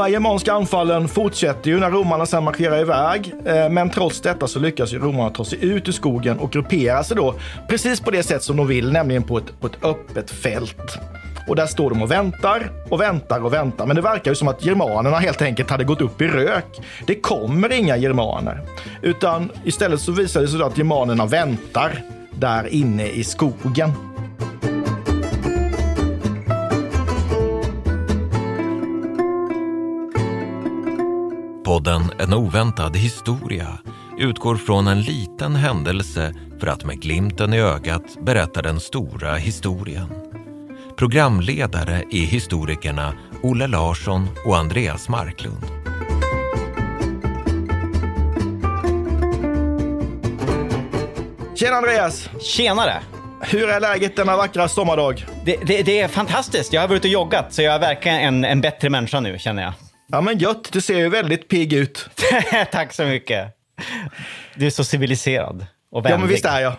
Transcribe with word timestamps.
De 0.00 0.04
här 0.04 0.10
germanska 0.10 0.52
anfallen 0.52 1.08
fortsätter 1.08 1.70
ju 1.70 1.80
när 1.80 1.90
romarna 1.90 2.26
sen 2.26 2.44
marscherar 2.44 2.80
iväg. 2.80 3.34
Eh, 3.44 3.68
men 3.68 3.90
trots 3.90 4.20
detta 4.20 4.46
så 4.46 4.58
lyckas 4.58 4.92
ju 4.92 4.98
romarna 4.98 5.30
ta 5.30 5.44
sig 5.44 5.64
ut 5.64 5.88
ur 5.88 5.92
skogen 5.92 6.38
och 6.38 6.50
gruppera 6.50 7.04
sig 7.04 7.16
då 7.16 7.34
precis 7.68 8.00
på 8.00 8.10
det 8.10 8.22
sätt 8.22 8.42
som 8.42 8.56
de 8.56 8.66
vill, 8.66 8.92
nämligen 8.92 9.22
på 9.22 9.38
ett, 9.38 9.60
på 9.60 9.66
ett 9.66 9.84
öppet 9.84 10.30
fält. 10.30 10.98
Och 11.48 11.56
där 11.56 11.66
står 11.66 11.90
de 11.90 12.02
och 12.02 12.10
väntar 12.10 12.70
och 12.90 13.00
väntar 13.00 13.44
och 13.44 13.52
väntar. 13.52 13.86
Men 13.86 13.96
det 13.96 14.02
verkar 14.02 14.30
ju 14.30 14.34
som 14.34 14.48
att 14.48 14.64
germanerna 14.64 15.18
helt 15.18 15.42
enkelt 15.42 15.70
hade 15.70 15.84
gått 15.84 16.00
upp 16.00 16.20
i 16.20 16.28
rök. 16.28 16.80
Det 17.06 17.14
kommer 17.14 17.72
inga 17.72 17.96
germaner. 17.96 18.62
Utan 19.02 19.50
istället 19.64 20.00
så 20.00 20.12
visar 20.12 20.40
det 20.40 20.48
sig 20.48 20.62
att 20.62 20.78
germanerna 20.78 21.26
väntar 21.26 22.02
där 22.30 22.66
inne 22.66 23.08
i 23.08 23.24
skogen. 23.24 23.92
Podden 31.70 32.02
En 32.18 32.34
oväntad 32.34 32.96
historia 32.96 33.78
utgår 34.18 34.56
från 34.56 34.86
en 34.86 35.02
liten 35.02 35.56
händelse 35.56 36.34
för 36.60 36.66
att 36.66 36.84
med 36.84 37.02
glimten 37.02 37.54
i 37.54 37.60
ögat 37.60 38.02
berätta 38.20 38.62
den 38.62 38.80
stora 38.80 39.34
historien. 39.34 40.08
Programledare 40.96 42.04
är 42.10 42.26
historikerna 42.26 43.14
Olle 43.42 43.66
Larsson 43.66 44.28
och 44.46 44.56
Andreas 44.56 45.08
Marklund. 45.08 45.64
Tjena 51.54 51.76
Andreas! 51.76 52.30
Tjenare! 52.40 53.02
Hur 53.40 53.68
är 53.68 53.80
läget 53.80 54.16
denna 54.16 54.36
vackra 54.36 54.68
sommardag? 54.68 55.26
Det, 55.44 55.56
det, 55.66 55.82
det 55.82 56.00
är 56.00 56.08
fantastiskt. 56.08 56.72
Jag 56.72 56.80
har 56.80 56.88
varit 56.88 57.04
och 57.04 57.10
joggat, 57.10 57.52
så 57.52 57.62
jag 57.62 57.74
är 57.74 57.80
verkligen 57.80 58.20
en, 58.20 58.44
en 58.44 58.60
bättre 58.60 58.90
människa 58.90 59.20
nu, 59.20 59.38
känner 59.38 59.62
jag. 59.62 59.72
Ja 60.12 60.20
men 60.20 60.38
gött, 60.38 60.72
du 60.72 60.80
ser 60.80 60.98
ju 60.98 61.08
väldigt 61.08 61.48
pigg 61.48 61.72
ut. 61.72 62.08
Tack 62.72 62.92
så 62.92 63.04
mycket. 63.04 63.56
Du 64.54 64.66
är 64.66 64.70
så 64.70 64.84
civiliserad 64.84 65.66
och 65.90 66.04
vänlig. 66.04 66.14
Ja 66.14 66.18
men 66.18 66.28
visst 66.28 66.44
är 66.44 66.60
jag. 66.60 66.74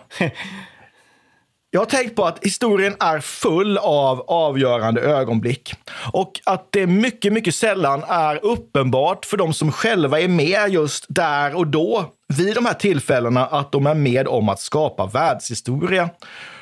Jag 1.74 1.82
har 1.82 1.86
tänkt 1.86 2.16
på 2.16 2.26
att 2.26 2.46
historien 2.46 2.96
är 3.00 3.20
full 3.20 3.78
av 3.78 4.22
avgörande 4.22 5.02
ögonblick. 5.02 5.74
Och 6.14 6.40
att 6.44 6.68
det 6.72 6.88
mycket, 6.88 7.34
mycket 7.34 7.56
sällan 7.56 8.04
är 8.08 8.46
uppenbart 8.46 9.26
för 9.26 9.38
de 9.38 9.54
som 9.54 9.72
själva 9.72 10.20
är 10.20 10.28
med 10.28 10.70
just 10.70 11.06
där 11.10 11.56
och 11.56 11.68
då, 11.68 12.06
vid 12.28 12.56
de 12.56 12.66
här 12.66 12.74
tillfällena, 12.74 13.46
att 13.46 13.72
de 13.72 13.88
är 13.88 13.94
med 13.94 14.28
om 14.28 14.50
att 14.50 14.60
skapa 14.60 15.06
världshistoria. 15.06 16.10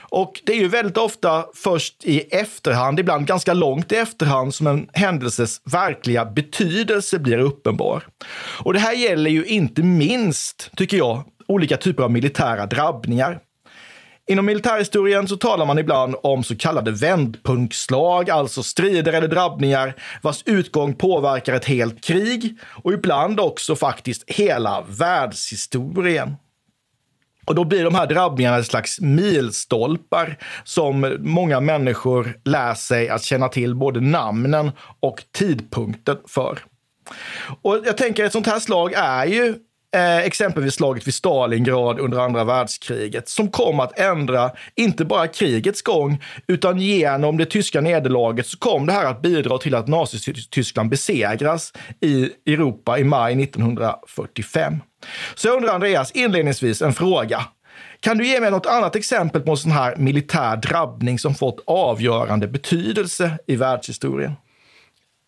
Och 0.09 0.41
det 0.45 0.51
är 0.53 0.57
ju 0.57 0.67
väldigt 0.67 0.97
ofta 0.97 1.45
först 1.55 2.05
i 2.05 2.19
efterhand, 2.19 2.99
ibland 2.99 3.27
ganska 3.27 3.53
långt 3.53 3.91
i 3.91 3.95
efterhand, 3.95 4.55
som 4.55 4.67
en 4.67 4.89
händelses 4.93 5.61
verkliga 5.65 6.25
betydelse 6.25 7.19
blir 7.19 7.37
uppenbar. 7.37 8.03
Och 8.63 8.73
det 8.73 8.79
här 8.79 8.93
gäller 8.93 9.29
ju 9.29 9.45
inte 9.45 9.83
minst, 9.83 10.71
tycker 10.75 10.97
jag, 10.97 11.23
olika 11.47 11.77
typer 11.77 12.03
av 12.03 12.11
militära 12.11 12.65
drabbningar. 12.65 13.39
Inom 14.29 14.45
militärhistorien 14.45 15.27
så 15.27 15.37
talar 15.37 15.65
man 15.65 15.79
ibland 15.79 16.15
om 16.23 16.43
så 16.43 16.55
kallade 16.55 16.91
vändpunktslag, 16.91 18.29
alltså 18.29 18.63
strider 18.63 19.13
eller 19.13 19.27
drabbningar 19.27 19.95
vars 20.21 20.43
utgång 20.45 20.93
påverkar 20.93 21.53
ett 21.53 21.65
helt 21.65 22.03
krig 22.03 22.57
och 22.83 22.93
ibland 22.93 23.39
också 23.39 23.75
faktiskt 23.75 24.23
hela 24.27 24.83
världshistorien. 24.89 26.35
Och 27.49 27.55
då 27.55 27.63
blir 27.63 27.83
de 27.83 27.95
här 27.95 28.07
drabbningarna 28.07 28.57
ett 28.57 28.65
slags 28.65 28.99
milstolpar 29.01 30.37
som 30.63 31.17
många 31.19 31.59
människor 31.59 32.33
lär 32.45 32.73
sig 32.73 33.09
att 33.09 33.23
känna 33.23 33.49
till 33.49 33.75
både 33.75 34.01
namnen 34.01 34.71
och 34.99 35.23
tidpunkten 35.31 36.17
för. 36.27 36.59
Och 37.61 37.81
jag 37.85 37.97
tänker 37.97 38.25
ett 38.25 38.31
sånt 38.31 38.47
här 38.47 38.59
slag 38.59 38.93
är 38.93 39.25
ju 39.25 39.55
Eh, 39.95 40.17
exempelvis 40.17 40.73
slaget 40.73 41.07
vid 41.07 41.13
Stalingrad 41.13 41.99
under 41.99 42.19
andra 42.19 42.43
världskriget 42.43 43.29
som 43.29 43.51
kom 43.51 43.79
att 43.79 43.99
ändra 43.99 44.51
inte 44.75 45.05
bara 45.05 45.27
krigets 45.27 45.81
gång 45.81 46.23
utan 46.47 46.79
genom 46.79 47.37
det 47.37 47.45
tyska 47.45 47.81
nederlaget 47.81 48.47
så 48.47 48.57
kom 48.57 48.85
det 48.85 48.93
här 48.93 49.05
att 49.05 49.21
bidra 49.21 49.57
till 49.57 49.75
att 49.75 49.87
Nazityskland 49.87 50.89
besegras 50.89 51.73
i 52.01 52.29
Europa 52.45 52.99
i 52.99 53.03
maj 53.03 53.43
1945. 53.43 54.73
Så 55.35 55.47
jag 55.47 55.57
undrar 55.57 55.73
Andreas, 55.73 56.11
inledningsvis 56.11 56.81
en 56.81 56.93
fråga. 56.93 57.45
Kan 57.99 58.17
du 58.17 58.27
ge 58.27 58.39
mig 58.39 58.51
något 58.51 58.65
annat 58.65 58.95
exempel 58.95 59.41
på 59.41 59.51
en 59.51 59.57
sån 59.57 59.71
här 59.71 59.95
militär 59.95 60.57
drabbning 60.57 61.19
som 61.19 61.35
fått 61.35 61.63
avgörande 61.67 62.47
betydelse 62.47 63.31
i 63.47 63.55
världshistorien? 63.55 64.33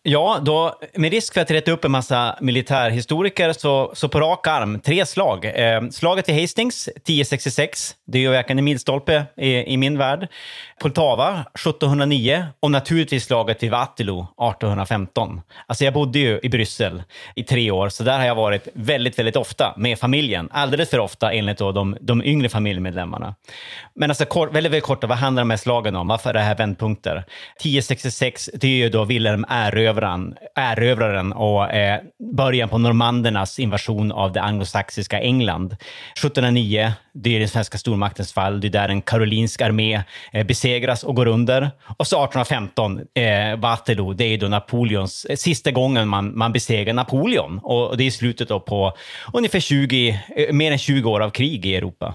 Ja, 0.04 0.38
då, 0.42 0.78
med 0.94 1.10
risk 1.10 1.34
för 1.34 1.40
att 1.40 1.50
rätta 1.50 1.72
upp 1.72 1.84
en 1.84 1.90
massa 1.90 2.36
militärhistoriker, 2.40 3.52
så, 3.52 3.92
så 3.94 4.08
på 4.08 4.20
rak 4.20 4.46
arm, 4.46 4.80
tre 4.80 5.06
slag. 5.06 5.44
Eh, 5.44 5.88
slaget 5.90 6.28
vid 6.28 6.40
Hastings, 6.40 6.88
1066, 6.88 7.94
det 8.06 8.18
är 8.18 8.22
ju 8.22 8.30
verkligen 8.30 8.58
en 8.58 8.64
milstolpe 8.64 9.24
i, 9.36 9.72
i 9.72 9.76
min 9.76 9.98
värld. 9.98 10.28
Poltava, 10.80 11.30
1709 11.30 12.46
och 12.60 12.70
naturligtvis 12.70 13.24
slaget 13.24 13.62
vid 13.62 13.70
Waterloo, 13.70 14.20
1815. 14.20 15.40
Alltså 15.66 15.84
jag 15.84 15.94
bodde 15.94 16.18
ju 16.18 16.40
i 16.42 16.48
Bryssel 16.48 17.02
i 17.36 17.44
tre 17.44 17.70
år, 17.70 17.88
så 17.88 18.04
där 18.04 18.18
har 18.18 18.26
jag 18.26 18.34
varit 18.34 18.68
väldigt, 18.74 19.18
väldigt 19.18 19.36
ofta 19.36 19.74
med 19.76 19.98
familjen. 19.98 20.48
Alldeles 20.52 20.90
för 20.90 20.98
ofta 20.98 21.32
enligt 21.32 21.58
då 21.58 21.72
de, 21.72 21.96
de 22.00 22.24
yngre 22.24 22.48
familjemedlemmarna. 22.48 23.34
Men 23.94 24.10
alltså 24.10 24.24
kort, 24.24 24.54
väldigt, 24.54 24.72
väldigt 24.72 24.84
kort, 24.84 25.04
vad 25.04 25.18
handlar 25.18 25.40
de 25.40 25.50
här 25.50 25.56
slagen 25.56 25.96
om? 25.96 26.08
Varför 26.08 26.30
är 26.30 26.34
det 26.34 26.40
här 26.40 26.56
vändpunkter? 26.56 27.24
1066, 27.56 28.50
det 28.54 28.66
är 28.66 28.70
ju 28.70 28.88
då 28.88 29.04
Wilhelm 29.04 29.44
erövraren, 29.92 30.34
erövraren 30.54 31.32
och 31.32 31.72
eh, 31.72 32.00
början 32.36 32.68
på 32.68 32.78
normandernas 32.78 33.58
invasion 33.58 34.12
av 34.12 34.32
det 34.32 34.42
anglosaxiska 34.42 35.20
England. 35.20 35.72
1709, 35.72 36.92
det 37.14 37.36
är 37.36 37.38
den 37.38 37.48
svenska 37.48 37.78
stormaktens 37.78 38.32
fall. 38.32 38.60
Det 38.60 38.68
är 38.68 38.70
där 38.70 38.88
en 38.88 39.02
karolinsk 39.02 39.60
armé 39.60 40.02
eh, 40.32 40.46
besegras 40.46 41.04
och 41.04 41.16
går 41.16 41.26
under. 41.26 41.70
Och 41.96 42.06
så 42.06 42.16
1815, 42.16 43.00
eh, 43.14 43.56
Waterloo, 43.56 44.12
det 44.12 44.24
är 44.24 44.38
då 44.38 44.48
Napoleons, 44.48 45.24
eh, 45.24 45.36
sista 45.36 45.70
gången 45.70 46.08
man, 46.08 46.38
man 46.38 46.52
besegrar 46.52 46.94
Napoleon. 46.94 47.60
Och, 47.62 47.90
och 47.90 47.96
det 47.96 48.06
är 48.06 48.10
slutet 48.10 48.48
då 48.48 48.60
på 48.60 48.92
ungefär 49.32 49.60
20, 49.60 50.20
eh, 50.36 50.52
mer 50.52 50.72
än 50.72 50.78
20 50.78 51.10
år 51.10 51.20
av 51.20 51.30
krig 51.30 51.66
i 51.66 51.76
Europa. 51.76 52.14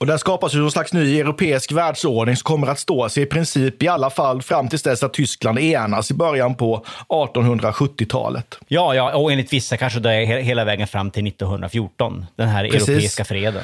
Och 0.00 0.06
där 0.06 0.16
skapas 0.16 0.54
ju 0.54 0.58
någon 0.58 0.70
slags 0.70 0.92
ny 0.92 1.20
europeisk 1.20 1.72
världsordning 1.72 2.36
som 2.36 2.44
kommer 2.44 2.66
att 2.66 2.78
stå 2.78 3.08
sig 3.08 3.22
i 3.22 3.26
princip 3.26 3.82
i 3.82 3.88
alla 3.88 4.10
fall 4.10 4.42
fram 4.42 4.68
tills 4.68 4.82
dess 4.82 5.02
att 5.02 5.12
Tyskland 5.12 5.58
enas 5.58 6.10
i 6.10 6.14
början 6.14 6.54
på 6.54 6.84
1870-talet. 7.08 8.58
Ja, 8.68 8.94
ja, 8.94 9.16
och 9.16 9.32
enligt 9.32 9.52
vissa 9.52 9.76
kanske 9.76 10.00
det 10.00 10.12
är 10.12 10.40
hela 10.40 10.64
vägen 10.64 10.86
fram 10.86 11.10
till 11.10 11.26
1914, 11.26 12.26
den 12.36 12.48
här 12.48 12.64
Precis. 12.64 12.88
europeiska 12.88 13.24
freden. 13.24 13.62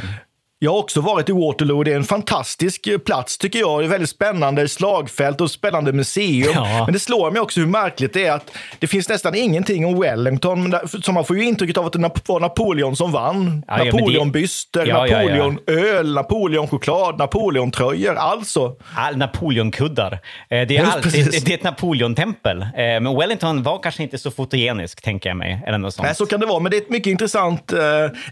Jag 0.58 0.70
har 0.72 0.78
också 0.78 1.00
varit 1.00 1.28
i 1.28 1.32
Waterloo. 1.32 1.82
Det 1.82 1.92
är 1.92 1.96
en 1.96 2.04
fantastisk 2.04 2.86
eh, 2.86 2.98
plats 2.98 3.38
tycker 3.38 3.58
jag. 3.58 3.80
Det 3.80 3.84
är 3.84 3.88
väldigt 3.88 4.10
spännande 4.10 4.68
slagfält 4.68 5.40
och 5.40 5.50
spännande 5.50 5.92
museum. 5.92 6.52
Ja. 6.54 6.82
Men 6.84 6.92
det 6.92 6.98
slår 6.98 7.30
mig 7.30 7.40
också 7.40 7.60
hur 7.60 7.66
märkligt 7.66 8.12
det 8.12 8.26
är 8.26 8.32
att 8.32 8.50
det 8.78 8.86
finns 8.86 9.08
nästan 9.08 9.34
ingenting 9.34 9.86
om 9.86 10.00
Wellington. 10.00 10.74
Så 11.02 11.12
man 11.12 11.24
får 11.24 11.36
ju 11.36 11.44
intrycket 11.44 11.76
av 11.78 11.86
att 11.86 11.92
det 11.92 12.10
var 12.26 12.40
Napoleon 12.40 12.96
som 12.96 13.12
vann. 13.12 13.64
Ja, 13.68 13.84
Napoleonbyster, 13.84 14.86
Ja. 14.86 14.98
Napoleon-öl, 15.06 16.14
Napoleon-choklad, 16.18 17.18
Napoleon-tröjor. 17.18 18.14
Alltså, 18.14 18.76
All 18.96 19.16
Napoleonkuddar. 19.16 20.12
Eh, 20.12 20.18
Det 20.48 20.56
är, 20.56 20.70
Ja, 20.70 20.86
allt, 20.92 21.12
det, 21.12 21.44
det, 21.44 21.52
är 21.52 21.54
ett 21.54 21.62
Napoleontempel. 21.64 22.62
Eh, 22.62 22.68
Men 22.76 23.16
Wellington 23.18 23.62
var 23.62 23.78
kanske 23.82 24.02
inte 24.02 24.18
så 24.18 24.30
fotogenisk, 24.30 25.02
tänker 25.02 25.30
jag 25.30 25.36
mig. 25.36 25.62
Eller 25.66 25.78
något 25.78 25.94
sånt. 25.94 26.06
nej, 26.06 26.14
så 26.14 26.26
kan 26.26 26.40
det 26.40 26.46
vara. 26.46 26.60
Men 26.60 26.70
det 26.70 26.76
är 26.76 26.80
ett 26.80 26.90
mycket 26.90 27.10
intressant 27.10 27.72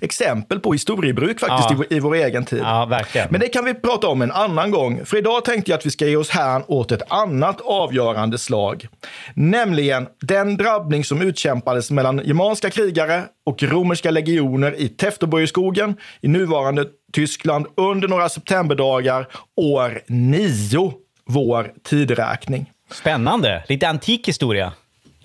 exempel 0.00 0.61
på 0.61 0.73
historiebruk 0.73 1.41
faktiskt 1.41 1.71
i, 1.71 1.75
vår- 1.75 2.13
vår 2.14 2.25
egen 2.25 2.44
tid. 2.44 2.58
Ja, 2.58 2.84
verkligen. 2.84 3.28
Men 3.31 3.40
det 3.40 3.49
kan 3.49 3.64
vi 3.64 3.75
prata 3.75 4.08
om 4.08 4.22
en 4.22 4.32
annan 4.32 4.70
gång. 4.70 5.05
För 5.05 5.16
idag 5.16 5.44
tänkte 5.44 5.70
jag 5.70 5.78
att 5.78 5.87
vi 5.87 5.90
ska 5.90 6.06
ge 6.06 6.16
oss 6.16 6.31
här 6.31 6.62
åt 6.69 6.93
ett 6.93 7.02
annat 7.12 7.61
avgörande 7.61 8.38
slag. 8.38 8.88
Nämligen 9.34 10.06
den 10.20 10.56
drabbning 10.56 11.05
som 11.05 11.22
utkämpades 11.22 11.90
mellan 11.90 12.20
germanska 12.25 12.70
krigare 12.70 13.22
och 13.46 13.62
romerska 13.62 14.11
legioner 14.11 14.75
i 14.81 14.88
Teutoburgerskogen 14.88 15.96
i 16.20 16.28
nuvarande 16.28 16.84
Tyskland 17.12 17.66
under 17.76 18.08
några 18.08 18.28
septemberdagar 18.28 19.28
år 19.56 20.02
9 20.06 20.93
vår 21.26 21.72
tideräkning. 21.84 22.70
Spännande. 22.90 23.64
Lite 23.69 23.88
antik 23.88 24.28
historia. 24.28 24.72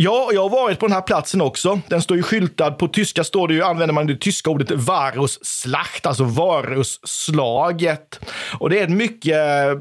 Ja, 0.01 0.29
jag 0.33 0.41
har 0.41 0.49
varit 0.49 0.79
på 0.79 0.87
den 0.87 0.93
här 0.93 1.01
platsen 1.01 1.41
också. 1.41 1.81
Den 1.87 2.01
står 2.01 2.17
ju 2.17 2.23
skyltad. 2.23 2.71
På 2.71 2.87
tyska 2.87 3.23
står 3.23 3.47
det 3.47 3.53
ju, 3.53 3.63
använder 3.63 3.93
man 3.93 4.07
det 4.07 4.15
tyska 4.15 4.49
ordet 4.49 4.71
varusslacht, 4.71 6.05
alltså 6.05 6.23
varusslaget. 6.23 8.19
Och 8.59 8.69
det 8.69 8.79
är 8.79 8.83
ett 8.83 8.89
mycket, 8.89 9.35
eh, 9.35 9.79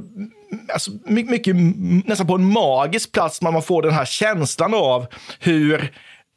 alltså 0.73 0.91
mycket, 1.05 1.31
mycket, 1.31 1.57
nästan 2.07 2.27
på 2.27 2.35
en 2.35 2.53
magisk 2.53 3.13
plats 3.13 3.43
man 3.43 3.63
får 3.63 3.83
den 3.83 3.93
här 3.93 4.05
känslan 4.05 4.75
av 4.75 5.07
hur 5.41 5.93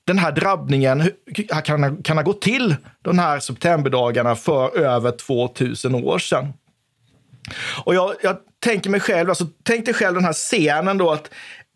den 0.07 0.17
här 0.17 0.31
drabbningen 0.31 1.11
kan, 1.63 2.03
kan 2.03 2.17
ha 2.17 2.23
gått 2.23 2.41
till 2.41 2.75
de 3.01 3.19
här 3.19 3.39
septemberdagarna 3.39 4.35
för 4.35 4.77
över 4.77 5.11
2000 5.11 5.95
år 5.95 6.19
sedan. 6.19 6.53
Och 7.85 7.95
jag, 7.95 8.15
jag 8.23 8.37
tänker 8.63 8.89
mig 8.89 8.99
själv, 8.99 9.29
alltså 9.29 9.47
tänk 9.63 9.85
dig 9.85 9.93
själv 9.93 10.15
den 10.15 10.25
här 10.25 10.33
scenen 10.33 10.97
då 10.97 11.11
att 11.11 11.29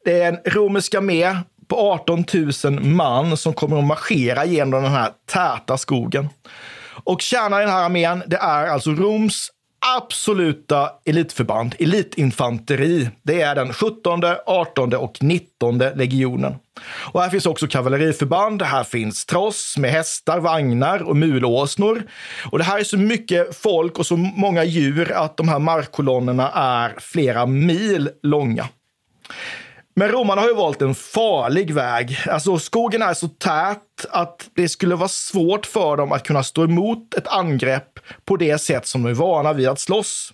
det 0.05 0.21
är 0.21 0.27
en 0.27 0.51
romersk 0.53 0.95
armé 0.95 1.35
på 1.67 1.91
18 1.91 2.25
000 2.63 2.83
man 2.83 3.37
som 3.37 3.53
kommer 3.53 3.77
att 3.79 3.85
marschera 3.85 4.45
genom 4.45 4.83
den 4.83 4.91
här 4.91 5.11
täta 5.25 5.77
skogen. 5.77 6.29
Och 7.03 7.21
kärnan 7.21 7.59
i 7.61 7.63
den 7.63 7.73
här 7.73 7.85
armén, 7.85 8.23
det 8.27 8.37
är 8.37 8.67
alltså 8.67 8.89
Roms 8.91 9.51
absoluta 9.97 10.89
elitförband, 11.05 11.75
elitinfanteri. 11.79 13.09
Det 13.23 13.41
är 13.41 13.55
den 13.55 13.73
17, 13.73 14.21
18 14.45 14.93
och 14.93 15.17
19 15.21 15.77
legionen. 15.77 16.55
Och 17.11 17.21
här 17.21 17.29
finns 17.29 17.45
också 17.45 17.67
kavalleriförband. 17.67 18.61
Här 18.61 18.83
finns 18.83 19.25
tross 19.25 19.77
med 19.77 19.91
hästar, 19.91 20.39
vagnar 20.39 21.03
och 21.03 21.17
mulåsnor. 21.17 22.03
Och 22.51 22.57
det 22.57 22.63
här 22.63 22.79
är 22.79 22.83
så 22.83 22.97
mycket 22.97 23.57
folk 23.57 23.99
och 23.99 24.05
så 24.05 24.17
många 24.17 24.63
djur 24.63 25.11
att 25.11 25.37
de 25.37 25.49
här 25.49 25.59
markkolonnerna 25.59 26.51
är 26.51 26.95
flera 26.99 27.45
mil 27.45 28.09
långa. 28.23 28.67
Men 29.97 30.09
romarna 30.09 30.41
har 30.41 30.47
ju 30.47 30.55
valt 30.55 30.81
en 30.81 30.95
farlig 30.95 31.73
väg. 31.73 32.17
Alltså, 32.27 32.59
skogen 32.59 33.01
är 33.01 33.13
så 33.13 33.27
tät 33.27 34.05
att 34.09 34.49
det 34.55 34.69
skulle 34.69 34.95
vara 34.95 35.07
svårt 35.07 35.65
för 35.65 35.97
dem 35.97 36.11
att 36.11 36.23
kunna 36.23 36.43
stå 36.43 36.63
emot 36.63 37.13
ett 37.13 37.27
angrepp 37.27 37.99
på 38.25 38.37
det 38.37 38.57
sätt 38.57 38.87
som 38.87 39.03
de 39.03 39.09
är 39.09 39.13
vana 39.13 39.53
vid 39.53 39.67
att 39.67 39.79
slåss. 39.79 40.33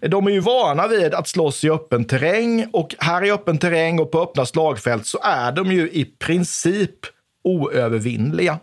De 0.00 0.26
är 0.26 0.30
ju 0.30 0.40
vana 0.40 0.86
vid 0.86 1.14
att 1.14 1.28
slåss 1.28 1.64
i 1.64 1.70
öppen 1.70 2.04
terräng 2.04 2.66
och 2.72 2.94
här 2.98 3.24
i 3.24 3.30
öppen 3.30 3.58
terräng 3.58 3.98
och 3.98 4.10
på 4.10 4.22
öppna 4.22 4.46
slagfält 4.46 5.06
så 5.06 5.18
är 5.22 5.52
de 5.52 5.72
ju 5.72 5.90
i 5.90 6.04
princip 6.04 6.96
oövervinnliga. 7.44 8.58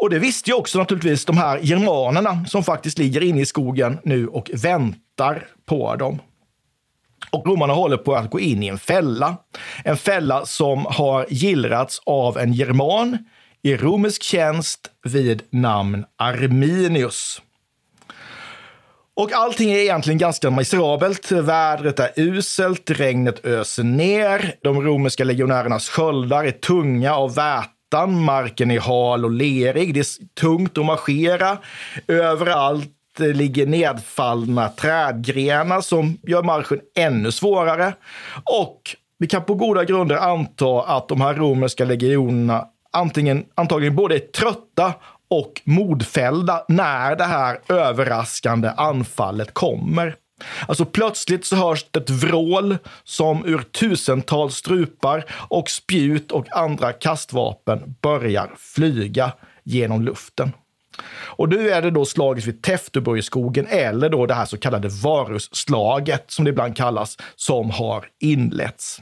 Och 0.00 0.10
det 0.10 0.18
visste 0.18 0.50
ju 0.50 0.56
också 0.56 0.78
naturligtvis 0.78 1.24
de 1.24 1.36
här 1.36 1.58
germanerna 1.62 2.44
som 2.48 2.64
faktiskt 2.64 2.98
ligger 2.98 3.22
inne 3.22 3.40
i 3.40 3.46
skogen 3.46 3.98
nu 4.02 4.26
och 4.26 4.50
väntar 4.54 5.46
på 5.66 5.96
dem. 5.96 6.18
Och 7.30 7.46
romarna 7.46 7.72
håller 7.72 7.96
på 7.96 8.14
att 8.14 8.30
gå 8.30 8.40
in 8.40 8.62
i 8.62 8.66
en 8.66 8.78
fälla. 8.78 9.36
En 9.84 9.96
fälla 9.96 10.46
som 10.46 10.86
har 10.86 11.26
gillrats 11.28 12.02
av 12.06 12.38
en 12.38 12.52
german 12.52 13.18
i 13.62 13.76
romersk 13.76 14.22
tjänst 14.22 14.80
vid 15.04 15.42
namn 15.50 16.04
Arminius. 16.18 17.42
Och 19.20 19.32
allting 19.32 19.70
är 19.70 19.78
egentligen 19.78 20.18
ganska 20.18 20.50
miserabelt. 20.50 21.32
Vädret 21.32 22.00
är 22.00 22.10
uselt, 22.16 22.90
regnet 22.90 23.44
öser 23.44 23.82
ner, 23.82 24.54
de 24.62 24.82
romerska 24.82 25.24
legionärernas 25.24 25.88
sköldar 25.88 26.44
är 26.44 26.50
tunga 26.50 27.14
av 27.14 27.34
vätan, 27.34 28.24
marken 28.24 28.70
är 28.70 28.80
hal 28.80 29.24
och 29.24 29.30
lerig, 29.30 29.94
det 29.94 30.00
är 30.00 30.34
tungt 30.40 30.78
att 30.78 30.84
marschera. 30.84 31.58
Överallt 32.08 32.99
det 33.24 33.32
ligger 33.32 33.66
nedfallna 33.66 34.68
trädgrenar 34.68 35.80
som 35.80 36.18
gör 36.22 36.42
marschen 36.42 36.80
ännu 36.96 37.32
svårare. 37.32 37.94
Och 38.44 38.96
vi 39.18 39.26
kan 39.26 39.44
på 39.44 39.54
goda 39.54 39.84
grunder 39.84 40.16
anta 40.16 40.82
att 40.82 41.08
de 41.08 41.20
här 41.20 41.34
romerska 41.34 41.84
legionerna 41.84 42.66
antingen, 42.92 43.44
antagligen 43.54 43.96
både 43.96 44.14
är 44.14 44.18
trötta 44.18 44.94
och 45.30 45.60
modfällda 45.64 46.64
när 46.68 47.16
det 47.16 47.24
här 47.24 47.58
överraskande 47.68 48.68
anfallet 48.76 49.54
kommer. 49.54 50.16
Alltså 50.68 50.84
plötsligt 50.84 51.44
så 51.44 51.56
hörs 51.56 51.86
det 51.90 52.00
ett 52.00 52.10
vrål 52.10 52.76
som 53.04 53.44
ur 53.46 53.58
tusentals 53.58 54.54
strupar 54.54 55.24
och 55.30 55.70
spjut 55.70 56.32
och 56.32 56.56
andra 56.56 56.92
kastvapen 56.92 57.94
börjar 58.00 58.50
flyga 58.56 59.32
genom 59.64 60.02
luften. 60.02 60.52
Och 61.08 61.48
nu 61.48 61.70
är 61.70 61.82
det 61.82 61.90
då 61.90 62.04
slaget 62.04 62.46
vid 62.46 62.62
Täfteborgsskogen 62.62 63.66
eller 63.66 64.08
då 64.08 64.26
det 64.26 64.34
här 64.34 64.44
så 64.44 64.58
kallade 64.58 64.88
Varusslaget 64.88 66.24
som 66.30 66.44
det 66.44 66.48
ibland 66.48 66.76
kallas, 66.76 67.16
som 67.36 67.70
har 67.70 68.06
inletts. 68.20 69.00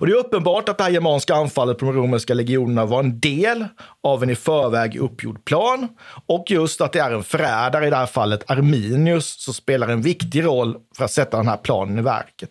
Och 0.00 0.06
det 0.06 0.12
är 0.12 0.16
uppenbart 0.16 0.68
att 0.68 0.78
det 0.78 0.84
här 0.84 0.90
germanska 0.90 1.34
anfallet 1.34 1.78
på 1.78 1.86
de 1.86 1.94
romerska 1.94 2.34
legionerna 2.34 2.84
var 2.84 3.00
en 3.00 3.20
del 3.20 3.66
av 4.02 4.22
en 4.22 4.30
i 4.30 4.34
förväg 4.34 4.96
uppgjord 4.96 5.44
plan 5.44 5.88
och 6.26 6.44
just 6.48 6.80
att 6.80 6.92
det 6.92 6.98
är 6.98 7.10
en 7.10 7.24
förrädare, 7.24 7.86
i 7.86 7.90
det 7.90 7.96
här 7.96 8.06
fallet 8.06 8.50
Arminius, 8.50 9.44
som 9.44 9.54
spelar 9.54 9.88
en 9.88 10.02
viktig 10.02 10.44
roll 10.44 10.76
för 10.96 11.04
att 11.04 11.10
sätta 11.10 11.36
den 11.36 11.48
här 11.48 11.56
planen 11.56 11.98
i 11.98 12.02
verket. 12.02 12.50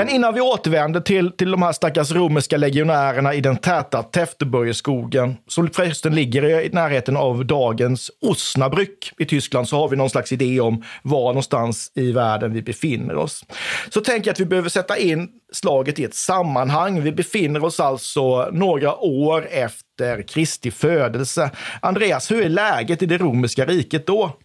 Men 0.00 0.08
innan 0.08 0.34
vi 0.34 0.40
återvänder 0.40 1.00
till, 1.00 1.32
till 1.32 1.50
de 1.50 1.62
här 1.62 1.72
stackars 1.72 2.12
romerska 2.12 2.56
legionärerna 2.56 3.34
i 3.34 3.40
den 3.40 3.56
täta 3.56 4.02
Täfteburgerskogen, 4.02 5.36
som 5.46 5.70
förresten 5.70 6.14
ligger 6.14 6.60
i 6.60 6.68
närheten 6.68 7.16
av 7.16 7.46
dagens 7.46 8.10
Osnabrück 8.22 9.12
i 9.18 9.24
Tyskland, 9.24 9.68
så 9.68 9.76
har 9.76 9.88
vi 9.88 9.96
någon 9.96 10.10
slags 10.10 10.32
idé 10.32 10.60
om 10.60 10.84
var 11.02 11.26
någonstans 11.26 11.92
i 11.94 12.12
världen 12.12 12.52
vi 12.52 12.62
befinner 12.62 13.16
oss. 13.16 13.44
Så 13.90 14.00
tänker 14.00 14.28
jag 14.28 14.32
att 14.32 14.40
vi 14.40 14.44
behöver 14.44 14.68
sätta 14.68 14.98
in 14.98 15.28
slaget 15.52 15.98
i 15.98 16.04
ett 16.04 16.14
sammanhang. 16.14 17.02
Vi 17.02 17.12
befinner 17.12 17.64
oss 17.64 17.80
alltså 17.80 18.48
några 18.52 18.96
år 18.96 19.48
efter 19.50 20.22
Kristi 20.22 20.70
födelse. 20.70 21.50
Andreas, 21.82 22.30
hur 22.30 22.42
är 22.42 22.48
läget 22.48 23.02
i 23.02 23.06
det 23.06 23.18
romerska 23.18 23.66
riket 23.66 24.06
då? 24.06 24.36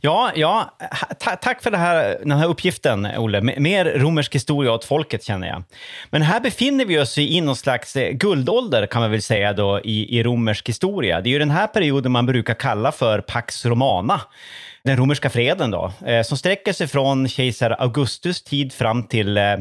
Ja, 0.00 0.32
ja 0.34 0.74
ta 1.18 1.36
tack 1.36 1.62
för 1.62 1.70
det 1.70 1.76
här, 1.76 2.18
den 2.20 2.38
här 2.38 2.48
uppgiften, 2.48 3.08
Olle. 3.16 3.40
Mer 3.40 3.84
romersk 3.84 4.34
historia 4.34 4.72
åt 4.72 4.84
folket, 4.84 5.24
känner 5.24 5.48
jag. 5.48 5.62
Men 6.10 6.22
här 6.22 6.40
befinner 6.40 6.84
vi 6.84 6.98
oss 6.98 7.18
i 7.18 7.40
någon 7.40 7.56
slags 7.56 7.96
eh, 7.96 8.12
guldålder, 8.12 8.86
kan 8.86 9.02
man 9.02 9.10
väl 9.10 9.22
säga, 9.22 9.52
då, 9.52 9.80
i, 9.84 10.18
i 10.18 10.22
romersk 10.22 10.68
historia. 10.68 11.20
Det 11.20 11.28
är 11.28 11.32
ju 11.32 11.38
den 11.38 11.50
här 11.50 11.66
perioden 11.66 12.12
man 12.12 12.26
brukar 12.26 12.54
kalla 12.54 12.92
för 12.92 13.20
Pax 13.20 13.66
Romana 13.66 14.20
den 14.82 14.96
romerska 14.96 15.30
freden 15.30 15.70
då, 15.70 15.92
eh, 16.06 16.22
som 16.22 16.38
sträcker 16.38 16.72
sig 16.72 16.86
från 16.86 17.28
kejsar 17.28 17.76
Augustus 17.78 18.42
tid 18.42 18.72
fram 18.72 19.02
till 19.02 19.36
eh, 19.36 19.56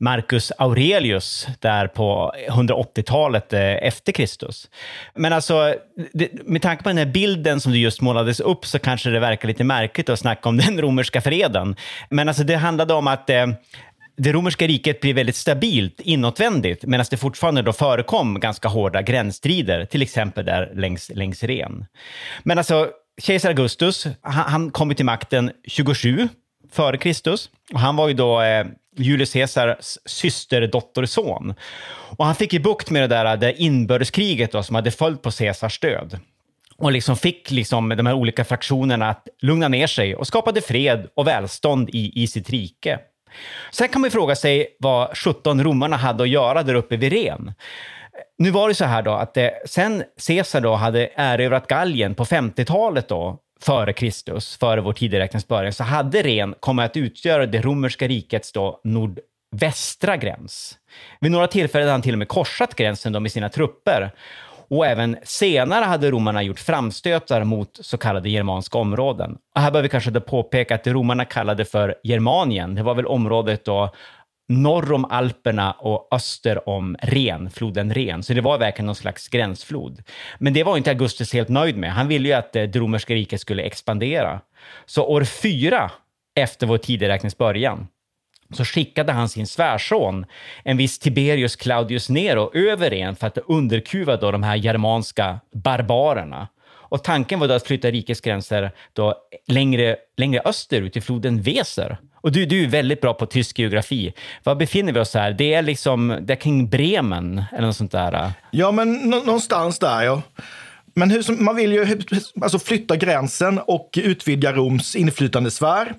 Marcus 0.00 0.52
Aurelius 0.58 1.46
där 1.58 1.86
på 1.86 2.32
180-talet 2.48 3.52
eh, 3.52 3.60
efter 3.60 4.12
Kristus. 4.12 4.70
Men 5.14 5.32
alltså, 5.32 5.74
med 6.44 6.62
tanke 6.62 6.82
på 6.82 6.88
den 6.88 6.98
här 6.98 7.06
bilden 7.06 7.60
som 7.60 7.72
du 7.72 7.78
just 7.78 8.00
målades 8.00 8.40
upp 8.40 8.66
så 8.66 8.78
kanske 8.78 9.10
det 9.10 9.20
verkar 9.20 9.48
lite 9.48 9.64
märkligt 9.64 10.08
att 10.08 10.18
snacka 10.18 10.48
om 10.48 10.56
den 10.66 10.80
romerska 10.80 11.20
freden. 11.20 11.76
Men 12.10 12.28
alltså 12.28 12.44
det 12.44 12.56
handlade 12.56 12.94
om 12.94 13.06
att 13.06 13.30
eh, 13.30 13.46
det 14.16 14.32
romerska 14.32 14.66
riket 14.66 15.00
blir 15.00 15.14
väldigt 15.14 15.36
stabilt 15.36 16.00
inåtvändigt 16.00 16.84
medan 16.84 17.06
det 17.10 17.16
fortfarande 17.16 17.62
då 17.62 17.72
förekom 17.72 18.40
ganska 18.40 18.68
hårda 18.68 19.02
gränsstrider, 19.02 19.84
till 19.84 20.02
exempel 20.02 20.44
där 20.44 20.72
längs, 20.74 21.10
längs 21.14 21.42
Ren. 21.42 21.84
Men 22.42 22.58
alltså, 22.58 22.88
kejsar 23.22 23.48
Augustus, 23.48 24.06
han, 24.20 24.52
han 24.52 24.70
kom 24.70 24.94
till 24.94 25.04
makten 25.04 25.50
27 25.66 26.28
före 26.72 26.96
Kristus. 26.96 27.50
Och 27.72 27.80
han 27.80 27.96
var 27.96 28.08
ju 28.08 28.14
då 28.14 28.40
eh, 28.40 28.66
Julius 28.96 29.32
Caesars 29.32 29.98
systerdotterson. 30.04 31.54
Och 32.16 32.26
han 32.26 32.34
fick 32.34 32.52
ju 32.52 32.58
bukt 32.58 32.90
med 32.90 33.02
det 33.02 33.06
där 33.16 33.36
det 33.36 33.62
inbördeskriget 33.62 34.52
då, 34.52 34.62
som 34.62 34.74
hade 34.74 34.90
följt 34.90 35.22
på 35.22 35.30
Caesars 35.30 35.80
död. 35.80 36.20
Och 36.76 36.92
liksom 36.92 37.16
fick 37.16 37.50
liksom 37.50 37.88
de 37.88 38.06
här 38.06 38.14
olika 38.14 38.44
fraktionerna 38.44 39.10
att 39.10 39.28
lugna 39.40 39.68
ner 39.68 39.86
sig 39.86 40.16
och 40.16 40.26
skapade 40.26 40.60
fred 40.60 41.08
och 41.14 41.26
välstånd 41.26 41.90
i, 41.92 42.22
i 42.22 42.26
sitt 42.26 42.50
rike. 42.50 42.98
Sen 43.72 43.88
kan 43.88 44.00
man 44.00 44.10
fråga 44.10 44.36
sig 44.36 44.76
vad 44.78 45.16
17 45.16 45.64
romarna 45.64 45.96
hade 45.96 46.22
att 46.22 46.28
göra 46.28 46.62
där 46.62 46.74
uppe 46.74 46.96
vid 46.96 47.12
Ren. 47.12 47.52
Nu 48.38 48.50
var 48.50 48.68
det 48.68 48.74
så 48.74 48.84
här 48.84 49.02
då 49.02 49.10
att 49.10 49.34
det, 49.34 49.62
sen 49.66 50.02
Caesar 50.26 50.60
då 50.60 50.74
hade 50.74 51.10
erövrat 51.14 51.66
Gallien 51.66 52.14
på 52.14 52.24
50-talet 52.24 53.08
då 53.08 53.38
före 53.62 53.92
Kristus, 53.92 54.56
före 54.56 54.80
vår 54.80 54.92
tideräknings 54.92 55.48
början, 55.48 55.72
så 55.72 55.84
hade 55.84 56.22
Ren 56.22 56.54
kommit 56.60 56.84
att 56.84 56.96
utgöra 56.96 57.46
det 57.46 57.60
romerska 57.60 58.08
rikets 58.08 58.52
då 58.52 58.80
nordvästra 58.84 60.16
gräns. 60.16 60.78
Vid 61.20 61.32
några 61.32 61.46
tillfällen 61.46 61.86
hade 61.86 61.92
han 61.92 62.02
till 62.02 62.14
och 62.14 62.18
med 62.18 62.28
korsat 62.28 62.74
gränsen 62.74 63.12
då 63.12 63.20
med 63.20 63.32
sina 63.32 63.48
trupper. 63.48 64.10
Och 64.68 64.86
även 64.86 65.16
senare 65.22 65.84
hade 65.84 66.10
romarna 66.10 66.42
gjort 66.42 66.58
framstötar 66.60 67.44
mot 67.44 67.78
så 67.80 67.98
kallade 67.98 68.30
germanska 68.30 68.78
områden. 68.78 69.38
Och 69.54 69.60
här 69.60 69.70
bör 69.70 69.82
vi 69.82 69.88
kanske 69.88 70.20
påpeka 70.20 70.74
att 70.74 70.84
det 70.84 70.92
romarna 70.92 71.24
kallade 71.24 71.64
för 71.64 71.94
Germanien, 72.02 72.74
det 72.74 72.82
var 72.82 72.94
väl 72.94 73.06
området 73.06 73.64
då 73.64 73.94
norr 74.50 74.92
om 74.92 75.04
Alperna 75.04 75.72
och 75.72 76.08
öster 76.10 76.68
om 76.68 76.96
Ren, 77.02 77.50
floden 77.50 77.94
Ren. 77.94 78.22
Så 78.22 78.34
det 78.34 78.40
var 78.40 78.58
verkligen 78.58 78.86
någon 78.86 78.94
slags 78.94 79.28
gränsflod. 79.28 80.02
Men 80.38 80.52
det 80.52 80.64
var 80.64 80.76
inte 80.76 80.90
Augustus 80.90 81.32
helt 81.32 81.48
nöjd 81.48 81.76
med. 81.76 81.92
Han 81.92 82.08
ville 82.08 82.28
ju 82.28 82.34
att 82.34 82.56
eh, 82.56 82.62
det 82.62 82.78
romerska 82.78 83.14
riket 83.14 83.40
skulle 83.40 83.62
expandera. 83.62 84.40
Så 84.86 85.06
år 85.06 85.24
fyra 85.24 85.90
efter 86.34 86.66
vår 86.66 86.78
tideräknings 86.78 87.38
början 87.38 87.86
så 88.52 88.64
skickade 88.64 89.12
han 89.12 89.28
sin 89.28 89.46
svärson, 89.46 90.26
en 90.64 90.76
viss 90.76 90.98
Tiberius 90.98 91.56
Claudius 91.56 92.08
Nero, 92.08 92.50
över 92.54 92.90
Ren 92.90 93.16
för 93.16 93.26
att 93.26 93.38
underkuva 93.38 94.16
då 94.16 94.30
de 94.30 94.42
här 94.42 94.56
germanska 94.56 95.40
barbarerna. 95.52 96.48
Och 96.66 97.04
tanken 97.04 97.40
var 97.40 97.48
då 97.48 97.54
att 97.54 97.66
flytta 97.66 97.90
rikets 97.90 98.20
gränser 98.20 98.70
då 98.92 99.14
längre, 99.46 99.96
längre 100.16 100.42
österut 100.44 100.92
till 100.92 101.02
floden 101.02 101.42
Weser 101.42 101.98
och 102.20 102.32
du, 102.32 102.46
du 102.46 102.64
är 102.64 102.68
väldigt 102.68 103.00
bra 103.00 103.14
på 103.14 103.26
tysk 103.26 103.58
geografi. 103.58 104.12
Var 104.44 104.54
befinner 104.54 104.92
vi 104.92 105.00
oss 105.00 105.14
här? 105.14 105.32
Det 105.32 105.54
är 105.54 105.62
liksom, 105.62 106.18
det 106.20 106.32
är 106.32 106.36
kring 106.36 106.68
Bremen 106.68 107.44
eller 107.52 107.66
något 107.66 107.76
sånt 107.76 107.92
där? 107.92 108.32
Ja, 108.50 108.70
men 108.70 108.92
någonstans 109.10 109.78
där 109.78 110.02
ja. 110.02 110.22
Men 111.00 111.10
hur, 111.10 111.42
man 111.42 111.56
vill 111.56 111.72
ju 111.72 112.00
alltså 112.42 112.58
flytta 112.58 112.96
gränsen 112.96 113.58
och 113.58 113.98
utvidga 114.02 114.52
Roms 114.52 114.96
inflytandesfär. 114.96 115.94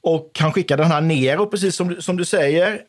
Och 0.00 0.30
han 0.38 0.52
skickar 0.52 0.76
den 0.76 0.86
här 0.86 1.00
Nero, 1.00 1.46
precis 1.46 1.76
som, 1.76 1.96
som 2.02 2.16
du 2.16 2.24
säger. 2.24 2.80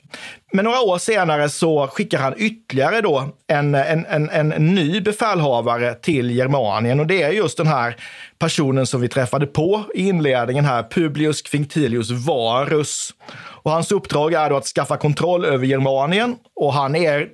Men 0.54 0.66
några 0.66 0.82
år 0.82 0.98
senare 0.98 1.50
så 1.50 1.88
skickar 1.88 2.20
han 2.20 2.34
ytterligare 2.38 3.02
då 3.02 3.30
en, 3.48 3.76
en, 3.76 4.06
en, 4.06 4.30
en 4.30 4.76
ny 4.76 5.02
befälhavare 5.02 5.94
till 5.94 6.32
Germanien. 6.32 7.00
Och 7.00 7.08
det 7.08 7.22
är 7.22 7.32
just 7.32 7.58
den 7.58 7.68
här 7.68 7.96
personen 8.40 8.86
som 8.88 9.02
vi 9.02 9.08
träffade 9.08 9.46
på 9.46 9.84
i 9.96 10.08
inledningen 10.08 10.66
här, 10.66 10.84
Publius 10.84 11.42
Quinctilius 11.42 12.12
Varus. 12.12 13.14
Och 13.64 13.72
hans 13.72 13.92
uppdrag 13.92 14.34
är 14.34 14.50
då 14.50 14.58
att 14.58 14.66
skaffa 14.66 14.98
kontroll 14.98 15.46
över 15.46 15.66
Germanien 15.66 16.36
och 16.56 16.74
han 16.74 16.96
är 16.96 17.28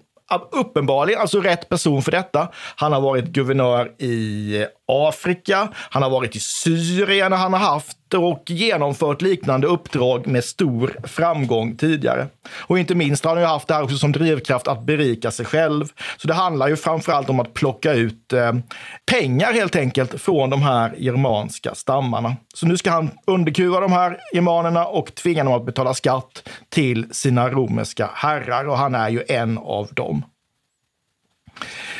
uppenbarligen 0.52 1.22
alltså 1.22 1.42
rätt 1.42 1.70
person 1.70 2.02
för 2.02 2.12
detta. 2.12 2.48
Han 2.76 2.94
har 2.94 3.02
varit 3.02 3.26
guvernör 3.26 3.92
i 4.02 4.58
eh, 4.62 4.68
Afrika, 4.88 5.70
han 5.90 6.04
har 6.04 6.10
varit 6.10 6.36
i 6.36 6.40
Syrien 6.40 7.32
han 7.32 7.54
har 7.54 7.60
haft 7.60 7.98
och 8.18 8.44
genomfört 8.48 9.22
liknande 9.22 9.68
uppdrag 9.68 10.28
med 10.28 10.44
stor 10.44 10.96
framgång 11.04 11.76
tidigare. 11.76 12.28
Och 12.50 12.80
inte 12.80 12.96
minst 12.96 13.26
har 13.26 13.32
han 13.32 13.42
ju 13.42 13.48
haft 13.48 13.68
det 13.68 13.74
här 13.74 13.84
också 13.84 13.98
som 13.98 14.12
drivkraft 14.12 14.68
att 14.68 14.84
berika 14.84 15.32
sig 15.32 15.46
själv. 15.46 15.86
Så 16.18 16.28
det 16.28 16.34
handlar 16.34 16.68
ju 16.68 16.76
framförallt 16.76 17.30
om 17.30 17.40
att 17.40 17.54
plocka 17.54 17.94
ut 17.94 18.34
eh, 18.34 18.54
pengar 19.12 19.54
helt 19.54 19.76
enkelt 19.76 20.22
från 20.22 20.50
de 20.50 20.62
här 20.62 20.96
germanska 20.98 21.76
stammarna. 21.76 22.36
Så 22.54 22.66
nu 22.66 22.78
ska 22.78 22.92
han 22.92 23.12
underkuva 23.28 23.80
de 23.80 23.92
här 23.92 24.18
germanerna 24.34 24.86
och 24.86 25.16
tvinga 25.16 25.44
dem 25.44 25.54
att 25.54 25.66
betala 25.66 25.94
skatt 25.94 26.50
till 26.70 27.06
sina 27.12 27.50
romerska 27.50 28.10
herrar 28.14 28.68
och 28.68 28.78
han 28.78 28.96
är 28.96 29.10
ju 29.10 29.24
en 29.28 29.58
av 29.58 29.88
dem. 29.94 30.24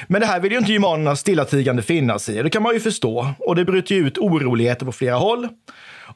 Men 0.08 0.22
det 0.22 0.28
här 0.28 0.40
vill 0.40 0.52
ju 0.52 0.58
inte 0.58 0.72
gymanerna 0.72 1.16
stillatigande 1.16 1.82
finna 1.82 2.20
sig 2.20 2.38
i. 2.38 2.44
Det 2.44 2.50
kan 2.50 2.64
man 2.64 2.74
ju 2.74 2.80
förstå. 2.80 3.28
Och 3.40 3.56
det 3.56 3.66
bryter 3.66 3.96
ju 3.96 4.08
ut 4.08 4.18
oroligheter 4.18 4.86
på 4.86 4.92
flera 4.92 5.16
håll. 5.16 5.48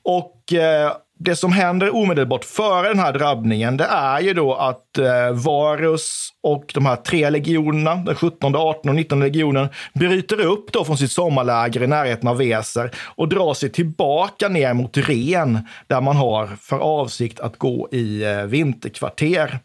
Och 0.03 0.53
eh, 0.53 0.91
det 1.19 1.35
som 1.35 1.51
händer 1.51 1.95
omedelbart 1.95 2.45
före 2.45 2.87
den 2.87 2.99
här 2.99 3.13
drabbningen, 3.13 3.77
det 3.77 3.83
är 3.85 4.19
ju 4.19 4.33
då 4.33 4.53
att 4.55 4.97
eh, 4.97 5.31
Varus 5.31 6.29
och 6.43 6.71
de 6.73 6.85
här 6.85 6.95
tre 6.95 7.29
legionerna, 7.29 7.95
den 7.95 8.15
17, 8.15 8.55
18 8.55 8.89
och 8.89 8.95
19 8.95 9.19
legionen, 9.19 9.69
bryter 9.93 10.39
upp 10.39 10.71
då 10.71 10.85
från 10.85 10.97
sitt 10.97 11.11
sommarläger 11.11 11.83
i 11.83 11.87
närheten 11.87 12.27
av 12.27 12.37
Weser 12.37 12.91
och 13.15 13.29
drar 13.29 13.53
sig 13.53 13.69
tillbaka 13.69 14.49
ner 14.49 14.73
mot 14.73 14.97
Ren, 14.97 15.59
där 15.87 16.01
man 16.01 16.15
har 16.15 16.47
för 16.47 16.79
avsikt 16.79 17.39
att 17.39 17.57
gå 17.57 17.89
i 17.91 18.23
eh, 18.23 18.43
vinterkvarter. 18.43 19.59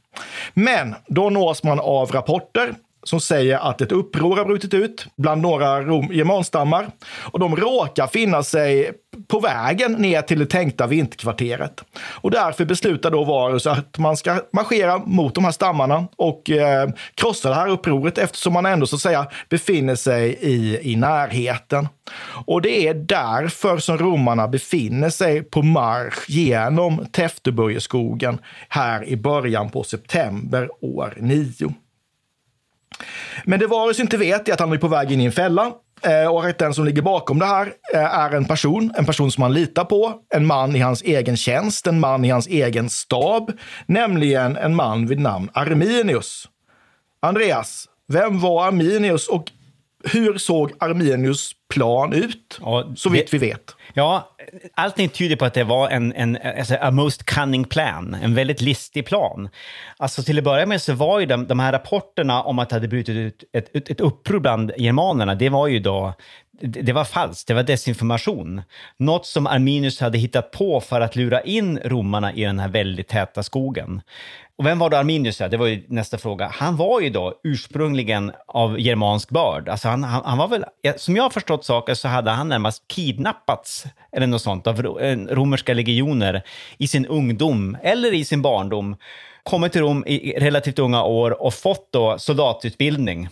Men 0.54 0.94
då 1.06 1.30
nås 1.30 1.62
man 1.62 1.80
av 1.80 2.10
rapporter 2.10 2.74
som 3.02 3.20
säger 3.20 3.58
att 3.58 3.80
ett 3.80 3.92
uppror 3.92 4.36
har 4.36 4.44
brutit 4.44 4.74
ut 4.74 5.06
bland 5.16 5.42
några 5.42 5.82
germanstammar 6.12 6.90
och 7.32 7.38
de 7.38 7.56
råkar 7.56 8.06
finna 8.06 8.42
sig 8.42 8.92
på 9.28 9.40
vägen 9.40 9.92
ner 9.92 10.22
till 10.22 10.38
det 10.38 10.46
tänkta 10.46 10.86
vinterkvarteret. 10.86 11.84
Och 11.98 12.30
därför 12.30 12.64
beslutar 12.64 13.10
då 13.10 13.24
Varus 13.24 13.66
att 13.66 13.98
man 13.98 14.16
ska 14.16 14.40
marschera 14.52 14.98
mot 14.98 15.34
de 15.34 15.44
här 15.44 15.52
stammarna 15.52 16.08
och 16.16 16.50
eh, 16.50 16.88
krossa 17.14 17.48
det 17.48 17.54
här 17.54 17.68
upproret 17.68 18.18
eftersom 18.18 18.52
man 18.52 18.66
ändå 18.66 18.86
så 18.86 18.96
att 18.96 19.02
säga 19.02 19.26
befinner 19.48 19.94
sig 19.94 20.38
i, 20.40 20.92
i 20.92 20.96
närheten. 20.96 21.88
Och 22.46 22.62
det 22.62 22.88
är 22.88 22.94
därför 22.94 23.78
som 23.78 23.98
romarna 23.98 24.48
befinner 24.48 25.10
sig 25.10 25.42
på 25.42 25.62
marsch 25.62 26.30
genom 26.30 27.06
Täfteburgeskogen 27.06 28.38
här 28.68 29.04
i 29.04 29.16
början 29.16 29.70
på 29.70 29.84
september 29.84 30.68
år 30.80 31.14
9. 31.16 31.74
Men 33.44 33.60
det 33.60 33.66
Varus 33.66 34.00
inte 34.00 34.16
vet 34.16 34.48
är 34.48 34.52
att 34.52 34.60
han 34.60 34.72
är 34.72 34.78
på 34.78 34.88
väg 34.88 35.12
in 35.12 35.20
i 35.20 35.24
en 35.24 35.32
fälla 35.32 35.72
eh, 36.02 36.26
och 36.26 36.44
att 36.44 36.58
den 36.58 36.74
som 36.74 36.84
ligger 36.84 37.02
bakom 37.02 37.38
det 37.38 37.46
här 37.46 37.72
eh, 37.94 38.18
är 38.18 38.30
en 38.30 38.44
person, 38.44 38.92
en 38.98 39.04
person 39.04 39.32
som 39.32 39.42
han 39.42 39.52
litar 39.54 39.84
på, 39.84 40.14
en 40.34 40.46
man 40.46 40.76
i 40.76 40.78
hans 40.78 41.02
egen 41.02 41.36
tjänst, 41.36 41.86
en 41.86 42.00
man 42.00 42.24
i 42.24 42.30
hans 42.30 42.46
egen 42.46 42.90
stab, 42.90 43.52
nämligen 43.86 44.56
en 44.56 44.74
man 44.74 45.06
vid 45.06 45.20
namn 45.20 45.50
Arminius. 45.52 46.48
Andreas, 47.20 47.88
vem 48.08 48.40
var 48.40 48.66
Arminius 48.66 49.28
och 49.28 49.50
hur 50.04 50.38
såg 50.38 50.72
Arminius 50.78 51.52
plan 51.74 52.12
ut? 52.12 52.58
Ja, 52.60 52.92
så 52.96 53.08
vitt 53.08 53.34
vi 53.34 53.38
vet. 53.38 53.74
Ja, 53.94 54.28
allting 54.74 55.08
tyder 55.08 55.36
på 55.36 55.44
att 55.44 55.54
det 55.54 55.64
var 55.64 55.90
en, 55.90 56.12
en 56.12 56.38
alltså, 56.58 56.76
a 56.80 56.90
most 56.90 57.24
cunning 57.24 57.64
plan, 57.64 58.16
en 58.22 58.34
väldigt 58.34 58.60
listig 58.60 59.06
plan. 59.06 59.48
Alltså 59.96 60.22
till 60.22 60.38
att 60.38 60.44
börja 60.44 60.66
med 60.66 60.82
så 60.82 60.94
var 60.94 61.20
ju 61.20 61.26
de, 61.26 61.46
de 61.46 61.60
här 61.60 61.72
rapporterna 61.72 62.42
om 62.42 62.58
att 62.58 62.68
det 62.68 62.76
hade 62.76 62.88
brutit 62.88 63.16
ut 63.16 63.44
ett, 63.52 63.76
ett, 63.76 63.90
ett 63.90 64.00
uppror 64.00 64.40
bland 64.40 64.72
germanerna, 64.76 65.34
det 65.34 65.48
var 65.48 65.66
ju 65.66 65.78
då 65.78 66.14
det 66.62 66.92
var 66.92 67.04
falskt, 67.04 67.48
det 67.48 67.54
var 67.54 67.62
desinformation. 67.62 68.62
Något 68.96 69.26
som 69.26 69.46
Arminius 69.46 70.00
hade 70.00 70.18
hittat 70.18 70.50
på 70.50 70.80
för 70.80 71.00
att 71.00 71.16
lura 71.16 71.40
in 71.40 71.78
romarna 71.84 72.32
i 72.32 72.44
den 72.44 72.58
här 72.58 72.68
väldigt 72.68 73.08
täta 73.08 73.42
skogen. 73.42 74.00
Och 74.56 74.66
vem 74.66 74.78
var 74.78 74.90
då 74.90 74.96
Arminius? 74.96 75.38
Det 75.38 75.56
var 75.56 75.66
ju 75.66 75.82
nästa 75.88 76.18
fråga. 76.18 76.48
Han 76.48 76.76
var 76.76 77.00
ju 77.00 77.10
då 77.10 77.40
ursprungligen 77.44 78.32
av 78.46 78.80
germansk 78.80 79.30
börd. 79.30 79.68
Alltså 79.68 79.88
han, 79.88 80.04
han, 80.04 80.22
han 80.24 80.38
var 80.38 80.48
väl, 80.48 80.64
som 80.96 81.16
jag 81.16 81.22
har 81.22 81.30
förstått 81.30 81.64
saker 81.64 81.94
så 81.94 82.08
hade 82.08 82.30
han 82.30 82.48
närmast 82.48 82.88
kidnappats 82.88 83.84
eller 84.12 84.26
något 84.26 84.42
sånt 84.42 84.66
av 84.66 85.00
eh, 85.00 85.18
romerska 85.18 85.74
legioner 85.74 86.42
i 86.78 86.86
sin 86.86 87.06
ungdom 87.06 87.76
eller 87.82 88.14
i 88.14 88.24
sin 88.24 88.42
barndom. 88.42 88.96
Kommit 89.42 89.72
till 89.72 89.80
Rom 89.80 90.04
i 90.06 90.38
relativt 90.38 90.78
unga 90.78 91.02
år 91.02 91.42
och 91.42 91.54
fått 91.54 91.92
då 91.92 92.18
soldatutbildning 92.18 93.28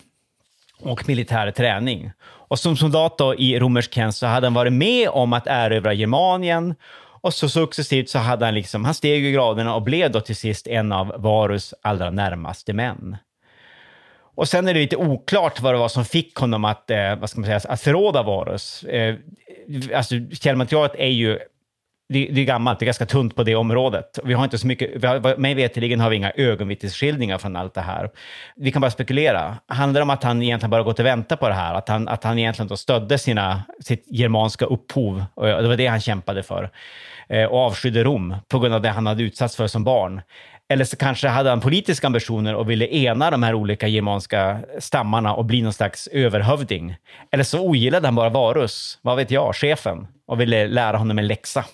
och 0.83 1.09
militär 1.09 1.51
träning. 1.51 2.11
Och 2.51 2.59
som 2.59 2.77
soldat 2.77 3.19
då 3.19 3.35
i 3.35 3.59
romersk 3.59 3.95
tjänst 3.95 4.19
så 4.19 4.27
hade 4.27 4.47
han 4.47 4.55
varit 4.55 4.73
med 4.73 5.09
om 5.09 5.33
att 5.33 5.47
erövra 5.47 5.95
Germanien 5.95 6.75
och 7.21 7.35
så 7.35 7.49
successivt 7.49 8.09
så 8.09 8.19
hade 8.19 8.45
han 8.45 8.55
liksom, 8.55 8.85
han 8.85 8.95
steg 8.95 9.25
i 9.25 9.33
graderna 9.33 9.75
och 9.75 9.83
blev 9.83 10.11
då 10.11 10.21
till 10.21 10.37
sist 10.37 10.67
en 10.67 10.93
av 10.93 11.15
Varus 11.19 11.75
allra 11.83 12.11
närmaste 12.11 12.73
män. 12.73 13.17
Och 14.35 14.49
sen 14.49 14.69
är 14.69 14.75
det 14.75 14.81
lite 14.81 14.97
oklart 14.97 15.61
vad 15.61 15.75
det 15.75 15.79
var 15.79 15.89
som 15.89 16.05
fick 16.05 16.35
honom 16.35 16.65
att, 16.65 16.91
eh, 16.91 17.17
vad 17.17 17.31
ska 17.31 17.41
man 17.41 17.47
säga, 17.47 17.61
att 17.69 17.81
förråda 17.81 18.23
Varus. 18.23 18.83
Eh, 18.83 19.15
alltså 19.95 20.15
källmaterialet 20.33 20.95
är 20.95 21.09
ju 21.09 21.39
det, 22.13 22.29
det 22.33 22.41
är 22.41 22.45
gammalt, 22.45 22.79
det 22.79 22.83
är 22.83 22.87
ganska 22.87 23.07
tunt 23.07 23.37
på 23.37 23.43
det 23.43 23.55
området. 23.55 24.19
Vi 24.25 24.35
har 24.35 24.45
inte 24.45 24.59
så 24.59 24.67
mycket, 24.67 24.91
vi 24.95 25.07
har, 25.07 25.37
mig 25.37 25.55
veterligen 25.55 26.01
har 26.01 26.11
vi 26.11 26.17
inga 26.17 26.33
ögonvittnesskildringar 26.37 27.39
från 27.39 27.57
allt 27.57 27.75
det 27.75 27.81
här. 27.81 28.11
Vi 28.57 28.73
kan 28.73 28.81
bara 28.81 28.91
spekulera. 28.91 29.57
Handlar 29.67 30.01
det 30.01 30.03
om 30.03 30.11
att 30.11 30.23
han 30.23 30.43
egentligen 30.43 30.71
bara 30.71 30.83
gått 30.83 30.99
och 30.99 31.07
väntat 31.07 31.41
på 31.41 31.49
det 31.49 31.55
här? 31.55 31.75
Att 31.75 31.89
han, 31.89 32.09
att 32.09 32.25
han 32.25 32.39
egentligen 32.39 32.69
då 32.69 32.77
stödde 32.77 33.19
sina, 33.19 33.63
sitt 33.81 34.05
germanska 34.07 34.65
upphov? 34.65 35.25
Och 35.35 35.47
det 35.47 35.69
var 35.69 35.77
det 35.77 35.87
han 35.87 36.01
kämpade 36.01 36.43
för. 36.43 36.71
Eh, 37.29 37.45
och 37.45 37.59
avskydde 37.59 38.05
Rom 38.05 38.37
på 38.49 38.59
grund 38.59 38.75
av 38.75 38.83
det 38.83 38.89
han 38.89 39.07
hade 39.07 39.23
utsatts 39.23 39.57
för 39.57 39.67
som 39.67 39.85
barn. 39.85 40.23
Eller 40.69 40.85
så 40.85 40.97
kanske 40.97 41.29
hade 41.29 41.51
han 41.51 41.61
politiska 41.61 42.07
ambitioner 42.07 42.55
och 42.55 42.71
ville 42.71 42.87
ena 42.87 43.31
de 43.31 43.43
här 43.43 43.55
olika 43.55 43.89
germanska 43.89 44.59
stammarna 44.79 45.35
och 45.35 45.45
bli 45.45 45.63
någon 45.63 45.73
slags 45.73 46.07
överhövding. 46.07 46.97
Eller 47.33 47.45
så 47.45 47.61
ogillade 47.61 48.07
han 48.07 48.15
bara 48.15 48.29
Varus, 48.29 48.99
vad 49.03 49.17
vet 49.17 49.31
jag, 49.31 49.57
chefen, 49.57 50.07
och 50.27 50.41
ville 50.41 50.67
lära 50.67 50.97
honom 50.97 51.19
en 51.19 51.27
läxa. 51.27 51.65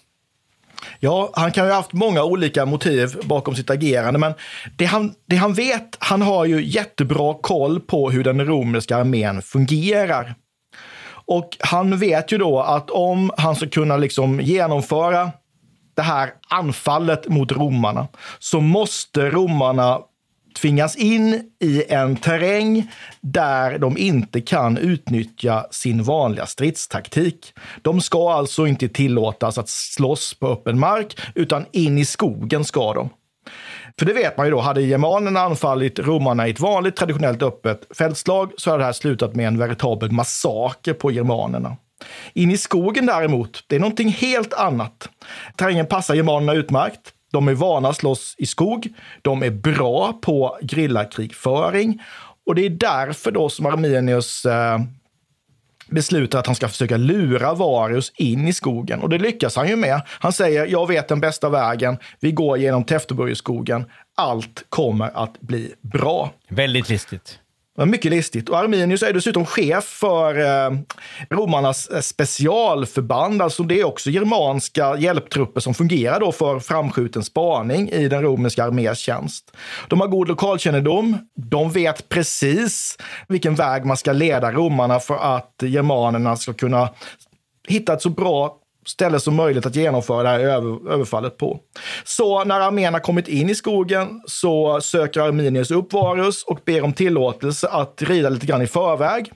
Ja, 1.00 1.30
han 1.34 1.52
kan 1.52 1.64
ju 1.64 1.70
ha 1.70 1.76
haft 1.76 1.92
många 1.92 2.22
olika 2.22 2.66
motiv 2.66 3.16
bakom 3.22 3.56
sitt 3.56 3.70
agerande, 3.70 4.18
men 4.18 4.34
det 4.76 4.84
han, 4.84 5.14
det 5.26 5.36
han 5.36 5.54
vet, 5.54 5.96
han 5.98 6.22
har 6.22 6.44
ju 6.44 6.64
jättebra 6.64 7.34
koll 7.34 7.80
på 7.80 8.10
hur 8.10 8.24
den 8.24 8.46
romerska 8.46 8.96
armén 8.96 9.42
fungerar. 9.42 10.34
Och 11.08 11.56
han 11.60 11.98
vet 11.98 12.32
ju 12.32 12.38
då 12.38 12.60
att 12.60 12.90
om 12.90 13.30
han 13.36 13.56
ska 13.56 13.68
kunna 13.68 13.96
liksom 13.96 14.40
genomföra 14.40 15.30
det 15.96 16.02
här 16.02 16.30
anfallet 16.48 17.28
mot 17.28 17.52
romarna 17.52 18.08
så 18.38 18.60
måste 18.60 19.30
romarna 19.30 20.00
tvingas 20.56 20.96
in 20.96 21.50
i 21.60 21.84
en 21.88 22.16
terräng 22.16 22.90
där 23.20 23.78
de 23.78 23.98
inte 23.98 24.40
kan 24.40 24.78
utnyttja 24.78 25.66
sin 25.70 26.02
vanliga 26.02 26.46
stridstaktik. 26.46 27.52
De 27.82 28.00
ska 28.00 28.32
alltså 28.32 28.66
inte 28.66 28.88
tillåtas 28.88 29.58
att 29.58 29.68
slåss 29.68 30.34
på 30.34 30.48
öppen 30.48 30.78
mark, 30.78 31.20
utan 31.34 31.66
in 31.72 31.98
i 31.98 32.04
skogen 32.04 32.64
ska 32.64 32.94
de. 32.94 33.10
För 33.98 34.06
det 34.06 34.12
vet 34.12 34.36
man 34.36 34.46
ju 34.46 34.50
då, 34.50 34.60
hade 34.60 34.82
germanerna 34.82 35.40
anfallit 35.40 35.98
romarna 35.98 36.48
i 36.48 36.50
ett 36.50 36.60
vanligt 36.60 36.96
traditionellt 36.96 37.42
öppet 37.42 37.96
fältslag 37.98 38.52
så 38.56 38.70
hade 38.70 38.82
det 38.82 38.86
här 38.86 38.92
slutat 38.92 39.34
med 39.34 39.46
en 39.46 39.58
veritabel 39.58 40.10
massaker 40.10 40.92
på 40.92 41.10
germanerna. 41.10 41.76
In 42.32 42.50
i 42.50 42.56
skogen 42.56 43.06
däremot, 43.06 43.64
det 43.66 43.76
är 43.76 43.80
någonting 43.80 44.08
helt 44.08 44.54
annat. 44.54 45.08
Terrängen 45.56 45.86
passar 45.86 46.14
germanerna 46.14 46.54
utmärkt. 46.54 47.12
De 47.36 47.48
är 47.48 47.54
vana 47.54 47.88
att 47.88 47.96
slåss 47.96 48.34
i 48.38 48.46
skog. 48.46 48.88
De 49.22 49.42
är 49.42 49.50
bra 49.50 50.12
på 50.12 50.58
grillakrigföring. 50.62 52.02
Och 52.46 52.54
det 52.54 52.66
är 52.66 52.70
därför 52.70 53.30
då 53.30 53.48
som 53.48 53.66
Arminius 53.66 54.44
eh, 54.44 54.78
beslutar 55.88 56.38
att 56.38 56.46
han 56.46 56.54
ska 56.54 56.68
försöka 56.68 56.96
lura 56.96 57.54
Varius 57.54 58.12
in 58.16 58.48
i 58.48 58.52
skogen. 58.52 59.00
Och 59.00 59.08
det 59.08 59.18
lyckas 59.18 59.56
han 59.56 59.68
ju 59.68 59.76
med. 59.76 60.02
Han 60.08 60.32
säger, 60.32 60.66
jag 60.66 60.86
vet 60.86 61.08
den 61.08 61.20
bästa 61.20 61.48
vägen. 61.48 61.98
Vi 62.20 62.32
går 62.32 62.58
genom 62.58 62.84
Täfteburgerskogen. 62.84 63.84
Allt 64.14 64.64
kommer 64.68 65.10
att 65.14 65.40
bli 65.40 65.74
bra. 65.80 66.30
Väldigt 66.48 66.88
listigt 66.88 67.38
var 67.76 67.86
Mycket 67.86 68.10
listigt. 68.10 68.48
Och 68.48 68.58
Arminius 68.58 69.02
är 69.02 69.12
dessutom 69.12 69.46
chef 69.46 69.84
för 69.84 70.38
eh, 70.38 70.78
romarnas 71.30 71.88
eh, 71.88 72.00
specialförband. 72.00 73.42
Alltså 73.42 73.62
det 73.62 73.80
är 73.80 73.84
också 73.84 74.10
germanska 74.10 74.96
hjälptrupper 74.96 75.60
som 75.60 75.74
fungerar 75.74 76.20
då 76.20 76.32
för 76.32 76.60
framskjuten 76.60 77.24
spaning 77.24 77.88
i 77.88 78.08
den 78.08 78.22
romerska 78.22 78.64
armés 78.64 78.98
tjänst. 78.98 79.56
De 79.88 80.00
har 80.00 80.08
god 80.08 80.28
lokalkännedom. 80.28 81.18
De 81.34 81.70
vet 81.70 82.08
precis 82.08 82.96
vilken 83.28 83.54
väg 83.54 83.84
man 83.84 83.96
ska 83.96 84.12
leda 84.12 84.52
romarna 84.52 85.00
för 85.00 85.36
att 85.36 85.54
germanerna 85.62 86.36
ska 86.36 86.52
kunna 86.52 86.88
hitta 87.68 87.92
ett 87.92 88.02
så 88.02 88.10
bra 88.10 88.58
ställe 88.86 89.20
som 89.20 89.34
möjligt 89.34 89.66
att 89.66 89.76
genomföra 89.76 90.22
det 90.22 90.28
här 90.28 90.40
över, 90.40 90.92
överfallet 90.92 91.36
på. 91.36 91.60
Så 92.04 92.44
när 92.44 92.60
armén 92.60 92.92
har 92.94 93.00
kommit 93.00 93.28
in 93.28 93.50
i 93.50 93.54
skogen 93.54 94.22
så 94.26 94.80
söker 94.80 95.20
Arminius 95.20 95.70
upp 95.70 95.92
Varus 95.92 96.44
och 96.44 96.58
ber 96.64 96.82
om 96.82 96.92
tillåtelse 96.92 97.68
att 97.68 98.02
rida 98.02 98.28
lite 98.28 98.46
grann 98.46 98.62
i 98.62 98.66
förväg. 98.66 99.32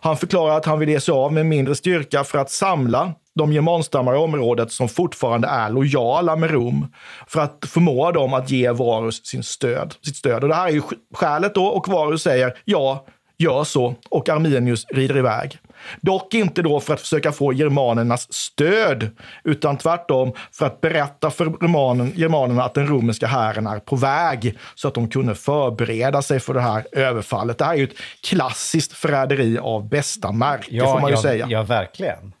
Han 0.00 0.16
förklarar 0.16 0.56
att 0.56 0.64
han 0.64 0.78
vill 0.78 0.88
ge 0.88 1.00
sig 1.00 1.12
av 1.12 1.32
med 1.32 1.46
mindre 1.46 1.74
styrka 1.74 2.24
för 2.24 2.38
att 2.38 2.50
samla 2.50 3.12
de 3.34 3.52
germanstammar 3.52 4.14
i 4.14 4.16
området 4.16 4.72
som 4.72 4.88
fortfarande 4.88 5.48
är 5.48 5.70
lojala 5.70 6.36
med 6.36 6.50
Rom 6.50 6.92
för 7.26 7.40
att 7.40 7.64
förmå 7.68 8.10
dem 8.10 8.34
att 8.34 8.50
ge 8.50 8.70
Varus 8.70 9.26
sin 9.26 9.42
stöd, 9.42 9.94
sitt 10.04 10.16
stöd. 10.16 10.42
Och 10.42 10.48
det 10.48 10.54
här 10.54 10.68
är 10.68 10.72
ju 10.72 10.82
skälet 11.14 11.54
då 11.54 11.66
och 11.66 11.88
Varus 11.88 12.22
säger 12.22 12.54
ja, 12.64 13.06
gör 13.38 13.64
så 13.64 13.94
och 14.08 14.28
Arminius 14.28 14.86
rider 14.88 15.16
iväg. 15.16 15.58
Dock 16.00 16.34
inte 16.34 16.62
då 16.62 16.80
för 16.80 16.94
att 16.94 17.00
försöka 17.00 17.32
få 17.32 17.52
germanernas 17.52 18.32
stöd, 18.32 19.10
utan 19.44 19.78
tvärtom 19.78 20.32
för 20.52 20.66
att 20.66 20.80
berätta 20.80 21.30
för 21.30 21.44
germanen, 21.60 22.12
germanerna 22.16 22.64
att 22.64 22.74
den 22.74 22.86
romerska 22.86 23.26
hären 23.26 23.66
är 23.66 23.78
på 23.78 23.96
väg 23.96 24.58
så 24.74 24.88
att 24.88 24.94
de 24.94 25.08
kunde 25.08 25.34
förbereda 25.34 26.22
sig 26.22 26.40
för 26.40 26.54
det 26.54 26.60
här 26.60 26.86
överfallet. 26.92 27.58
Det 27.58 27.64
här 27.64 27.72
är 27.72 27.78
ju 27.78 27.84
ett 27.84 27.98
klassiskt 28.28 28.92
förräderi 28.92 29.58
av 29.58 29.88
bästa 29.88 30.32
märke, 30.32 30.80
får 30.80 31.00
man 31.00 31.10
ju 31.10 31.16
ja, 31.16 31.22
säga. 31.22 31.46
Ja, 31.48 31.62
verkligen. 31.62 32.32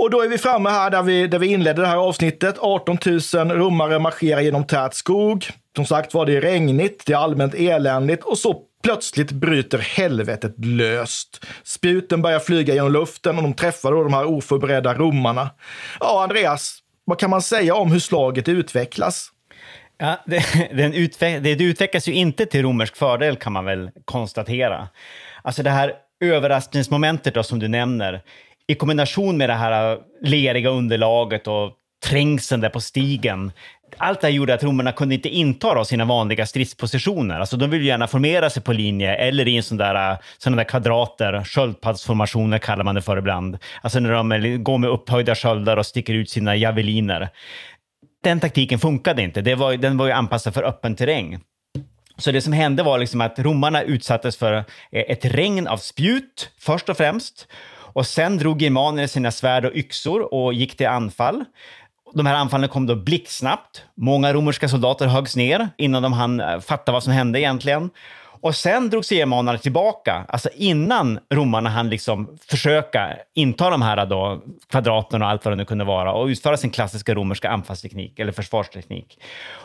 Och 0.00 0.10
då 0.10 0.22
är 0.22 0.28
vi 0.28 0.38
framme 0.38 0.70
här 0.70 0.90
där 0.90 1.02
vi, 1.02 1.26
där 1.26 1.38
vi 1.38 1.46
inledde 1.46 1.82
det 1.82 1.88
här 1.88 1.96
avsnittet. 1.96 2.56
18 2.58 2.98
000 3.34 3.50
romare 3.50 3.98
marscherar 3.98 4.40
genom 4.40 4.64
tät 4.64 4.94
skog. 4.94 5.46
Som 5.76 5.86
sagt 5.86 6.14
var 6.14 6.26
det 6.26 6.36
är 6.36 6.40
regnigt, 6.40 7.06
det 7.06 7.12
är 7.12 7.16
allmänt 7.16 7.54
eländigt 7.54 8.24
och 8.24 8.38
så 8.38 8.62
plötsligt 8.82 9.32
bryter 9.32 9.78
helvetet 9.78 10.64
löst. 10.64 11.44
Spjuten 11.62 12.22
börjar 12.22 12.38
flyga 12.38 12.74
genom 12.74 12.92
luften 12.92 13.36
och 13.36 13.42
de 13.42 13.54
träffar 13.54 13.92
då 13.92 14.02
de 14.02 14.12
här 14.12 14.24
oförberedda 14.24 14.94
romarna. 14.94 15.50
Ja, 16.00 16.22
Andreas, 16.22 16.78
vad 17.04 17.18
kan 17.18 17.30
man 17.30 17.42
säga 17.42 17.74
om 17.74 17.92
hur 17.92 17.98
slaget 17.98 18.48
utvecklas? 18.48 19.30
Ja, 19.98 20.16
det, 20.26 20.44
den 20.72 20.94
utveck, 20.94 21.42
det 21.42 21.64
utvecklas 21.64 22.08
ju 22.08 22.12
inte 22.12 22.46
till 22.46 22.62
romersk 22.62 22.96
fördel 22.96 23.36
kan 23.36 23.52
man 23.52 23.64
väl 23.64 23.90
konstatera. 24.04 24.88
Alltså 25.42 25.62
det 25.62 25.70
här 25.70 25.92
överraskningsmomentet 26.20 27.34
då, 27.34 27.42
som 27.42 27.58
du 27.58 27.68
nämner, 27.68 28.22
i 28.66 28.74
kombination 28.74 29.36
med 29.36 29.50
det 29.50 29.54
här 29.54 29.98
leriga 30.22 30.70
underlaget 30.70 31.46
och 31.46 31.72
trängseln 32.04 32.60
där 32.60 32.68
på 32.68 32.80
stigen. 32.80 33.52
Allt 33.98 34.20
det 34.20 34.26
här 34.26 34.34
gjorde 34.34 34.54
att 34.54 34.64
romarna 34.64 34.92
kunde 34.92 35.14
inte 35.14 35.28
inta 35.28 35.74
då 35.74 35.84
sina 35.84 36.04
vanliga 36.04 36.46
stridspositioner. 36.46 37.40
Alltså 37.40 37.56
de 37.56 37.70
ville 37.70 37.84
gärna 37.84 38.06
formera 38.06 38.50
sig 38.50 38.62
på 38.62 38.72
linje 38.72 39.14
eller 39.14 39.48
i 39.48 39.56
en 39.56 39.62
sån 39.62 39.76
där, 39.76 40.18
såna 40.38 40.56
där 40.56 40.64
kvadrater, 40.64 41.44
sköldpaddsformationer 41.44 42.58
kallar 42.58 42.84
man 42.84 42.94
det 42.94 43.02
för 43.02 43.16
ibland. 43.16 43.58
Alltså 43.82 44.00
när 44.00 44.12
de 44.12 44.62
går 44.64 44.78
med 44.78 44.90
upphöjda 44.90 45.34
sköldar 45.34 45.76
och 45.76 45.86
sticker 45.86 46.14
ut 46.14 46.30
sina 46.30 46.56
javeliner. 46.56 47.28
Den 48.24 48.40
taktiken 48.40 48.78
funkade 48.78 49.22
inte. 49.22 49.40
Det 49.40 49.54
var, 49.54 49.76
den 49.76 49.96
var 49.96 50.06
ju 50.06 50.12
anpassad 50.12 50.54
för 50.54 50.62
öppen 50.62 50.96
terräng. 50.96 51.38
Så 52.18 52.32
det 52.32 52.40
som 52.40 52.52
hände 52.52 52.82
var 52.82 52.98
liksom 52.98 53.20
att 53.20 53.38
romarna 53.38 53.82
utsattes 53.82 54.36
för 54.36 54.52
eh, 54.52 54.64
ett 54.90 55.24
regn 55.24 55.66
av 55.66 55.76
spjut, 55.76 56.50
först 56.58 56.88
och 56.88 56.96
främst. 56.96 57.48
Och 57.96 58.06
sen 58.06 58.38
drog 58.38 58.62
germanerna 58.62 59.08
sina 59.08 59.30
svärd 59.30 59.64
och 59.64 59.74
yxor 59.74 60.34
och 60.34 60.54
gick 60.54 60.76
till 60.76 60.86
anfall. 60.86 61.44
De 62.16 62.26
här 62.26 62.34
anfallen 62.34 62.68
kom 62.68 62.86
då 62.86 62.94
blixtsnabbt. 62.94 63.82
Många 63.94 64.32
romerska 64.32 64.68
soldater 64.68 65.06
höggs 65.06 65.36
ner 65.36 65.68
innan 65.76 66.02
de 66.02 66.12
hann 66.12 66.40
eh, 66.40 66.60
fatta 66.60 66.92
vad 66.92 67.02
som 67.02 67.12
hände 67.12 67.40
egentligen. 67.40 67.90
Och 68.40 68.54
sen 68.54 68.90
drog 68.90 69.04
sig 69.04 69.18
germanerna 69.18 69.58
tillbaka, 69.58 70.24
alltså 70.28 70.48
innan 70.54 71.18
romarna 71.30 71.70
hann 71.70 71.90
liksom 71.90 72.38
försöka 72.50 73.16
inta 73.34 73.70
de 73.70 73.82
här 73.82 74.06
då, 74.06 74.42
kvadraterna 74.70 75.24
och 75.24 75.30
allt 75.30 75.44
vad 75.44 75.52
det 75.52 75.56
nu 75.56 75.64
kunde 75.64 75.84
vara 75.84 76.12
och 76.12 76.26
utföra 76.26 76.56
sin 76.56 76.70
klassiska 76.70 77.14
romerska 77.14 77.50
anfallsteknik 77.50 78.18
eller 78.18 78.32
försvarsteknik. 78.32 79.18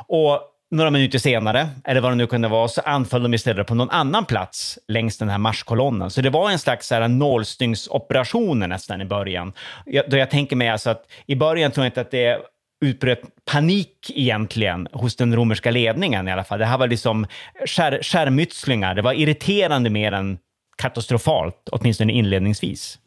Och 0.08 0.40
några 0.72 0.90
minuter 0.90 1.20
senare, 1.20 1.70
eller 1.84 2.02
vad 2.02 2.12
det 2.12 2.16
nu 2.16 2.28
kunde 2.28 2.48
vara, 2.48 2.68
så 2.68 2.82
anföll 2.82 3.24
de 3.24 3.34
istället 3.34 3.68
på 3.68 3.76
någon 3.76 3.90
annan 3.90 4.26
plats 4.26 4.80
längs 4.88 5.18
den 5.18 5.30
här 5.30 5.38
marschkolonnen. 5.38 6.10
Så 6.10 6.22
det 6.22 6.30
var 6.30 6.52
en 6.52 6.60
slags 6.60 6.88
så 6.88 6.96
här 6.96 7.08
nålstyngsoperationer 7.08 8.68
nästan 8.68 9.02
i 9.02 9.06
början. 9.06 9.54
Jag, 9.86 10.10
då 10.10 10.18
jag 10.18 10.30
tänker 10.30 10.56
mig 10.56 10.70
alltså 10.70 10.90
att 10.90 11.06
i 11.26 11.36
början 11.36 11.72
tror 11.72 11.86
jag 11.86 11.90
inte 11.90 12.02
att 12.02 12.12
det 12.12 12.40
utbröt 12.86 13.22
panik 13.52 14.12
egentligen 14.16 14.88
hos 14.92 15.16
den 15.16 15.36
romerska 15.36 15.72
ledningen 15.72 16.28
i 16.28 16.32
alla 16.32 16.44
fall. 16.44 16.60
Det 16.60 16.66
här 16.66 16.78
var 16.78 16.88
liksom 16.88 17.28
skär, 17.66 18.00
skärmytslingar. 18.04 18.96
Det 18.96 19.02
var 19.02 19.14
irriterande 19.14 19.90
mer 19.90 20.12
än 20.12 20.38
katastrofalt, 20.78 21.70
åtminstone 21.72 22.14
inledningsvis. 22.14 23.00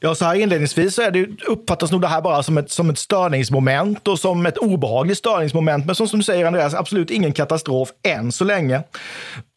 Ja, 0.00 0.14
så 0.14 0.24
här 0.24 0.34
inledningsvis 0.34 0.94
så 0.94 1.02
är 1.02 1.10
det, 1.10 1.26
uppfattas 1.46 1.92
nog 1.92 2.00
det 2.00 2.08
här 2.08 2.22
bara 2.22 2.42
som 2.42 2.58
ett, 2.58 2.70
som 2.70 2.90
ett 2.90 2.98
störningsmoment 2.98 4.08
och 4.08 4.18
som 4.18 4.46
ett 4.46 4.58
obehagligt 4.58 5.18
störningsmoment. 5.18 5.86
Men 5.86 5.94
som, 5.94 6.08
som 6.08 6.18
du 6.18 6.24
säger 6.24 6.46
Andreas, 6.46 6.74
absolut 6.74 7.10
ingen 7.10 7.32
katastrof 7.32 7.88
än 8.08 8.32
så 8.32 8.44
länge. 8.44 8.82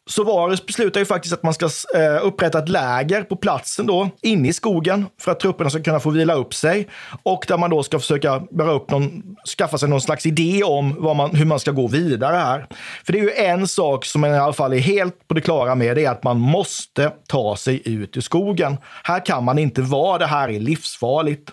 Sovares 0.09 0.65
beslutar 0.65 0.99
ju 0.99 1.05
faktiskt 1.05 1.33
att 1.33 1.43
man 1.43 1.53
ska 1.53 1.65
eh, 1.65 2.25
upprätta 2.25 2.59
ett 2.59 2.69
läger 2.69 3.23
på 3.23 3.35
platsen 3.35 3.85
då, 3.85 4.09
inne 4.21 4.47
i 4.47 4.53
skogen, 4.53 5.05
för 5.21 5.31
att 5.31 5.39
trupperna 5.39 5.69
ska 5.69 5.83
kunna 5.83 5.99
få 5.99 6.09
vila 6.09 6.33
upp 6.33 6.53
sig. 6.53 6.87
Och 7.23 7.45
där 7.47 7.57
man 7.57 7.69
då 7.69 7.83
ska 7.83 7.99
försöka 7.99 8.41
bära 8.51 8.71
upp 8.71 8.91
någon, 8.91 9.23
skaffa 9.57 9.77
sig 9.77 9.89
någon 9.89 10.01
slags 10.01 10.25
idé 10.25 10.63
om 10.63 11.17
man, 11.17 11.35
hur 11.35 11.45
man 11.45 11.59
ska 11.59 11.71
gå 11.71 11.87
vidare 11.87 12.35
här. 12.35 12.67
För 13.05 13.13
det 13.13 13.19
är 13.19 13.23
ju 13.23 13.31
en 13.31 13.67
sak 13.67 14.05
som 14.05 14.21
man 14.21 14.31
i 14.31 14.37
alla 14.37 14.53
fall 14.53 14.73
är 14.73 14.77
helt 14.77 15.27
på 15.27 15.33
det 15.33 15.41
klara 15.41 15.75
med, 15.75 15.97
det 15.97 16.05
är 16.05 16.11
att 16.11 16.23
man 16.23 16.39
måste 16.39 17.11
ta 17.27 17.55
sig 17.55 17.81
ut 17.85 18.17
ur 18.17 18.21
skogen. 18.21 18.77
Här 19.03 19.25
kan 19.25 19.43
man 19.43 19.59
inte 19.59 19.81
vara, 19.81 20.17
det 20.17 20.25
här 20.25 20.49
är 20.49 20.59
livsfarligt. 20.59 21.51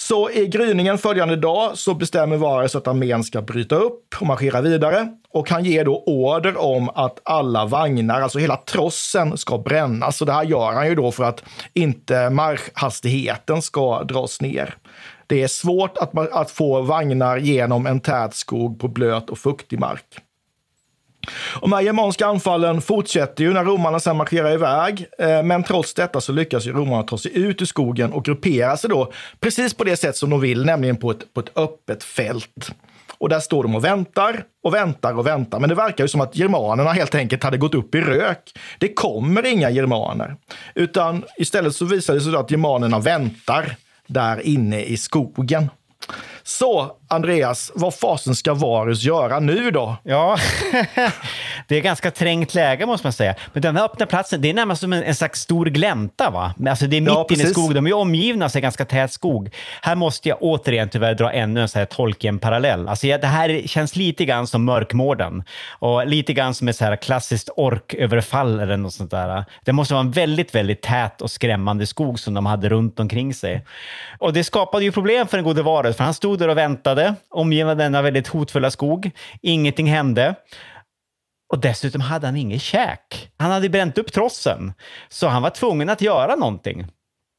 Så 0.00 0.30
i 0.30 0.46
gryningen 0.46 0.98
följande 0.98 1.36
dag 1.36 1.78
så 1.78 1.94
bestämmer 1.94 2.36
Varus 2.36 2.76
att 2.76 2.88
armén 2.88 3.24
ska 3.24 3.42
bryta 3.42 3.76
upp 3.76 4.14
och 4.20 4.26
marschera 4.26 4.60
vidare. 4.60 5.08
Och 5.30 5.50
han 5.50 5.64
ger 5.64 5.84
då 5.84 6.02
order 6.06 6.56
om 6.56 6.88
att 6.88 7.20
alla 7.24 7.66
vagnar, 7.66 8.20
alltså 8.20 8.38
hela 8.38 8.56
trossen, 8.56 9.38
ska 9.38 9.58
brännas. 9.58 10.16
Så 10.16 10.24
det 10.24 10.32
här 10.32 10.44
gör 10.44 10.72
han 10.72 10.88
ju 10.88 10.94
då 10.94 11.12
för 11.12 11.24
att 11.24 11.44
inte 11.74 12.30
marschhastigheten 12.30 13.62
ska 13.62 14.02
dras 14.02 14.40
ner. 14.40 14.74
Det 15.26 15.42
är 15.42 15.48
svårt 15.48 15.98
att, 15.98 16.32
att 16.32 16.50
få 16.50 16.82
vagnar 16.82 17.36
genom 17.36 17.86
en 17.86 18.00
tät 18.00 18.34
skog 18.34 18.80
på 18.80 18.88
blöt 18.88 19.30
och 19.30 19.38
fuktig 19.38 19.80
mark. 19.80 20.04
Och 21.54 21.68
de 21.68 21.72
här 21.72 21.82
germanska 21.82 22.26
anfallen 22.26 22.80
fortsätter 22.80 23.44
ju 23.44 23.52
när 23.52 23.64
romarna 23.64 24.00
sen 24.00 24.16
marscherar 24.16 24.52
iväg. 24.52 25.06
Eh, 25.18 25.42
men 25.42 25.62
trots 25.62 25.94
detta 25.94 26.20
så 26.20 26.32
lyckas 26.32 26.66
ju 26.66 26.72
romarna 26.72 27.02
ta 27.02 27.18
sig 27.18 27.38
ut 27.38 27.62
ur 27.62 27.66
skogen 27.66 28.12
och 28.12 28.24
gruppera 28.24 28.76
sig 28.76 28.90
då 28.90 29.12
precis 29.40 29.74
på 29.74 29.84
det 29.84 29.96
sätt 29.96 30.16
som 30.16 30.30
de 30.30 30.40
vill, 30.40 30.64
nämligen 30.64 30.96
på 30.96 31.10
ett, 31.10 31.34
på 31.34 31.40
ett 31.40 31.58
öppet 31.58 32.04
fält. 32.04 32.70
Och 33.18 33.28
där 33.28 33.40
står 33.40 33.62
de 33.62 33.74
och 33.74 33.84
väntar 33.84 34.44
och 34.64 34.74
väntar 34.74 35.18
och 35.18 35.26
väntar. 35.26 35.60
Men 35.60 35.68
det 35.68 35.74
verkar 35.74 36.04
ju 36.04 36.08
som 36.08 36.20
att 36.20 36.36
germanerna 36.36 36.92
helt 36.92 37.14
enkelt 37.14 37.44
hade 37.44 37.56
gått 37.56 37.74
upp 37.74 37.94
i 37.94 38.00
rök. 38.00 38.52
Det 38.78 38.94
kommer 38.94 39.46
inga 39.46 39.70
germaner. 39.70 40.36
Utan 40.74 41.24
istället 41.36 41.74
så 41.74 41.84
visar 41.84 42.14
det 42.14 42.20
sig 42.20 42.36
att 42.36 42.50
germanerna 42.50 42.98
väntar 42.98 43.76
där 44.06 44.46
inne 44.46 44.82
i 44.82 44.96
skogen. 44.96 45.70
Så 46.42 46.96
Andreas, 47.10 47.72
vad 47.74 47.94
fasen 47.94 48.34
ska 48.34 48.54
Varus 48.54 49.02
göra 49.02 49.40
nu 49.40 49.70
då? 49.70 49.96
Ja, 50.02 50.38
det 51.68 51.76
är 51.76 51.80
ganska 51.80 52.10
trängt 52.10 52.54
läge 52.54 52.86
måste 52.86 53.06
man 53.06 53.12
säga. 53.12 53.34
Men 53.52 53.62
den 53.62 53.76
här 53.76 53.84
öppna 53.84 54.06
platsen, 54.06 54.40
det 54.40 54.50
är 54.50 54.54
närmast 54.54 54.80
som 54.80 54.92
en, 54.92 55.02
en 55.02 55.14
slags 55.14 55.40
stor 55.40 55.66
glänta. 55.66 56.30
Va? 56.30 56.54
Alltså 56.68 56.86
det 56.86 56.96
är 56.96 57.00
mitt 57.00 57.10
ja, 57.10 57.26
inne 57.30 57.42
i 57.42 57.46
skog. 57.46 57.74
De 57.74 57.86
är 57.86 57.92
omgivna 57.92 58.44
av 58.44 58.52
ganska 58.52 58.84
tät 58.84 59.12
skog. 59.12 59.54
Här 59.82 59.94
måste 59.94 60.28
jag 60.28 60.38
återigen 60.40 60.88
tyvärr 60.88 61.14
dra 61.14 61.32
ännu 61.32 61.60
en 61.60 61.86
Tolkien-parallell. 61.86 62.88
Alltså 62.88 63.06
det 63.06 63.26
här 63.26 63.62
känns 63.66 63.96
lite 63.96 64.24
grann 64.24 64.46
som 64.46 64.64
Mörkmården 64.64 65.44
och 65.70 66.06
lite 66.06 66.32
grann 66.32 66.54
som 66.54 66.68
ett 66.68 66.76
så 66.76 66.84
här 66.84 66.96
klassiskt 66.96 67.50
orköverfall 67.56 68.60
eller 68.60 68.76
något 68.76 68.94
sånt 68.94 69.10
där. 69.10 69.44
Det 69.64 69.72
måste 69.72 69.94
vara 69.94 70.04
en 70.04 70.10
väldigt, 70.10 70.54
väldigt 70.54 70.82
tät 70.82 71.22
och 71.22 71.30
skrämmande 71.30 71.86
skog 71.86 72.20
som 72.20 72.34
de 72.34 72.46
hade 72.46 72.68
runt 72.68 73.00
omkring 73.00 73.34
sig. 73.34 73.64
Och 74.18 74.32
det 74.32 74.44
skapade 74.44 74.84
ju 74.84 74.92
problem 74.92 75.28
för 75.28 75.36
den 75.36 75.44
gode 75.44 75.62
Varus, 75.62 75.96
för 75.96 76.04
han 76.04 76.14
stod 76.14 76.38
där 76.38 76.48
och 76.48 76.58
väntade 76.58 76.97
stannade, 76.98 77.14
omgiven 77.30 77.70
av 77.70 77.76
denna 77.76 78.02
väldigt 78.02 78.28
hotfulla 78.28 78.70
skog. 78.70 79.10
Ingenting 79.42 79.86
hände. 79.86 80.34
Och 81.52 81.60
dessutom 81.60 82.00
hade 82.00 82.26
han 82.26 82.36
inget 82.36 82.62
käk. 82.62 83.30
Han 83.38 83.50
hade 83.50 83.68
bränt 83.68 83.98
upp 83.98 84.12
trossen, 84.12 84.72
så 85.08 85.28
han 85.28 85.42
var 85.42 85.50
tvungen 85.50 85.88
att 85.88 86.00
göra 86.00 86.36
någonting. 86.36 86.86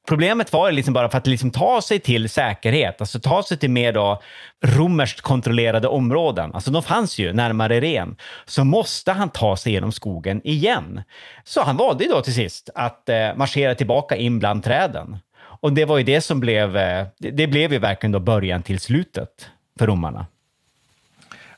Problemet 0.08 0.54
var 0.54 0.72
liksom 0.72 0.94
bara 0.94 1.10
för 1.10 1.18
att 1.18 1.28
liksom 1.28 1.52
ta 1.52 1.82
sig 1.82 2.00
till 2.00 2.30
säkerhet, 2.30 3.02
alltså 3.02 3.20
ta 3.20 3.44
sig 3.44 3.58
till 3.58 3.70
mer 3.70 3.94
då 3.94 4.22
romerskt 4.66 5.22
kontrollerade 5.22 5.88
områden, 5.88 6.54
alltså 6.54 6.72
de 6.72 6.84
fanns 6.84 7.20
ju 7.20 7.34
närmare 7.34 7.80
Ren, 7.80 8.16
så 8.46 8.64
måste 8.64 9.12
han 9.12 9.30
ta 9.30 9.58
sig 9.58 9.74
genom 9.74 9.92
skogen 9.92 10.42
igen. 10.44 11.02
Så 11.44 11.64
han 11.64 11.78
valde 11.78 12.08
då 12.08 12.22
till 12.22 12.34
sist 12.34 12.70
att 12.76 13.10
eh, 13.10 13.36
marschera 13.36 13.76
tillbaka 13.76 14.16
in 14.16 14.40
bland 14.40 14.64
träden. 14.64 15.18
Och 15.60 15.74
det 15.74 15.86
var 15.86 15.98
ju 15.98 16.04
det 16.04 16.22
som 16.22 16.40
blev, 16.40 16.78
eh, 16.78 17.06
det 17.18 17.48
blev 17.48 17.74
ju 17.74 17.80
verkligen 17.80 18.12
då 18.12 18.20
början 18.20 18.64
till 18.64 18.80
slutet 18.80 19.50
för 19.80 19.88
romarna. 19.88 20.26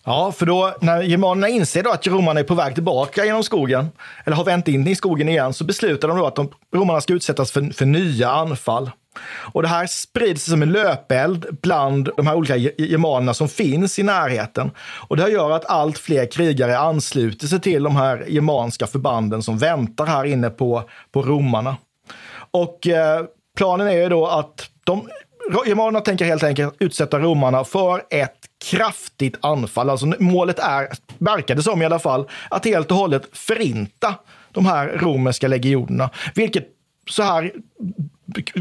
Ja, 0.04 0.32
för 0.32 0.46
då 0.46 0.76
när 0.82 1.02
germanerna 1.02 1.50
inser 1.50 1.84
då 1.84 1.92
att 1.92 2.08
romarna 2.08 2.40
är 2.40 2.44
på 2.44 2.56
väg 2.56 2.74
tillbaka 2.74 3.26
genom 3.26 3.44
skogen, 3.44 3.90
eller 4.26 4.38
har 4.38 4.44
vänt 4.44 4.68
in 4.68 4.88
i 4.88 4.96
skogen 4.96 5.30
igen, 5.30 5.54
så 5.54 5.64
beslutar 5.64 6.08
de 6.08 6.18
då 6.18 6.28
att 6.28 6.36
de, 6.36 6.52
romarna 6.76 7.02
ska 7.02 7.14
utsättas 7.14 7.52
för, 7.52 7.74
för 7.74 7.86
nya 7.86 8.30
anfall. 8.30 8.92
Och 9.54 9.62
det 9.62 9.68
här 9.68 9.88
sprids 9.88 10.46
som 10.46 10.62
en 10.62 10.72
löpeld 10.72 11.58
bland 11.62 12.10
de 12.18 12.28
här 12.28 12.36
olika 12.36 12.58
germanerna 12.58 13.34
som 13.34 13.50
finns 13.50 14.00
i 14.00 14.04
närheten. 14.04 14.72
Och 15.08 15.18
det 15.18 15.24
här 15.24 15.30
gör 15.30 15.52
att 15.52 15.66
allt 15.66 15.98
fler 15.98 16.32
krigare 16.32 16.78
ansluter 16.78 17.48
sig 17.48 17.62
till 17.62 17.84
de 17.84 17.96
här 17.96 18.26
germanska 18.28 18.88
förbanden 18.88 19.44
som 19.44 19.58
väntar 19.58 20.06
här 20.06 20.26
inne 20.26 20.50
på, 20.50 20.84
på 21.12 21.22
romarna. 21.22 21.78
Och 22.52 22.88
eh, 22.88 23.26
planen 23.62 23.88
är 23.88 23.92
ju 23.92 24.10
då 24.10 24.28
att 24.28 24.70
de 24.84 25.10
Germanerna 25.66 26.02
tänker 26.02 26.26
helt 26.26 26.44
enkelt 26.44 26.76
utsätta 26.80 27.20
romarna 27.20 27.64
för 27.64 28.04
ett 28.10 28.38
kraftigt 28.70 29.38
anfall. 29.42 29.90
Alltså 29.90 30.06
målet 30.20 30.60
är, 30.60 30.88
verkar 31.18 31.56
det 31.56 31.64
som 31.64 31.82
i 31.82 31.86
alla 31.86 32.00
fall, 32.00 32.28
att 32.50 32.66
helt 32.66 32.92
och 32.92 32.98
hållet 32.98 33.24
förinta 33.34 34.16
de 34.52 34.66
här 34.66 34.88
romerska 34.88 35.48
legionerna. 35.48 36.10
Vilket 36.36 36.68
så 37.10 37.24
här 37.24 37.52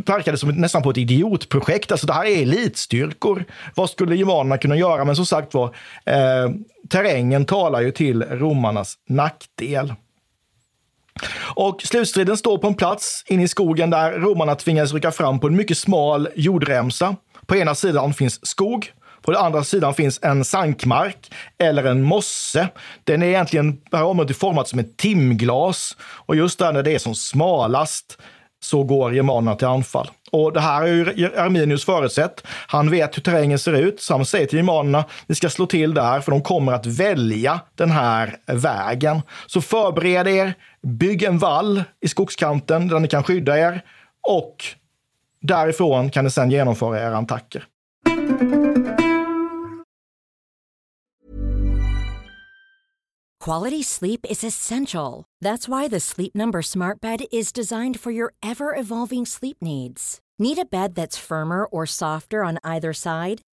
verkade 0.06 0.38
som 0.38 0.48
nästan 0.48 0.82
på 0.82 0.90
ett 0.90 0.96
idiotprojekt. 0.96 1.92
Alltså 1.92 2.06
det 2.06 2.12
här 2.12 2.24
är 2.24 2.42
elitstyrkor. 2.42 3.44
Vad 3.74 3.90
skulle 3.90 4.16
germanerna 4.16 4.58
kunna 4.58 4.76
göra? 4.76 5.04
Men 5.04 5.16
som 5.16 5.26
sagt 5.26 5.54
var, 5.54 5.66
eh, 6.04 6.50
terrängen 6.88 7.44
talar 7.44 7.80
ju 7.80 7.90
till 7.90 8.22
romarnas 8.22 8.94
nackdel. 9.08 9.94
Och 11.54 11.82
slutstriden 11.82 12.36
står 12.36 12.58
på 12.58 12.66
en 12.66 12.74
plats 12.74 13.24
inne 13.26 13.42
i 13.42 13.48
skogen 13.48 13.90
där 13.90 14.12
romarna 14.12 14.54
tvingas 14.54 14.92
rycka 14.92 15.10
fram 15.10 15.40
på 15.40 15.46
en 15.46 15.56
mycket 15.56 15.78
smal 15.78 16.28
jordremsa. 16.34 17.16
På 17.46 17.56
ena 17.56 17.74
sidan 17.74 18.14
finns 18.14 18.46
skog, 18.46 18.92
på 19.22 19.30
den 19.30 19.40
andra 19.40 19.64
sidan 19.64 19.94
finns 19.94 20.18
en 20.22 20.44
sankmark 20.44 21.32
eller 21.58 21.84
en 21.84 22.02
mosse. 22.02 22.68
Den 23.04 23.22
är 23.22 23.26
egentligen, 23.26 23.80
det 23.90 23.96
här 23.96 24.04
området 24.04 24.36
är 24.36 24.40
format 24.40 24.68
som 24.68 24.78
ett 24.78 24.96
timglas 24.96 25.96
och 26.00 26.36
just 26.36 26.58
där 26.58 26.72
när 26.72 26.82
det 26.82 26.94
är 26.94 26.98
som 26.98 27.14
smalast 27.14 28.18
så 28.62 28.84
går 28.84 29.14
germanerna 29.14 29.56
till 29.56 29.66
anfall. 29.66 30.10
Och 30.32 30.52
det 30.52 30.60
här 30.60 30.82
är 30.82 31.12
ju 31.16 31.36
Arminius 31.36 31.84
förutsett. 31.84 32.46
Han 32.66 32.90
vet 32.90 33.16
hur 33.16 33.22
terrängen 33.22 33.58
ser 33.58 33.72
ut, 33.72 34.00
så 34.00 34.14
han 34.14 34.26
säger 34.26 34.46
till 34.46 34.58
germanerna, 34.58 35.04
ni 35.26 35.34
ska 35.34 35.50
slå 35.50 35.66
till 35.66 35.94
där, 35.94 36.20
för 36.20 36.30
de 36.30 36.42
kommer 36.42 36.72
att 36.72 36.86
välja 36.86 37.60
den 37.74 37.90
här 37.90 38.36
vägen. 38.46 39.22
Så 39.46 39.60
förbered 39.60 40.28
er, 40.28 40.54
bygg 40.82 41.22
en 41.22 41.38
vall 41.38 41.82
i 42.00 42.08
skogskanten 42.08 42.88
där 42.88 43.00
ni 43.00 43.08
kan 43.08 43.22
skydda 43.22 43.58
er 43.58 43.84
och 44.28 44.64
därifrån 45.40 46.10
kan 46.10 46.24
ni 46.24 46.30
sedan 46.30 46.50
genomföra 46.50 47.00
era 47.00 47.18
attacker. 47.18 47.66
Quality 53.44 53.82
sleep 53.82 54.26
is 54.30 54.44
essential. 54.44 55.24
That's 55.42 55.66
why 55.66 55.88
the 55.88 56.00
Sleep 56.00 56.34
Number 56.34 56.62
smart 56.62 57.00
bed 57.00 57.20
is 57.32 57.52
designed 57.52 57.98
for 57.98 58.12
your 58.12 58.34
ever-evolving 58.42 59.26
sleep 59.26 59.56
needs. 59.62 60.20
Need 60.38 60.58
a 60.58 60.66
bed 60.70 60.94
that's 60.94 61.16
firmer 61.16 61.64
or 61.64 61.86
softer 61.86 62.44
on 62.44 62.58
either 62.62 62.92
side? 62.92 63.40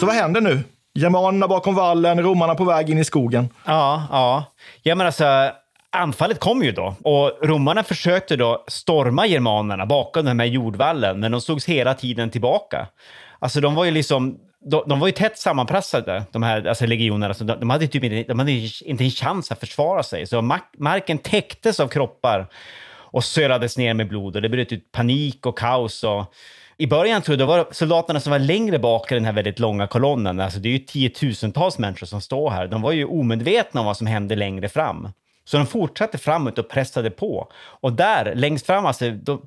Så 0.00 0.06
vad 0.06 0.14
händer 0.14 0.40
nu? 0.40 0.60
Germanerna 0.94 1.48
bakom 1.48 1.74
vallen, 1.74 2.22
romarna 2.22 2.54
på 2.54 2.64
väg 2.64 2.90
in 2.90 2.98
i 2.98 3.04
skogen. 3.04 3.48
Ja, 3.64 4.08
ja. 4.10 4.44
Ja, 4.82 4.94
men 4.94 5.06
alltså, 5.06 5.50
anfallet 5.92 6.40
kom 6.40 6.62
ju 6.62 6.72
då 6.72 6.94
och 7.04 7.48
romarna 7.48 7.82
försökte 7.82 8.36
då 8.36 8.64
storma 8.68 9.26
germanerna 9.26 9.86
bakom 9.86 10.24
den 10.24 10.40
här 10.40 10.46
jordvallen, 10.46 11.20
men 11.20 11.32
de 11.32 11.40
slogs 11.40 11.64
hela 11.64 11.94
tiden 11.94 12.30
tillbaka. 12.30 12.86
Alltså 13.38 13.60
de 13.60 13.74
var 13.74 13.84
ju 13.84 13.90
liksom, 13.90 14.38
de, 14.70 14.82
de 14.86 15.00
var 15.00 15.06
ju 15.06 15.12
tätt 15.12 15.38
sammanpressade, 15.38 16.22
de 16.32 16.42
här 16.42 16.66
alltså 16.66 16.86
legionerna. 16.86 17.28
Alltså, 17.28 17.44
de, 17.44 17.60
de, 17.60 17.70
hade 17.70 17.86
typ 17.86 18.04
inte, 18.04 18.28
de 18.28 18.38
hade 18.38 18.52
inte 18.84 19.04
en 19.04 19.10
chans 19.10 19.52
att 19.52 19.60
försvara 19.60 20.02
sig. 20.02 20.26
Så 20.26 20.42
mark, 20.42 20.64
marken 20.78 21.18
täcktes 21.18 21.80
av 21.80 21.88
kroppar 21.88 22.46
och 23.10 23.24
sölades 23.24 23.78
ner 23.78 23.94
med 23.94 24.08
blod 24.08 24.36
och 24.36 24.42
det 24.42 24.48
bröt 24.48 24.72
ut 24.72 24.92
panik 24.92 25.46
och 25.46 25.58
kaos. 25.58 26.04
Och, 26.04 26.34
i 26.78 26.86
början 26.86 27.22
tror 27.22 27.32
jag 27.32 27.38
det 27.38 27.44
var 27.44 27.68
soldaterna 27.70 28.20
som 28.20 28.30
var 28.30 28.38
längre 28.38 28.78
bak 28.78 29.12
i 29.12 29.14
den 29.14 29.24
här 29.24 29.32
väldigt 29.32 29.58
långa 29.58 29.86
kolonnen. 29.86 30.40
Alltså 30.40 30.58
det 30.58 30.68
är 30.68 30.72
ju 30.72 30.78
tiotusentals 30.78 31.78
människor 31.78 32.06
som 32.06 32.20
står 32.20 32.50
här. 32.50 32.66
De 32.66 32.82
var 32.82 32.92
ju 32.92 33.04
omedvetna 33.04 33.80
om 33.80 33.86
vad 33.86 33.96
som 33.96 34.06
hände 34.06 34.36
längre 34.36 34.68
fram. 34.68 35.08
Så 35.44 35.56
de 35.56 35.66
fortsatte 35.66 36.18
framåt 36.18 36.58
och 36.58 36.68
pressade 36.68 37.10
på. 37.10 37.48
Och 37.56 37.92
där, 37.92 38.34
längst 38.34 38.66
fram, 38.66 38.86
alltså, 38.86 39.10
då, 39.10 39.42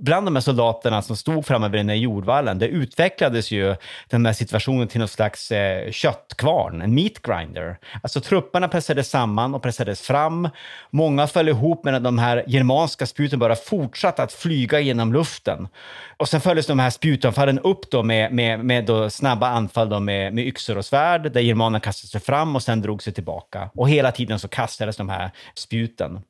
bland 0.00 0.26
de 0.26 0.36
här 0.36 0.40
soldaterna 0.40 1.02
som 1.02 1.16
stod 1.16 1.46
framme 1.46 1.68
vid 1.68 1.80
den 1.80 1.88
här 1.88 1.96
jordvallen, 1.96 2.58
det 2.58 2.68
utvecklades 2.68 3.50
ju 3.50 3.76
den 4.08 4.26
här 4.26 4.32
situationen 4.32 4.88
till 4.88 4.98
någon 4.98 5.08
slags 5.08 5.50
eh, 5.52 5.90
köttkvarn, 5.90 6.82
en 6.82 6.94
meat 6.94 7.22
grinder. 7.22 7.78
Alltså 8.02 8.20
trupperna 8.20 8.68
pressades 8.68 9.10
samman 9.10 9.54
och 9.54 9.62
pressades 9.62 10.00
fram. 10.00 10.48
Många 10.90 11.26
föll 11.26 11.48
ihop 11.48 11.84
medan 11.84 12.02
de 12.02 12.18
här 12.18 12.44
germanska 12.46 13.06
spjuten 13.06 13.38
bara 13.38 13.56
fortsatte 13.56 14.22
att 14.22 14.32
flyga 14.32 14.80
genom 14.80 15.12
luften. 15.12 15.68
Och 16.16 16.28
sen 16.28 16.40
följdes 16.40 16.66
de 16.66 16.78
här 16.78 16.90
spjutanfallen 16.90 17.58
upp 17.58 17.90
då 17.90 18.02
med, 18.02 18.32
med, 18.32 18.64
med 18.64 18.84
då 18.84 19.10
snabba 19.10 19.48
anfall 19.48 19.88
då 19.88 20.00
med, 20.00 20.34
med 20.34 20.46
yxor 20.46 20.78
och 20.78 20.84
svärd, 20.84 21.32
där 21.32 21.40
germanerna 21.40 21.80
kastade 21.80 22.10
sig 22.10 22.20
fram 22.20 22.56
och 22.56 22.62
sen 22.62 22.82
drog 22.82 23.02
sig 23.02 23.12
tillbaka. 23.12 23.70
Och 23.74 23.88
hela 23.88 24.12
tiden 24.12 24.38
så 24.38 24.48
kastades 24.48 24.96
de 24.96 25.08
här 25.08 25.30
spjuten. 25.54 26.20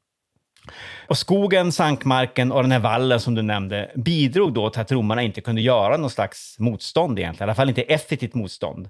Och 1.07 1.19
skogen, 1.19 1.73
sankmarken 1.73 2.53
och 2.53 2.63
den 2.63 2.73
här 2.73 2.79
vallen 2.79 3.21
som 3.21 3.35
du 3.35 3.43
nämnde 3.43 3.91
bidrog 3.95 4.53
då 4.53 4.71
till 4.71 4.81
att 4.81 4.93
romarna 4.93 5.23
inte 5.23 5.41
kunde 5.41 5.61
göra 5.61 5.97
någon 5.97 6.11
slags 6.11 6.59
motstånd 6.59 7.19
egentligen, 7.19 7.49
i 7.49 7.51
alla 7.51 7.55
fall 7.55 7.69
inte 7.69 7.83
effektivt 7.83 8.35
motstånd. 8.35 8.89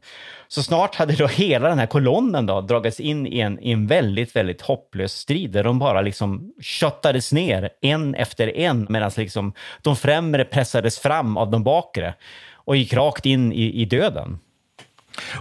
Så 0.49 0.63
snart 0.63 0.95
hade 0.95 1.15
då 1.17 1.27
hela 1.27 1.69
den 1.69 1.79
här 1.79 1.87
kolonnen 1.87 2.47
då 2.47 2.61
dragits 2.61 3.01
in 3.01 3.27
i 3.27 3.41
en, 3.41 3.61
i 3.61 3.73
en 3.73 3.87
väldigt, 3.87 4.37
väldigt 4.37 4.63
hopplös 4.63 5.13
strid 5.13 5.51
där 5.51 5.65
de 5.65 5.79
bara 5.79 6.01
liksom 6.01 6.53
köttades 6.61 7.33
ner 7.33 7.71
en 7.81 8.15
efter 8.15 8.57
en 8.57 8.87
medan 8.89 9.11
liksom 9.17 9.53
de 9.83 9.97
främre 9.97 10.45
pressades 10.45 10.99
fram 10.99 11.37
av 11.37 11.51
de 11.51 11.65
bakre 11.65 12.15
och 12.55 12.77
gick 12.77 12.93
rakt 12.93 13.27
in 13.27 13.53
i, 13.53 13.81
i 13.83 13.85
döden. 13.85 14.39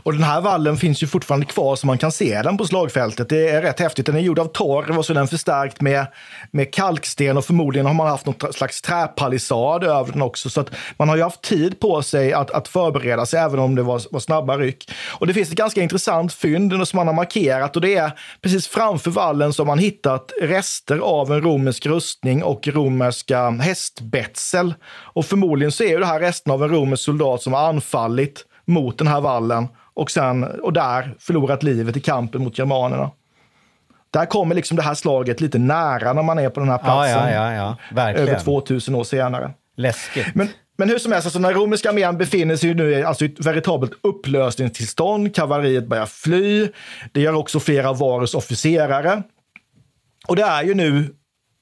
Och 0.04 0.14
den 0.14 0.24
här 0.24 0.42
vallen 0.42 0.78
finns 0.78 1.04
ju 1.04 1.08
fortfarande 1.08 1.46
kvar 1.46 1.76
så 1.76 1.88
man 1.88 1.98
kan 1.98 2.12
se 2.12 2.42
den 2.42 2.58
på 2.58 2.66
slagfältet. 2.66 3.30
Det 3.30 3.50
är 3.50 3.62
rätt 3.62 3.80
häftigt. 3.80 4.06
Den 4.06 4.16
är 4.16 4.20
gjord 4.20 4.40
av 4.40 4.46
torv 4.46 4.98
och 4.98 5.06
så 5.06 5.14
är 5.14 5.16
den 5.16 5.28
förstärkt 5.28 5.82
med, 5.82 6.06
med 6.52 6.74
kalksten 6.74 7.38
och 7.38 7.46
förmodligen 7.46 7.86
har 7.86 7.94
man 7.94 8.08
haft 8.08 8.26
något 8.26 8.56
slags 8.56 8.82
träpalissad 8.82 9.84
över 9.84 10.12
den 10.12 10.22
också. 10.22 10.50
Så 10.50 10.62
att 10.62 10.70
man 10.98 11.10
har 11.10 11.16
ju 11.16 11.24
haft 11.24 11.42
tid 11.42 11.80
på 11.80 12.02
sig 12.02 12.34
att, 12.34 12.52
att 12.52 12.68
förbereda 12.68 13.26
sig 13.26 13.40
även 13.40 13.60
om 13.60 13.76
det 13.76 13.84
var, 13.84 14.02
var 14.12 14.20
snabba 14.20 14.58
ryck. 14.58 14.92
Och 15.20 15.28
det 15.28 15.34
finns 15.34 15.50
ett 15.50 15.56
ganska 15.56 15.82
intressant 15.82 16.34
fynd 16.34 16.88
som 16.88 16.98
man 16.98 17.08
har 17.08 17.14
markerat 17.14 17.76
och 17.76 17.82
det 17.82 17.96
är 17.96 18.12
precis 18.42 18.68
framför 18.68 19.12
vallen 19.12 19.54
som 19.54 19.68
man 19.68 19.80
hittat 19.80 20.32
rester 20.42 20.98
av 20.98 21.32
en 21.32 21.42
romersk 21.42 21.86
rustning 21.86 22.44
och 22.44 22.68
romerska 22.68 23.50
hästbetsel. 23.50 24.74
Och 24.90 25.26
förmodligen 25.26 25.72
så 25.72 25.84
är 25.84 26.00
det 26.00 26.06
här 26.06 26.20
resten 26.20 26.52
av 26.52 26.64
en 26.64 26.70
romersk 26.70 27.04
soldat 27.04 27.42
som 27.42 27.54
har 27.54 27.70
anfallit 27.70 28.46
mot 28.66 28.98
den 28.98 29.08
här 29.08 29.22
vallen 29.22 29.68
och, 29.94 30.12
sen, 30.12 30.44
och 30.44 30.74
där 30.74 31.16
förlorat 31.20 31.64
livet 31.64 31.98
i 31.98 32.00
kampen 32.00 32.44
mot 32.44 32.58
germanerna. 32.58 33.12
Där 34.12 34.26
kommer 34.26 34.56
liksom 34.56 34.78
det 34.78 34.84
här 34.84 34.94
slaget 34.94 35.42
lite 35.42 35.60
nära 35.60 36.14
när 36.14 36.24
man 36.24 36.40
är 36.40 36.50
på 36.50 36.60
den 36.60 36.70
här 36.70 36.78
platsen. 36.78 37.34
Ja, 37.34 37.54
ja, 37.54 37.76
ja, 37.96 38.12
över 38.12 38.40
2000 38.40 38.96
år 38.96 39.04
senare. 39.04 39.52
Läskigt. 39.78 40.36
Men, 40.36 40.50
men 40.78 40.90
hur 40.90 40.98
som 40.98 41.12
helst, 41.12 41.26
alltså 41.26 41.40
den 41.40 41.54
romerska 41.54 41.90
armén 41.90 42.18
befinner 42.18 42.56
sig 42.56 42.74
nu 42.74 42.92
i 42.92 43.04
alltså 43.04 43.26
ett 43.26 43.46
veritabelt 43.46 43.92
upplösningstillstånd. 44.02 45.36
Kavalleriet 45.36 45.88
börjar 45.88 46.06
fly. 46.06 46.70
Det 47.12 47.22
gör 47.22 47.34
också 47.34 47.60
flera 47.60 47.90
av 47.90 47.98
Varus 47.98 48.34
officerare. 48.34 49.24
Och 50.28 50.36
det 50.36 50.44
är 50.44 50.64
ju 50.64 50.74
nu, 50.74 51.16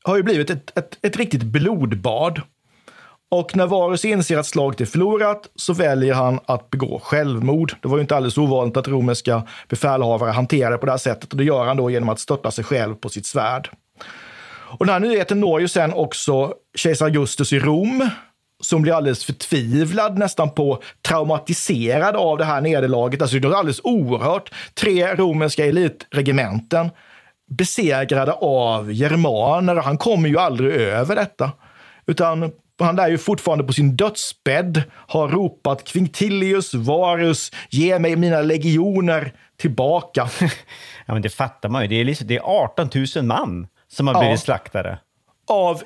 har 0.04 0.18
ju 0.18 0.24
blivit 0.24 0.50
ett, 0.50 0.78
ett, 0.78 0.98
ett 1.02 1.18
riktigt 1.18 1.44
blodbad. 1.44 2.42
Och 3.32 3.56
när 3.56 3.68
Varus 3.68 4.06
inser 4.06 4.38
att 4.38 4.46
slaget 4.46 4.82
är 4.82 4.86
förlorat 4.86 5.50
så 5.56 5.74
väljer 5.74 6.14
han 6.14 6.40
att 6.46 6.70
begå 6.70 7.00
självmord. 7.04 7.76
Det 7.82 7.88
var 7.88 7.98
ju 7.98 8.02
inte 8.02 8.16
alldeles 8.16 8.38
ovanligt 8.38 8.78
att 8.78 8.88
romerska 8.88 9.44
befälhavare 9.70 10.32
hanterade 10.32 10.78
på 10.78 10.86
det 10.86 10.92
här 10.92 10.98
sättet 10.98 11.32
och 11.32 11.38
det 11.38 11.44
gör 11.44 11.66
han 11.66 11.78
då 11.78 11.90
genom 11.90 12.10
att 12.10 12.20
störta 12.20 12.52
sig 12.52 12.64
själv 12.64 12.96
på 12.96 13.10
sitt 13.10 13.26
svärd. 13.26 13.70
Och 14.78 14.86
den 14.86 14.94
här 14.94 15.00
nyheten 15.00 15.40
når 15.40 15.62
ju 15.62 15.68
sen 15.68 15.94
också 15.94 16.54
kejsar 16.76 17.06
Augustus 17.06 17.54
i 17.54 17.60
Rom 17.60 18.10
som 18.62 18.82
blir 18.82 18.94
alldeles 18.94 19.26
förtvivlad, 19.26 20.18
nästan 20.18 20.50
på 20.50 20.82
traumatiserad 21.08 22.16
av 22.16 22.38
det 22.38 22.46
här 22.46 22.62
nederlaget. 22.62 23.22
Alltså 23.22 23.40
det 23.40 23.48
är 23.48 23.54
alldeles 23.54 23.82
oerhört. 23.84 24.54
Tre 24.74 25.16
romerska 25.16 25.66
elitregementen 25.66 26.90
besegrade 27.50 28.32
av 28.34 28.92
germaner. 28.92 29.76
Han 29.76 29.98
kommer 29.98 30.30
ju 30.30 30.38
aldrig 30.38 30.72
över 30.72 31.16
detta. 31.16 31.52
Utan 32.06 32.52
han 32.84 32.96
lär 32.96 33.10
ju 33.10 33.18
fortfarande 33.18 33.64
på 33.64 33.74
sin 33.74 33.96
dödsbädd 33.96 34.84
ha 35.08 35.28
ropat 35.28 35.84
Quintilius 35.84 36.74
Varus, 36.74 37.52
ge 37.70 38.00
mig 38.00 38.16
mina 38.16 38.42
legioner 38.42 39.34
tillbaka. 39.58 40.30
ja, 41.06 41.14
men 41.14 41.22
det 41.22 41.30
fattar 41.30 41.70
man 41.70 41.82
ju. 41.82 41.88
Det 41.88 41.96
är, 41.96 42.06
liksom, 42.06 42.28
det 42.28 42.38
är 42.38 42.42
18 42.42 42.90
000 43.16 43.26
man 43.26 43.68
som 43.88 44.08
har 44.08 44.20
blivit 44.20 44.40
ja. 44.40 44.44
slaktade. 44.44 45.00
Av 45.48 45.84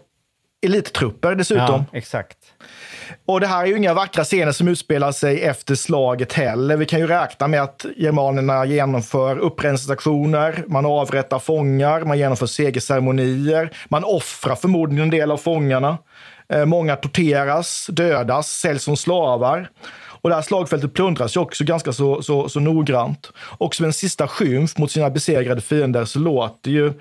elittrupper 0.66 1.36
dessutom. 1.36 1.86
Ja, 1.92 1.98
exakt. 1.98 2.38
Och 3.26 3.40
det 3.40 3.48
här 3.48 3.64
är 3.64 3.68
ju 3.68 3.78
inga 3.78 3.94
vackra 3.94 4.24
scener 4.24 4.52
som 4.52 4.68
utspelar 4.68 5.12
sig 5.12 5.42
efter 5.42 5.76
slaget 5.76 6.34
heller. 6.34 6.78
Vi 6.78 6.86
kan 6.86 7.00
ju 7.00 7.08
räkna 7.08 7.48
med 7.48 7.62
att 7.62 7.86
germanerna 7.98 8.66
genomför 8.66 9.38
upprensningsaktioner, 9.38 10.64
man 10.68 10.86
avrättar 10.86 11.40
fångar, 11.40 12.02
man 12.02 12.18
genomför 12.18 12.46
segerceremonier, 12.46 13.72
man 13.90 14.04
offrar 14.04 14.56
förmodligen 14.56 15.04
en 15.04 15.10
del 15.10 15.32
av 15.32 15.38
fångarna. 15.38 15.98
Eh, 16.50 16.66
många 16.66 16.96
torteras, 16.96 17.88
dödas, 17.90 18.50
säljs 18.50 18.84
som 18.84 18.98
slavar. 18.98 19.70
Och 20.26 20.30
det 20.30 20.36
här 20.36 20.42
slagfältet 20.44 20.94
plundras 20.94 21.36
ju 21.36 21.40
också 21.40 21.64
ganska 21.64 21.94
så, 21.94 22.22
så, 22.22 22.50
så 22.50 22.60
noggrant. 22.60 23.32
Och 23.38 23.76
som 23.76 23.86
en 23.86 23.94
sista 23.94 24.28
skymf 24.28 24.78
mot 24.78 24.92
sina 24.92 25.10
besegrade 25.10 25.62
fiender 25.62 26.06
så 26.06 26.20
låter 26.20 26.72
ju 26.72 26.94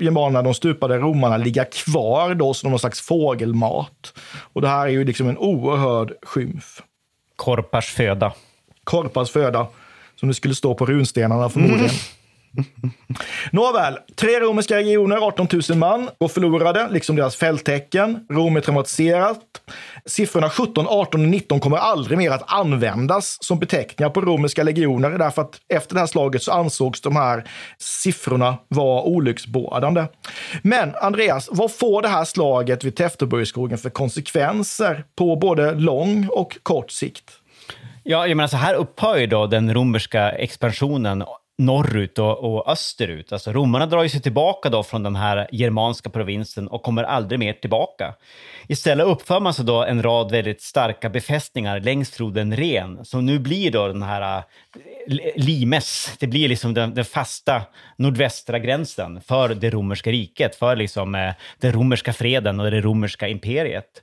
germanerna, 0.00 0.42
de 0.42 0.54
stupade 0.54 0.98
romarna, 0.98 1.36
ligga 1.36 1.64
kvar 1.64 2.34
då 2.34 2.54
som 2.54 2.70
någon 2.70 2.78
slags 2.78 3.00
fågelmat. 3.00 4.14
Och 4.52 4.60
det 4.60 4.68
här 4.68 4.86
är 4.86 4.90
ju 4.90 5.04
liksom 5.04 5.28
en 5.28 5.38
oerhörd 5.38 6.12
skymf. 6.22 6.82
Korpars 7.36 7.86
föda. 7.86 8.32
Korpars 8.84 9.30
föda, 9.30 9.66
som 10.16 10.28
det 10.28 10.34
skulle 10.34 10.54
stå 10.54 10.74
på 10.74 10.86
runstenarna 10.86 11.48
förmodligen. 11.48 11.80
Mm. 11.80 11.90
Nåväl, 13.52 13.98
tre 14.16 14.40
romerska 14.40 14.76
regioner, 14.76 15.16
18 15.16 15.48
000 15.68 15.78
man, 15.78 16.08
går 16.18 16.28
förlorade, 16.28 16.88
liksom 16.90 17.16
deras 17.16 17.36
fälttecken. 17.36 18.26
Rom 18.30 18.56
är 18.56 18.60
traumatiserat. 18.60 19.38
Siffrorna 20.06 20.50
17, 20.50 20.86
18 20.88 21.20
och 21.20 21.28
19 21.28 21.60
kommer 21.60 21.76
aldrig 21.76 22.18
mer 22.18 22.30
att 22.30 22.52
användas 22.52 23.38
som 23.40 23.58
beteckningar 23.58 24.10
på 24.10 24.20
romerska 24.20 24.62
legioner, 24.62 25.10
därför 25.10 25.42
att 25.42 25.60
efter 25.68 25.94
det 25.94 26.00
här 26.00 26.06
slaget 26.06 26.42
så 26.42 26.52
ansågs 26.52 27.00
de 27.00 27.16
här 27.16 27.44
siffrorna 27.78 28.58
vara 28.68 29.02
olycksbådande. 29.02 30.04
Men 30.62 30.94
Andreas, 30.94 31.48
vad 31.52 31.72
får 31.72 32.02
det 32.02 32.08
här 32.08 32.24
slaget 32.24 32.84
vid 32.84 32.96
Tefteburgskogen 32.96 33.78
för 33.78 33.90
konsekvenser 33.90 35.04
på 35.16 35.36
både 35.36 35.74
lång 35.74 36.28
och 36.30 36.58
kort 36.62 36.90
sikt? 36.90 37.30
Ja, 38.04 38.26
jag 38.26 38.36
menar 38.36 38.48
så 38.48 38.56
här 38.56 38.74
upphör 38.74 39.16
ju 39.16 39.26
då 39.26 39.46
den 39.46 39.74
romerska 39.74 40.30
expansionen 40.30 41.24
norrut 41.64 42.18
och, 42.18 42.54
och 42.54 42.68
österut. 42.68 43.32
Alltså 43.32 43.52
romarna 43.52 43.86
drar 43.86 44.02
ju 44.02 44.08
sig 44.08 44.20
tillbaka 44.20 44.68
då 44.68 44.82
från 44.82 45.02
den 45.02 45.16
här 45.16 45.48
germanska 45.52 46.10
provinsen 46.10 46.68
och 46.68 46.82
kommer 46.82 47.04
aldrig 47.04 47.38
mer 47.38 47.52
tillbaka. 47.52 48.14
Istället 48.68 49.06
uppför 49.06 49.40
man 49.40 49.54
sig 49.54 49.64
då 49.64 49.84
en 49.84 50.02
rad 50.02 50.30
väldigt 50.30 50.62
starka 50.62 51.10
befästningar 51.10 51.80
längs 51.80 52.10
floden 52.10 52.56
Ren, 52.56 53.04
som 53.04 53.26
nu 53.26 53.38
blir 53.38 53.70
då 53.70 53.88
den 53.88 54.02
här 54.02 54.36
eh, 54.36 54.42
Limes, 55.36 56.16
det 56.18 56.26
blir 56.26 56.48
liksom 56.48 56.74
den, 56.74 56.94
den, 56.94 57.04
fasta 57.04 57.62
nordvästra 57.96 58.58
gränsen 58.58 59.20
för 59.20 59.48
det 59.48 59.70
romerska 59.70 60.10
riket, 60.10 60.56
för 60.56 60.76
liksom 60.76 61.14
eh, 61.14 61.32
den 61.60 61.72
romerska 61.72 62.12
freden 62.12 62.60
och 62.60 62.70
det 62.70 62.80
romerska 62.80 63.28
imperiet. 63.28 64.02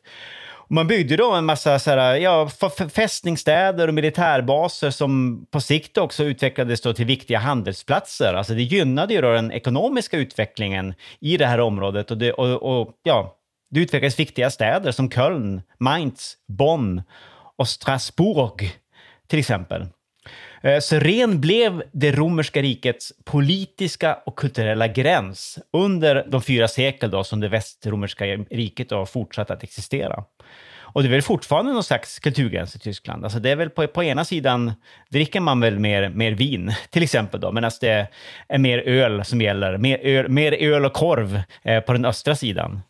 Man 0.71 0.87
byggde 0.87 1.17
då 1.17 1.31
en 1.31 1.45
massa 1.45 1.79
så 1.79 1.89
här, 1.89 2.15
ja, 2.15 2.49
fästningsstäder 2.93 3.87
och 3.87 3.93
militärbaser 3.93 4.89
som 4.89 5.45
på 5.51 5.61
sikt 5.61 5.97
också 5.97 6.23
utvecklades 6.23 6.81
då 6.81 6.93
till 6.93 7.05
viktiga 7.05 7.39
handelsplatser. 7.39 8.33
Alltså 8.33 8.53
det 8.53 8.63
gynnade 8.63 9.13
ju 9.13 9.21
då 9.21 9.31
den 9.31 9.51
ekonomiska 9.51 10.17
utvecklingen 10.17 10.93
i 11.19 11.37
det 11.37 11.45
här 11.45 11.59
området 11.59 12.11
och, 12.11 12.17
det, 12.17 12.33
och, 12.33 12.79
och 12.79 12.93
ja, 13.03 13.35
det 13.71 13.79
utvecklades 13.79 14.19
viktiga 14.19 14.51
städer 14.51 14.91
som 14.91 15.11
Köln, 15.11 15.61
Mainz, 15.77 16.37
Bonn 16.47 17.01
och 17.57 17.67
Strasbourg 17.67 18.71
till 19.27 19.39
exempel. 19.39 19.87
Syren 20.81 21.31
så 21.31 21.37
blev 21.37 21.83
det 21.91 22.11
romerska 22.11 22.61
rikets 22.61 23.13
politiska 23.25 24.17
och 24.25 24.35
kulturella 24.35 24.87
gräns 24.87 25.59
under 25.73 26.25
de 26.27 26.41
fyra 26.41 26.67
sekel 26.67 27.11
då 27.11 27.23
som 27.23 27.39
det 27.39 27.47
västromerska 27.47 28.25
riket 28.25 28.91
har 28.91 29.05
fortsatt 29.05 29.51
att 29.51 29.63
existera. 29.63 30.23
Och 30.91 31.03
det 31.03 31.09
är 31.09 31.11
väl 31.11 31.21
fortfarande 31.21 31.73
någon 31.73 31.83
slags 31.83 32.19
kulturgräns 32.19 32.75
i 32.75 32.79
Tyskland. 32.79 33.23
Alltså 33.23 33.39
det 33.39 33.49
är 33.49 33.55
väl 33.55 33.69
på, 33.69 33.87
på 33.87 34.03
ena 34.03 34.25
sidan 34.25 34.73
dricker 35.09 35.39
man 35.39 35.59
väl 35.59 35.79
mer, 35.79 36.09
mer 36.09 36.31
vin, 36.31 36.73
till 36.89 37.03
exempel 37.03 37.39
då, 37.39 37.51
medan 37.51 37.71
det 37.81 38.07
är 38.47 38.57
mer 38.57 38.77
öl 38.77 39.25
som 39.25 39.41
gäller. 39.41 39.77
Mer 39.77 39.99
öl, 40.03 40.29
mer 40.29 40.53
öl 40.53 40.85
och 40.85 40.93
korv 40.93 41.41
eh, 41.63 41.79
på 41.79 41.93
den 41.93 42.05
östra 42.05 42.35
sidan. 42.35 42.81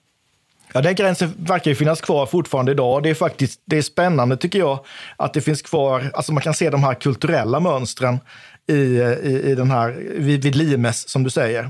Ja, 0.74 0.82
den 0.82 0.96
gränsen 0.96 1.34
verkar 1.38 1.72
ju 1.72 1.76
finnas 1.76 2.02
kvar 2.02 2.26
fortfarande 2.26 2.72
idag. 2.72 3.04
Det 3.04 3.10
är 3.10 3.14
faktiskt 3.14 3.62
det 3.66 3.78
är 3.78 3.82
spännande 3.82 4.38
tycker 4.38 4.60
jag 4.60 4.86
att 5.18 5.34
det 5.34 5.42
finns 5.42 5.62
kvar, 5.62 6.12
alltså 6.14 6.34
man 6.34 6.44
kan 6.44 6.54
se 6.54 6.70
de 6.70 6.84
här 6.84 6.94
kulturella 6.94 7.60
mönstren 7.60 8.20
i, 8.68 8.74
i, 8.74 9.42
i 9.46 9.56
den 9.56 9.72
här, 9.72 9.92
vid, 10.18 10.44
vid 10.44 10.56
Limes 10.56 11.10
som 11.10 11.24
du 11.24 11.30
säger. 11.30 11.70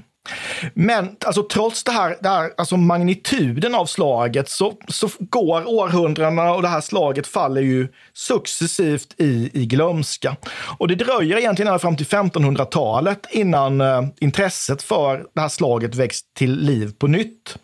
Men 0.73 1.15
alltså, 1.25 1.43
trots 1.43 1.83
det 1.83 1.91
här, 1.91 2.17
det 2.21 2.29
här 2.29 2.51
alltså 2.57 2.77
magnituden 2.77 3.75
av 3.75 3.85
slaget 3.85 4.49
så, 4.49 4.73
så 4.87 5.09
går 5.19 5.69
århundradena 5.69 6.53
och 6.53 6.61
det 6.61 6.67
här 6.67 6.81
slaget 6.81 7.27
faller 7.27 7.61
ju 7.61 7.87
successivt 8.13 9.13
i, 9.17 9.49
i 9.53 9.65
glömska. 9.65 10.35
Och 10.77 10.87
det 10.87 10.95
dröjer 10.95 11.37
egentligen 11.37 11.67
ända 11.67 11.79
fram 11.79 11.97
till 11.97 12.05
1500-talet 12.05 13.27
innan 13.31 13.81
eh, 13.81 14.01
intresset 14.19 14.83
för 14.83 15.25
det 15.35 15.41
här 15.41 15.49
slaget 15.49 15.95
väcks 15.95 16.19
till 16.37 16.59
liv 16.59 16.91
på 16.99 17.07
nytt. 17.07 17.57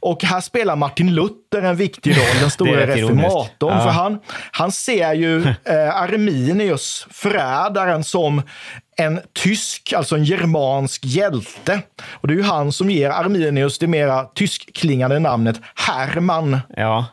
Och 0.00 0.24
här 0.24 0.40
spelar 0.40 0.76
Martin 0.76 1.14
Luther 1.14 1.62
en 1.62 1.76
viktig 1.76 2.10
roll, 2.10 2.40
den 2.40 2.50
stora 2.56 2.86
reformatorn. 2.86 3.72
Ja. 3.72 3.82
För 3.82 3.90
han, 3.90 4.18
han 4.52 4.72
ser 4.72 5.14
ju 5.14 5.42
eh, 5.64 5.96
Arminius, 5.96 7.06
förrädaren, 7.10 8.04
som 8.04 8.42
en 8.96 9.20
tysk, 9.32 9.92
alltså 9.92 10.16
en 10.16 10.24
germansk 10.24 11.04
hjälte. 11.04 11.82
Och 12.10 12.28
det 12.28 12.34
är 12.34 12.36
ju 12.36 12.42
han 12.42 12.72
som 12.72 12.90
ger 12.90 13.10
Arminius 13.10 13.78
det 13.78 13.86
mera 13.86 14.24
tyskklingande 14.24 15.18
namnet 15.18 15.60
Hermann. 15.74 16.58
Ja. 16.76 17.06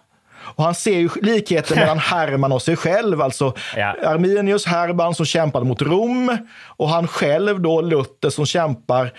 Och 0.56 0.64
han 0.64 0.76
ser 0.76 1.00
ju 1.00 1.10
likheten 1.22 1.80
mellan 1.80 2.00
Hermann 2.00 2.52
och 2.52 2.62
sig 2.62 2.76
själv. 2.76 3.22
Alltså 3.22 3.54
ja. 3.76 3.96
Arminius 4.06 4.66
Hermann 4.66 5.16
som 5.16 5.26
kämpade 5.26 5.66
mot 5.66 5.82
Rom 5.82 6.38
och 6.66 6.90
han 6.90 7.08
själv 7.08 7.62
då 7.62 7.82
Luther 7.82 8.30
som 8.30 8.46
kämpar 8.46 9.14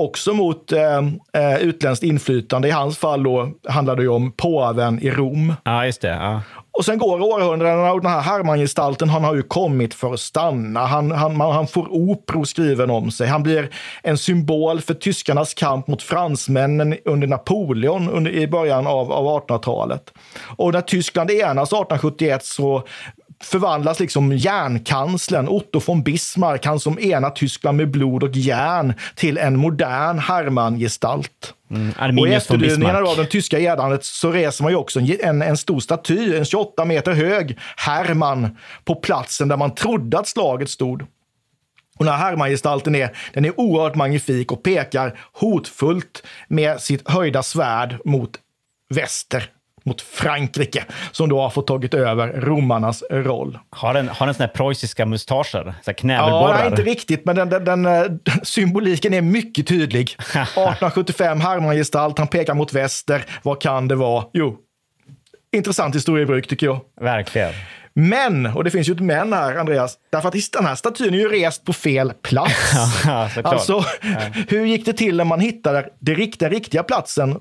också 0.00 0.32
mot 0.32 0.72
eh, 0.72 0.98
eh, 1.32 1.58
utländskt 1.60 2.04
inflytande. 2.04 2.68
I 2.68 2.70
hans 2.70 2.98
fall 2.98 3.22
då 3.22 3.50
handlar 3.68 3.96
det 3.96 4.02
ju 4.02 4.08
om 4.08 4.32
påven 4.32 5.02
i 5.02 5.10
Rom. 5.10 5.54
Ja, 5.64 5.86
just 5.86 6.00
det. 6.00 6.08
Ja. 6.08 6.42
Och 6.72 6.84
sen 6.84 6.98
går 6.98 7.20
århundradena 7.20 7.92
och 7.92 8.02
den 8.02 8.10
här 8.10 8.20
Hermann-gestalten, 8.20 9.08
han 9.08 9.24
har 9.24 9.34
ju 9.34 9.42
kommit 9.42 9.94
för 9.94 10.14
att 10.14 10.20
stanna. 10.20 10.86
Han, 10.86 11.10
han, 11.10 11.40
han 11.40 11.66
får 11.66 11.92
operor 11.92 12.44
skriven 12.44 12.90
om 12.90 13.10
sig. 13.10 13.26
Han 13.28 13.42
blir 13.42 13.70
en 14.02 14.18
symbol 14.18 14.80
för 14.80 14.94
tyskarnas 14.94 15.54
kamp 15.54 15.86
mot 15.86 16.02
fransmännen 16.02 16.96
under 17.04 17.26
Napoleon 17.26 18.08
under, 18.08 18.30
i 18.30 18.46
början 18.46 18.86
av, 18.86 19.12
av 19.12 19.46
1800-talet. 19.46 20.12
Och 20.56 20.72
när 20.72 20.80
Tyskland 20.80 21.30
enas 21.30 21.68
1871 21.68 22.44
så 22.44 22.82
förvandlas 23.42 24.00
liksom 24.00 24.32
järnkanslern 24.32 25.48
Otto 25.48 25.80
von 25.86 26.02
Bismarck, 26.02 26.66
han 26.66 26.80
som 26.80 26.98
enar 26.98 27.30
Tyskland 27.30 27.76
med 27.76 27.90
blod 27.90 28.22
och 28.22 28.36
järn, 28.36 28.94
till 29.14 29.38
en 29.38 29.56
modern 29.56 30.18
Hermann-gestalt. 30.18 31.54
Mm, 31.70 32.18
och 32.18 32.28
i 32.28 32.34
efterdyningarna 32.34 32.98
av 32.98 33.16
det 33.16 33.26
tyska 33.26 33.58
edandet 33.58 34.04
så 34.04 34.32
reser 34.32 34.62
man 34.64 34.72
ju 34.72 34.76
också 34.76 35.00
en, 35.00 35.42
en 35.42 35.56
stor 35.56 35.80
staty, 35.80 36.36
en 36.36 36.44
28 36.44 36.84
meter 36.84 37.12
hög 37.12 37.58
Hermann, 37.76 38.56
på 38.84 38.94
platsen 38.94 39.48
där 39.48 39.56
man 39.56 39.74
trodde 39.74 40.18
att 40.18 40.28
slaget 40.28 40.70
stod. 40.70 41.02
Och 41.98 42.04
den 42.04 42.14
här 42.14 42.20
Hermann-gestalten 42.20 42.94
är, 42.94 43.16
den 43.32 43.44
är 43.44 43.60
oerhört 43.60 43.94
magnifik 43.94 44.52
och 44.52 44.62
pekar 44.62 45.18
hotfullt 45.32 46.22
med 46.48 46.80
sitt 46.80 47.08
höjda 47.08 47.42
svärd 47.42 47.98
mot 48.04 48.30
väster 48.94 49.50
mot 49.84 50.00
Frankrike 50.00 50.84
som 51.12 51.28
då 51.28 51.40
har 51.40 51.50
fått 51.50 51.66
tagit 51.66 51.94
över 51.94 52.28
romarnas 52.28 53.02
roll. 53.10 53.58
Har 53.70 53.94
den, 53.94 54.08
har 54.08 54.26
den 54.26 54.34
såna 54.34 54.46
här 54.46 54.54
preussiska 54.54 55.06
mustascher? 55.06 55.74
Så 55.82 55.94
knävelborrar? 55.94 56.64
Ja, 56.64 56.70
inte 56.70 56.82
riktigt, 56.82 57.24
men 57.24 57.36
den, 57.36 57.48
den, 57.48 57.64
den, 57.64 57.86
eh, 57.86 58.02
symboliken 58.42 59.14
är 59.14 59.22
mycket 59.22 59.66
tydlig. 59.66 60.10
1875, 60.18 61.40
Hermann-gestalt, 61.40 62.18
han 62.18 62.28
pekar 62.28 62.54
mot 62.54 62.72
väster. 62.72 63.24
Vad 63.42 63.60
kan 63.60 63.88
det 63.88 63.94
vara? 63.96 64.24
Jo, 64.32 64.56
intressant 65.52 65.94
historiebruk 65.94 66.48
tycker 66.48 66.66
jag. 66.66 66.80
Verkligen. 67.00 67.52
Men, 68.00 68.46
och 68.46 68.64
det 68.64 68.70
finns 68.70 68.88
ju 68.88 68.92
ett 68.92 69.00
men 69.00 69.32
här, 69.32 69.56
Andreas, 69.56 69.98
därför 70.10 70.28
att 70.28 70.52
den 70.52 70.66
här 70.66 70.74
statyn 70.74 71.14
är 71.14 71.18
ju 71.18 71.28
rest 71.28 71.64
på 71.64 71.72
fel 71.72 72.12
plats. 72.22 72.72
alltså, 73.44 73.84
hur 74.48 74.64
gick 74.64 74.86
det 74.86 74.92
till 74.92 75.16
när 75.16 75.24
man 75.24 75.40
hittade 75.40 75.88
den 75.98 76.14
riktiga, 76.14 76.48
riktiga 76.48 76.82
platsen 76.82 77.40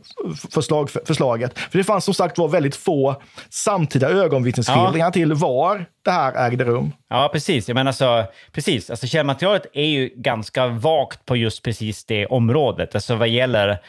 för, 0.51 0.61
slag, 0.61 0.89
för 0.89 1.01
förslaget? 1.05 1.59
För 1.59 1.77
det 1.77 1.83
fanns 1.83 2.05
som 2.05 2.13
sagt 2.13 2.37
var 2.37 2.47
väldigt 2.47 2.75
få 2.75 3.21
samtida 3.49 4.09
ögonvittnesskildringar 4.09 5.07
ja. 5.07 5.11
till 5.11 5.33
var 5.33 5.85
det 6.05 6.11
här 6.11 6.47
ägde 6.47 6.63
rum. 6.63 6.91
Ja, 7.09 7.29
precis. 7.33 7.67
Jag 7.67 7.75
menar 7.75 7.89
alltså, 7.89 8.25
precis. 8.51 8.89
Alltså, 8.89 9.07
källmaterialet 9.07 9.65
är 9.73 9.85
ju 9.85 10.09
ganska 10.15 10.67
vagt 10.67 11.25
på 11.25 11.35
just 11.35 11.63
precis 11.63 12.05
det 12.05 12.25
området. 12.25 12.95
Alltså 12.95 13.15
vad 13.15 13.29
gäller 13.29 13.79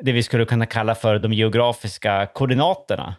det 0.00 0.12
vi 0.12 0.22
skulle 0.22 0.44
kunna 0.44 0.66
kalla 0.66 0.94
för 0.94 1.18
de 1.18 1.32
geografiska 1.32 2.26
koordinaterna. 2.26 3.14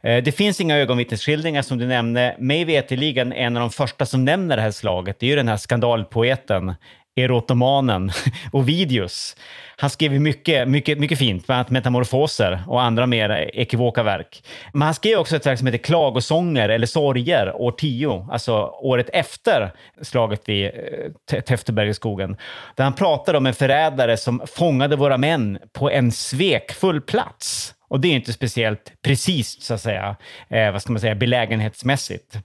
Eh, 0.00 0.22
det 0.22 0.32
finns 0.32 0.60
inga 0.60 0.76
ögonvittnesskildringar 0.76 1.62
som 1.62 1.78
du 1.78 1.86
nämnde. 1.86 2.36
Mig 2.38 2.64
veterligen 2.64 3.32
en 3.32 3.56
av 3.56 3.60
de 3.60 3.70
första 3.70 4.06
som 4.06 4.24
nämner 4.24 4.56
det 4.56 4.62
här 4.62 4.70
slaget, 4.70 5.20
det 5.20 5.26
är 5.26 5.30
ju 5.30 5.36
den 5.36 5.48
här 5.48 5.56
skandalpoeten 5.56 6.74
erotomanen 7.24 8.10
Ovidius. 8.52 9.36
Han 9.76 9.90
skrev 9.90 10.20
mycket, 10.20 10.68
mycket, 10.68 10.98
mycket 10.98 11.18
fint, 11.18 11.46
bland 11.46 11.58
annat 11.58 11.70
Metamorfoser 11.70 12.62
och 12.66 12.82
andra 12.82 13.06
mer 13.06 13.50
ekivoka 13.54 14.02
verk. 14.02 14.42
Men 14.72 14.82
han 14.82 14.94
skrev 14.94 15.18
också 15.18 15.36
ett 15.36 15.46
verk 15.46 15.58
som 15.58 15.66
heter 15.66 15.78
Klagosånger 15.78 16.68
eller 16.68 16.86
Sorger 16.86 17.56
år 17.56 17.72
10, 17.72 18.26
alltså 18.30 18.74
året 18.80 19.10
efter 19.12 19.72
slaget 20.02 20.48
vid 20.48 20.66
eh, 20.66 21.42
Täftebergsskogen, 21.42 22.36
där 22.74 22.84
han 22.84 22.94
pratade 22.94 23.38
om 23.38 23.46
en 23.46 23.54
förrädare 23.54 24.16
som 24.16 24.42
fångade 24.46 24.96
våra 24.96 25.18
män 25.18 25.58
på 25.72 25.90
en 25.90 26.12
svekfull 26.12 27.00
plats. 27.00 27.74
Och 27.88 28.00
det 28.00 28.08
är 28.08 28.12
inte 28.12 28.32
speciellt 28.32 28.92
precis, 29.02 29.62
så 29.62 29.74
att 29.74 29.80
säga, 29.80 30.16
eh, 30.48 30.72
vad 30.72 30.82
ska 30.82 30.92
man 30.92 31.00
säga, 31.00 31.14
belägenhetsmässigt. 31.14 32.38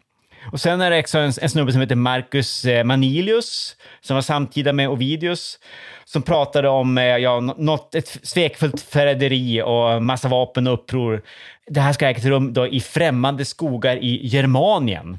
Och 0.51 0.61
sen 0.61 0.81
är 0.81 0.91
det 0.91 0.99
också 0.99 1.17
en, 1.17 1.33
en 1.41 1.49
snubbe 1.49 1.71
som 1.71 1.81
heter 1.81 1.95
Marcus 1.95 2.65
eh, 2.65 2.83
Manilius, 2.83 3.75
som 4.01 4.15
var 4.15 4.21
samtida 4.21 4.73
med 4.73 4.89
Ovidius, 4.89 5.59
som 6.05 6.21
pratade 6.21 6.69
om 6.69 6.97
eh, 6.97 7.03
ja, 7.03 7.39
något, 7.39 7.95
ett 7.95 8.19
svekfullt 8.23 8.81
förräderi 8.81 9.61
och 9.61 10.03
massa 10.03 10.27
vapen 10.27 10.67
och 10.67 10.73
uppror. 10.73 11.21
Det 11.67 11.81
här 11.81 11.93
ska 11.93 12.05
ha 12.05 12.11
ägt 12.11 12.25
rum 12.25 12.53
då 12.53 12.67
i 12.67 12.79
främmande 12.81 13.45
skogar 13.45 14.03
i 14.03 14.27
Germanien. 14.27 15.17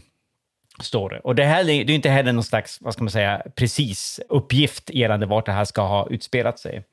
Står 0.81 1.11
det. 1.11 1.19
Och 1.19 1.35
det 1.35 1.45
här 1.45 1.65
det 1.65 1.73
är 1.73 1.91
inte 1.91 2.09
heller 2.09 2.33
någon 2.33 2.45
slags, 2.45 2.79
vad 2.81 2.93
ska 2.93 3.03
man 3.03 3.11
säga, 3.11 3.43
precis 3.55 4.21
uppgift 4.29 4.91
gällande 4.91 5.27
vart 5.27 5.47
det 5.47 5.53
här 5.53 5.65
ska 5.65 5.83
ha 5.83 6.09
utspelat 6.11 6.59
sig. 6.59 6.85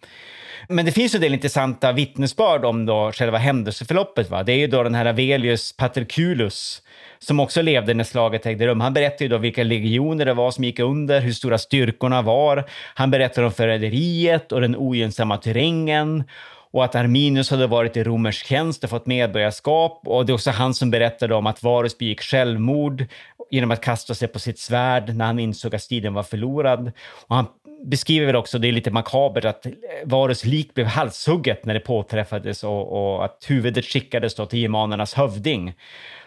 Men 0.67 0.85
det 0.85 0.91
finns 0.91 1.15
en 1.15 1.21
del 1.21 1.33
intressanta 1.33 1.91
vittnesbörd 1.91 2.65
om 2.65 2.85
då 2.85 3.11
själva 3.11 3.37
händelseförloppet. 3.37 4.29
Va? 4.29 4.43
Det 4.43 4.51
är 4.51 4.57
ju 4.57 4.67
då 4.67 4.83
den 4.83 4.95
här 4.95 5.05
Avelius 5.05 5.77
Paterculus 5.77 6.81
som 7.19 7.39
också 7.39 7.61
levde 7.61 7.93
när 7.93 8.03
slaget 8.03 8.45
ägde 8.45 8.67
rum. 8.67 8.81
Han 8.81 8.93
berättade 8.93 9.23
ju 9.23 9.29
då 9.29 9.37
vilka 9.37 9.63
legioner 9.63 10.25
det 10.25 10.33
var 10.33 10.51
som 10.51 10.63
gick 10.63 10.79
under, 10.79 11.21
hur 11.21 11.33
stora 11.33 11.57
styrkorna 11.57 12.21
var. 12.21 12.65
Han 12.95 13.11
berättade 13.11 13.47
om 13.47 13.53
förräderiet 13.53 14.51
och 14.51 14.61
den 14.61 14.75
ogynnsamma 14.75 15.37
terrängen 15.37 16.23
och 16.71 16.85
att 16.85 16.95
Arminius 16.95 17.51
hade 17.51 17.67
varit 17.67 17.97
i 17.97 18.03
romersk 18.03 18.45
tjänst 18.45 18.83
och 18.83 18.89
fått 18.89 19.05
medborgarskap. 19.05 20.01
Och 20.05 20.25
det 20.25 20.31
är 20.31 20.33
också 20.33 20.51
han 20.51 20.73
som 20.73 20.91
berättade 20.91 21.35
om 21.35 21.47
att 21.47 21.63
Varus 21.63 21.97
begick 21.97 22.21
självmord 22.21 23.05
genom 23.51 23.71
att 23.71 23.81
kasta 23.81 24.13
sig 24.15 24.27
på 24.27 24.39
sitt 24.39 24.59
svärd 24.59 25.15
när 25.15 25.25
han 25.25 25.39
insåg 25.39 25.75
att 25.75 25.81
striden 25.81 26.13
var 26.13 26.23
förlorad. 26.23 26.91
Och 27.27 27.35
han 27.35 27.45
beskriver 27.83 28.25
väl 28.25 28.35
också, 28.35 28.59
det 28.59 28.67
är 28.67 28.71
lite 28.71 28.91
makabert, 28.91 29.45
att 29.45 29.65
Varus 30.05 30.45
lik 30.45 30.73
blev 30.73 30.87
halshugget 30.87 31.65
när 31.65 31.73
det 31.73 31.79
påträffades 31.79 32.63
och, 32.63 33.15
och 33.15 33.25
att 33.25 33.45
huvudet 33.47 33.85
skickades 33.85 34.35
till 34.35 34.59
germanernas 34.59 35.13
hövding 35.13 35.73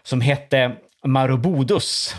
som 0.02 0.20
hette 0.20 0.72
Marobodus 1.04 2.16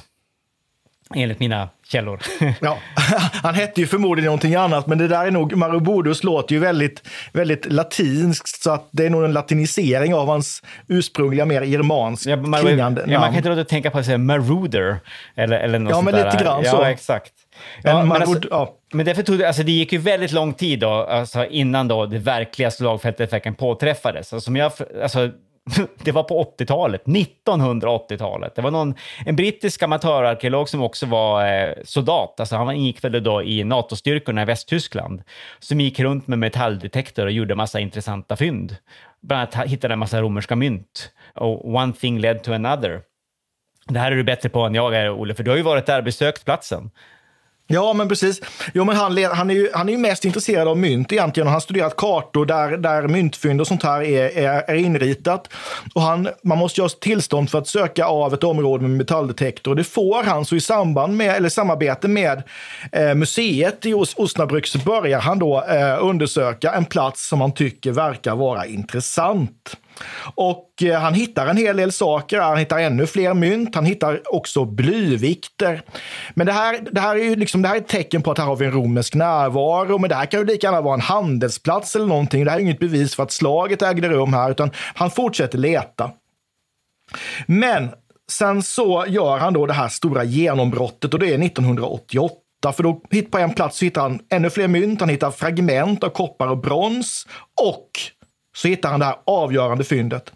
enligt 1.16 1.40
mina 1.40 1.70
källor. 1.88 2.20
ja, 2.62 2.78
han 3.44 3.56
hette 3.56 3.82
ju 3.82 3.88
förmodligen 3.88 4.26
någonting 4.26 4.56
annat, 4.56 4.88
men 4.88 4.98
det 4.98 5.08
där 5.08 5.26
är 5.26 5.32
nog, 5.32 5.56
Marobodus 5.56 6.24
låter 6.24 6.56
ju 6.56 6.60
väldigt, 6.62 7.08
väldigt 7.34 7.72
latinskt, 7.72 8.64
så 8.64 8.72
att 8.72 8.88
det 8.92 9.06
är 9.06 9.10
nog 9.10 9.24
en 9.24 9.34
latinisering 9.34 10.14
av 10.14 10.28
hans 10.28 10.64
ursprungliga, 10.88 11.46
mer 11.46 11.62
germansk 11.62 12.26
ja, 12.26 12.38
klingande 12.62 13.06
ja, 13.08 13.20
Man 13.20 13.30
kan 13.30 13.38
inte 13.38 13.50
låta 13.50 13.64
tänka 13.64 13.92
på 13.92 13.98
att 13.98 14.20
Marauder, 14.20 15.00
eller, 15.36 15.60
eller 15.60 15.80
något 15.80 15.92
Ja, 15.92 16.02
men 16.02 16.16
lite 16.16 16.44
grann 16.44 16.64
ja, 16.64 16.72
så. 16.72 16.78
Ja, 16.78 17.20
exakt. 17.78 17.84
Ja, 17.84 18.00
men, 18.00 18.08
men, 18.08 18.22
alltså, 18.22 18.48
ja. 18.52 18.76
men 18.94 19.06
därför 19.06 19.24
tog 19.24 19.40
det, 19.40 19.48
alltså 19.48 19.64
det 19.64 19.72
gick 19.72 19.94
ju 19.94 20.00
väldigt 20.00 20.32
lång 20.32 20.54
tid 20.54 20.80
då, 20.80 20.90
alltså 20.90 21.46
innan 21.46 21.88
då 21.88 22.06
det 22.06 22.20
verkliga 22.20 22.72
slagfältet 22.72 23.34
verkligen 23.34 23.56
påträffades. 23.56 24.34
Alltså, 24.34 24.46
som 24.46 24.56
jag, 24.56 24.72
alltså, 25.02 25.30
det 26.04 26.12
var 26.12 26.24
på 26.24 26.44
80-talet, 26.44 27.04
1980-talet. 27.06 28.56
Det 28.56 28.62
var 28.62 28.72
någon, 28.72 28.96
en 29.26 29.36
brittisk 29.36 29.84
amatörarkeolog 29.84 30.70
som 30.70 30.82
också 30.82 31.06
var 31.06 31.48
eh, 31.48 31.74
soldat, 31.84 32.40
alltså 32.40 32.56
han 32.56 32.84
gick 32.84 33.04
väl 33.04 33.24
då 33.24 33.44
i 33.44 33.64
NATO-styrkorna 33.64 34.42
i 34.42 34.46
Västtyskland, 34.46 35.24
som 35.60 35.82
gick 35.82 36.00
runt 36.00 36.28
med 36.28 36.40
metalldetektor 36.40 37.26
och 37.26 37.32
gjorde 37.32 37.56
massa 37.56 37.80
intressanta 37.80 38.36
fynd. 38.36 38.76
Bland 39.22 39.42
annat 39.42 39.70
hittade 39.70 39.94
en 39.94 40.00
massa 40.00 40.22
romerska 40.22 40.56
mynt. 40.56 41.12
Och 41.36 41.76
one 41.76 41.94
thing 41.94 42.20
led 42.20 42.44
to 42.44 42.54
another. 42.54 43.02
Det 43.88 44.00
här 44.00 44.12
är 44.12 44.16
du 44.16 44.24
bättre 44.24 44.50
på 44.50 44.60
än 44.60 44.76
jag 44.76 44.96
är, 44.96 45.20
Olle, 45.22 45.34
för 45.34 45.44
du 45.44 45.52
har 45.52 45.58
ju 45.58 45.64
varit 45.64 45.86
där 45.86 45.98
och 45.98 46.04
besökt 46.04 46.46
platsen. 46.46 46.92
Ja, 47.68 47.94
men 47.94 48.08
precis. 48.08 48.42
Jo, 48.74 48.84
men 48.84 48.96
han, 48.96 49.24
han, 49.24 49.50
är 49.50 49.54
ju, 49.54 49.70
han 49.74 49.90
är 49.90 49.94
ju 49.94 49.98
mest 49.98 50.26
intresserad 50.26 50.68
av 50.68 50.78
mynt 50.78 51.12
egentligen. 51.12 51.48
Och 51.48 51.52
han 51.52 51.56
har 51.56 51.62
studerat 51.62 51.96
kartor 51.96 52.46
där, 52.46 52.78
där 52.78 53.08
myntfynd 53.08 53.62
och 53.62 53.68
sånt 53.68 53.84
här 53.84 54.02
är, 54.02 54.38
är, 54.38 54.64
är 54.68 54.76
inritat. 54.76 55.50
Och 55.94 56.02
han, 56.02 56.30
man 56.44 56.58
måste 56.58 56.82
ha 56.82 56.90
tillstånd 56.90 57.50
för 57.50 57.58
att 57.58 57.68
söka 57.68 58.06
av 58.06 58.34
ett 58.34 58.44
område 58.44 58.84
med 58.84 58.98
metalldetektor. 58.98 59.72
Och 59.72 59.78
det 59.78 59.84
får 59.84 60.24
han. 60.24 60.46
Så 60.46 60.56
i 60.56 60.62
samband 60.62 61.18
med, 61.18 61.36
eller 61.36 61.50
samarbete 61.50 62.08
med 62.08 62.44
eh, 62.92 63.16
museet 63.16 63.86
i 63.86 63.94
Os 63.94 64.16
Osnabrück 64.16 64.66
så 64.66 64.80
börjar 64.80 65.20
han 65.20 65.40
då 65.40 65.64
eh, 65.64 66.04
undersöka 66.04 66.72
en 66.72 66.86
plats 66.86 67.28
som 67.28 67.42
han 67.42 67.54
tycker 67.54 67.92
verkar 67.92 68.36
vara 68.36 68.66
intressant. 68.66 69.78
Och 70.36 70.70
eh, 70.84 71.00
han 71.00 71.14
hittar 71.14 71.48
en 71.48 71.58
hel 71.58 71.78
del 71.78 71.92
saker. 71.92 72.42
Han 72.42 72.58
hittar 72.58 72.80
ännu 72.80 73.08
fler 73.08 73.34
mynt. 73.34 73.76
Han 73.76 73.86
hittar 73.86 74.22
också 74.36 74.66
blyvikter. 74.66 75.82
Men 76.34 76.48
det 76.48 76.54
här, 76.54 76.80
det 76.92 77.02
här 77.02 77.16
är 77.16 77.24
ju 77.24 77.36
liksom, 77.36 77.62
det 77.62 77.68
här 77.68 77.76
är 77.76 77.80
ett 77.80 77.88
tecken 77.88 78.22
på 78.22 78.32
att 78.32 78.38
här 78.38 78.46
har 78.46 78.56
vi 78.56 78.66
en 78.66 78.72
romersk 78.72 79.16
närvaro. 79.16 79.98
Men 79.98 80.10
det 80.10 80.16
här 80.16 80.26
kan 80.26 80.40
ju 80.40 80.46
lika 80.46 80.68
gärna 80.68 80.82
vara 80.82 80.94
en 80.94 81.02
handelsplats 81.02 81.96
eller 81.96 82.06
någonting. 82.06 82.46
Det 82.46 82.52
här 82.52 82.58
är 82.58 82.62
inget 82.62 82.80
bevis 82.80 83.16
för 83.16 83.24
att 83.24 83.32
slaget 83.32 83.82
ägde 83.82 84.10
rum 84.10 84.34
här, 84.34 84.52
utan 84.52 84.72
han 84.96 85.12
fortsätter 85.12 85.58
leta. 85.58 86.12
Men 87.46 87.90
sen 88.32 88.64
så 88.64 89.06
gör 89.08 89.38
han 89.38 89.54
då 89.54 89.66
det 89.66 89.74
här 89.74 89.88
stora 89.88 90.24
genombrottet 90.24 91.14
och 91.14 91.20
det 91.20 91.34
är 91.34 91.46
1988. 91.46 92.42
För 92.74 92.84
då 92.84 93.02
på 93.32 93.38
en 93.38 93.54
plats 93.54 93.78
så 93.78 93.86
hittar 93.86 94.02
han 94.02 94.20
ännu 94.30 94.50
fler 94.50 94.68
mynt, 94.68 95.00
han 95.00 95.10
hittar 95.10 95.32
fragment 95.32 96.04
av 96.04 96.10
koppar 96.10 96.48
och 96.48 96.58
brons 96.58 97.28
och 97.62 97.90
så 98.56 98.68
hittar 98.68 98.90
han 98.90 99.00
det 99.00 99.06
här 99.06 99.18
avgörande 99.26 99.84
fyndet. 99.84 100.32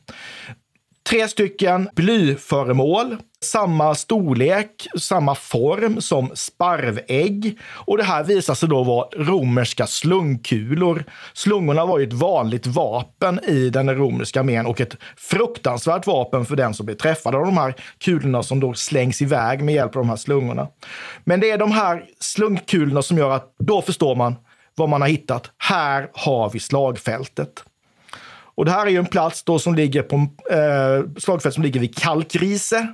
Tre 1.09 1.28
stycken 1.28 1.89
blyföremål, 1.95 3.17
samma 3.41 3.95
storlek, 3.95 4.88
samma 4.99 5.36
form 5.36 6.01
som 6.01 6.32
sparvägg. 6.34 7.59
Och 7.70 7.97
det 7.97 8.03
här 8.03 8.24
visar 8.24 8.53
sig 8.53 8.70
då 8.70 8.84
vara 8.84 9.07
romerska 9.15 9.88
slungkulor. 9.88 11.03
Slungorna 11.34 11.86
var 11.86 11.99
ju 11.99 12.07
ett 12.07 12.13
vanligt 12.13 12.67
vapen 12.67 13.39
i 13.47 13.70
den 13.70 13.95
romerska 13.95 14.39
armén 14.39 14.65
och 14.65 14.82
ett 14.82 14.95
fruktansvärt 15.17 16.07
vapen 16.07 16.45
för 16.45 16.55
den 16.55 16.74
som 16.74 16.86
blir 16.86 16.95
träffad 16.95 17.36
av 17.36 17.45
de 17.45 17.57
här 17.57 17.76
kulorna 17.97 18.43
som 18.43 18.59
då 18.59 18.74
slängs 18.74 19.22
iväg 19.22 19.61
med 19.63 19.76
hjälp 19.76 19.95
av 19.95 20.01
de 20.01 20.09
här 20.09 20.17
slungorna. 20.17 20.67
Men 21.24 21.39
det 21.39 21.51
är 21.51 21.57
de 21.57 21.72
här 21.72 22.05
slungkulorna 22.20 23.01
som 23.01 23.17
gör 23.17 23.32
att 23.32 23.55
då 23.59 23.82
förstår 23.82 24.15
man 24.15 24.36
vad 24.76 24.89
man 24.89 25.01
har 25.01 25.07
hittat. 25.07 25.51
Här 25.57 26.09
har 26.13 26.49
vi 26.49 26.59
slagfältet. 26.59 27.63
Och 28.60 28.66
det 28.66 28.72
här 28.72 28.86
är 28.86 28.89
ju 28.89 28.97
en 28.97 29.05
plats 29.05 29.43
då 29.43 29.60
som 29.60 29.76
ligger 29.76 30.01
på 30.01 30.16
eh, 30.51 31.20
slagfält 31.20 31.53
som 31.53 31.64
ligger 31.64 31.80
vid 31.80 31.97
Kalkrise. 31.97 32.88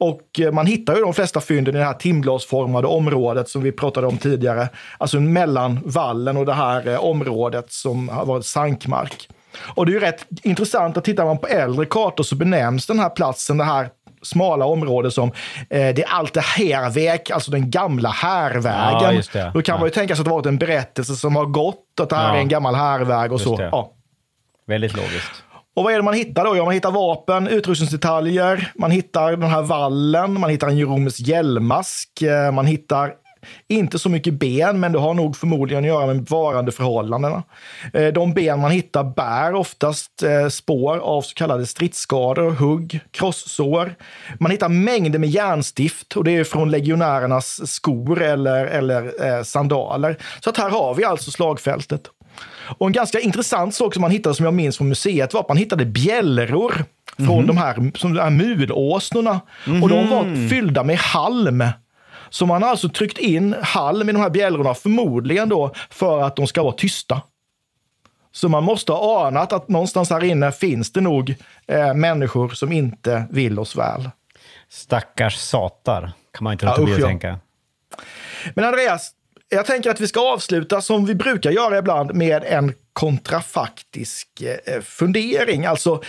Och 0.00 0.40
eh, 0.40 0.52
man 0.52 0.66
hittar 0.66 0.96
ju 0.96 1.02
de 1.02 1.14
flesta 1.14 1.40
fynden 1.40 1.74
i 1.76 1.78
det 1.78 1.84
här 1.84 1.92
timglasformade 1.94 2.86
området 2.86 3.48
som 3.48 3.62
vi 3.62 3.72
pratade 3.72 4.06
om 4.06 4.18
tidigare. 4.18 4.68
Alltså 4.98 5.20
mellan 5.20 5.80
vallen 5.84 6.36
och 6.36 6.46
det 6.46 6.52
här 6.52 6.88
eh, 6.88 7.04
området 7.04 7.72
som 7.72 8.08
har 8.08 8.26
varit 8.26 8.46
sankmark. 8.46 9.28
Och 9.74 9.86
det 9.86 9.90
är 9.90 9.94
ju 9.94 10.00
rätt 10.00 10.26
intressant 10.42 10.96
att 10.96 11.04
tittar 11.04 11.24
man 11.24 11.38
på 11.38 11.46
äldre 11.46 11.86
kartor 11.86 12.24
så 12.24 12.36
benämns 12.36 12.86
den 12.86 12.98
här 12.98 13.10
platsen, 13.10 13.58
det 13.58 13.64
här 13.64 13.88
smala 14.22 14.64
området 14.64 15.12
som 15.12 15.28
eh, 15.70 15.94
det 15.94 16.04
alte 16.04 16.40
härväg, 16.40 17.32
alltså 17.32 17.50
den 17.50 17.70
gamla 17.70 18.08
härvägen. 18.08 19.22
Ja, 19.34 19.50
Då 19.54 19.62
kan 19.62 19.72
ja. 19.74 19.78
man 19.78 19.86
ju 19.86 19.90
tänka 19.90 20.14
sig 20.16 20.20
att 20.20 20.24
det 20.26 20.30
varit 20.30 20.46
en 20.46 20.58
berättelse 20.58 21.14
som 21.16 21.36
har 21.36 21.46
gått, 21.46 22.00
att 22.00 22.10
det 22.10 22.16
här 22.16 22.28
Ja. 22.28 22.34
är 22.36 22.40
en 22.40 22.48
gammal 22.48 22.74
härväg 22.74 23.32
och 23.32 23.38
Just 23.38 23.44
så. 23.44 23.56
det. 23.56 23.68
Ja. 23.72 23.94
Väldigt 24.68 24.96
logiskt. 24.96 25.42
Och 25.76 25.84
vad 25.84 25.92
är 25.92 25.96
det 25.96 26.02
man 26.02 26.14
hittar 26.14 26.44
då? 26.44 26.56
Ja, 26.56 26.64
man 26.64 26.74
hittar 26.74 26.90
vapen, 26.90 27.48
utrustningsdetaljer, 27.48 28.72
man 28.74 28.90
hittar 28.90 29.30
den 29.30 29.50
här 29.50 29.62
vallen, 29.62 30.40
man 30.40 30.50
hittar 30.50 30.68
en 30.68 30.78
Jeromes 30.78 31.20
hjälmask, 31.20 32.22
eh, 32.22 32.52
man 32.52 32.66
hittar 32.66 33.12
inte 33.68 33.98
så 33.98 34.08
mycket 34.08 34.34
ben, 34.34 34.80
men 34.80 34.92
det 34.92 34.98
har 34.98 35.14
nog 35.14 35.36
förmodligen 35.36 35.84
att 35.84 35.88
göra 35.88 36.06
med 36.06 36.22
bevarandeförhållandena. 36.22 37.42
förhållandena. 37.82 38.08
Eh, 38.08 38.12
de 38.12 38.32
ben 38.32 38.60
man 38.60 38.70
hittar 38.70 39.04
bär 39.04 39.54
oftast 39.54 40.22
eh, 40.22 40.48
spår 40.48 40.98
av 40.98 41.22
så 41.22 41.34
kallade 41.34 41.66
stridsskador, 41.66 42.50
hugg, 42.50 43.00
krossår. 43.10 43.94
Man 44.40 44.50
hittar 44.50 44.68
mängder 44.68 45.18
med 45.18 45.30
järnstift 45.30 46.16
och 46.16 46.24
det 46.24 46.36
är 46.36 46.44
från 46.44 46.70
legionärernas 46.70 47.70
skor 47.72 48.22
eller, 48.22 48.66
eller 48.66 49.42
sandaler. 49.42 50.16
Så 50.40 50.50
att 50.50 50.56
här 50.56 50.70
har 50.70 50.94
vi 50.94 51.04
alltså 51.04 51.30
slagfältet. 51.30 52.10
Och 52.78 52.86
en 52.86 52.92
ganska 52.92 53.20
intressant 53.20 53.74
sak 53.74 53.94
som 53.94 54.00
man 54.00 54.10
hittade 54.10 54.34
som 54.34 54.44
jag 54.44 54.54
minns 54.54 54.76
från 54.76 54.88
museet 54.88 55.34
var 55.34 55.40
att 55.40 55.48
man 55.48 55.56
hittade 55.56 55.84
bjällror 55.84 56.84
från 57.16 57.46
de 57.46 57.56
här, 57.56 57.98
som 57.98 58.14
de 58.14 58.20
här 58.20 58.30
mulåsnorna. 58.30 59.40
Och 59.82 59.88
de 59.88 60.10
var 60.10 60.48
fyllda 60.48 60.84
med 60.84 60.98
halm. 60.98 61.64
Så 62.30 62.46
man 62.46 62.62
har 62.62 62.70
alltså 62.70 62.88
tryckt 62.88 63.18
in 63.18 63.56
halm 63.62 64.08
i 64.08 64.12
de 64.12 64.18
här 64.18 64.30
bjällrorna, 64.30 64.74
förmodligen 64.74 65.48
då 65.48 65.72
för 65.90 66.22
att 66.22 66.36
de 66.36 66.46
ska 66.46 66.62
vara 66.62 66.72
tysta. 66.72 67.22
Så 68.32 68.48
man 68.48 68.64
måste 68.64 68.92
ha 68.92 69.26
anat 69.26 69.52
att 69.52 69.68
någonstans 69.68 70.10
här 70.10 70.24
inne 70.24 70.52
finns 70.52 70.92
det 70.92 71.00
nog 71.00 71.34
eh, 71.66 71.94
människor 71.94 72.48
som 72.48 72.72
inte 72.72 73.26
vill 73.30 73.58
oss 73.58 73.76
väl. 73.76 74.10
Stackars 74.68 75.36
satar, 75.36 76.12
kan 76.32 76.44
man 76.44 76.52
inte 76.52 76.66
Ja, 76.66 76.70
låta 76.70 76.82
bli 76.82 76.92
usch, 76.92 76.98
att 76.98 77.02
ja. 77.02 77.06
tänka. 77.08 77.38
Men 78.54 78.64
Andreas, 78.64 79.10
jag 79.48 79.66
tänker 79.66 79.90
att 79.90 80.00
vi 80.00 80.08
ska 80.08 80.32
avsluta 80.32 80.80
som 80.80 81.06
vi 81.06 81.14
brukar 81.14 81.50
göra 81.50 81.78
ibland 81.78 82.14
med 82.14 82.44
en 82.44 82.74
kontrafaktisk 82.92 84.28
eh, 84.42 84.80
fundering. 84.82 85.66
Alltså, 85.66 86.02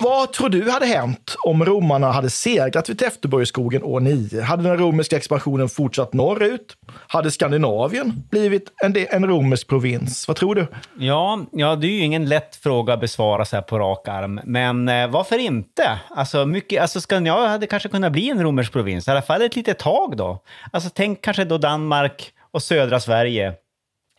vad 0.00 0.32
tror 0.32 0.48
du 0.48 0.70
hade 0.70 0.86
hänt 0.86 1.36
om 1.44 1.64
romarna 1.64 2.12
hade 2.12 2.30
segrat 2.30 2.88
vid 2.88 2.98
Täfteborgsskogen 2.98 3.82
år 3.82 4.00
9? 4.00 4.42
Hade 4.42 4.62
den 4.62 4.78
romerska 4.78 5.16
expansionen 5.16 5.68
fortsatt 5.68 6.12
norrut? 6.12 6.76
Hade 7.06 7.30
Skandinavien 7.30 8.22
blivit 8.30 8.72
en, 8.84 9.06
en 9.10 9.26
romersk 9.26 9.68
provins? 9.68 10.28
Vad 10.28 10.36
tror 10.36 10.54
du? 10.54 10.66
Ja, 10.98 11.40
ja, 11.52 11.76
det 11.76 11.86
är 11.86 11.90
ju 11.90 12.00
ingen 12.00 12.28
lätt 12.28 12.56
fråga 12.56 12.94
att 12.94 13.00
besvara 13.00 13.44
så 13.44 13.56
här 13.56 13.62
på 13.62 13.78
rak 13.78 14.08
arm. 14.08 14.40
Men 14.44 14.88
eh, 14.88 15.08
varför 15.08 15.38
inte? 15.38 15.98
Alltså, 16.10 16.46
mycket, 16.46 16.82
alltså 16.82 17.00
Skandinavien 17.00 17.50
hade 17.50 17.66
kanske 17.66 17.88
kunnat 17.88 18.12
bli 18.12 18.30
en 18.30 18.42
romersk 18.42 18.72
provins, 18.72 19.08
i 19.08 19.10
alla 19.10 19.22
fall 19.22 19.42
ett 19.42 19.56
litet 19.56 19.78
tag 19.78 20.16
då. 20.16 20.42
Alltså 20.70 20.90
tänk 20.94 21.22
kanske 21.22 21.44
då 21.44 21.58
Danmark 21.58 22.32
och 22.52 22.62
södra 22.62 23.00
Sverige 23.00 23.54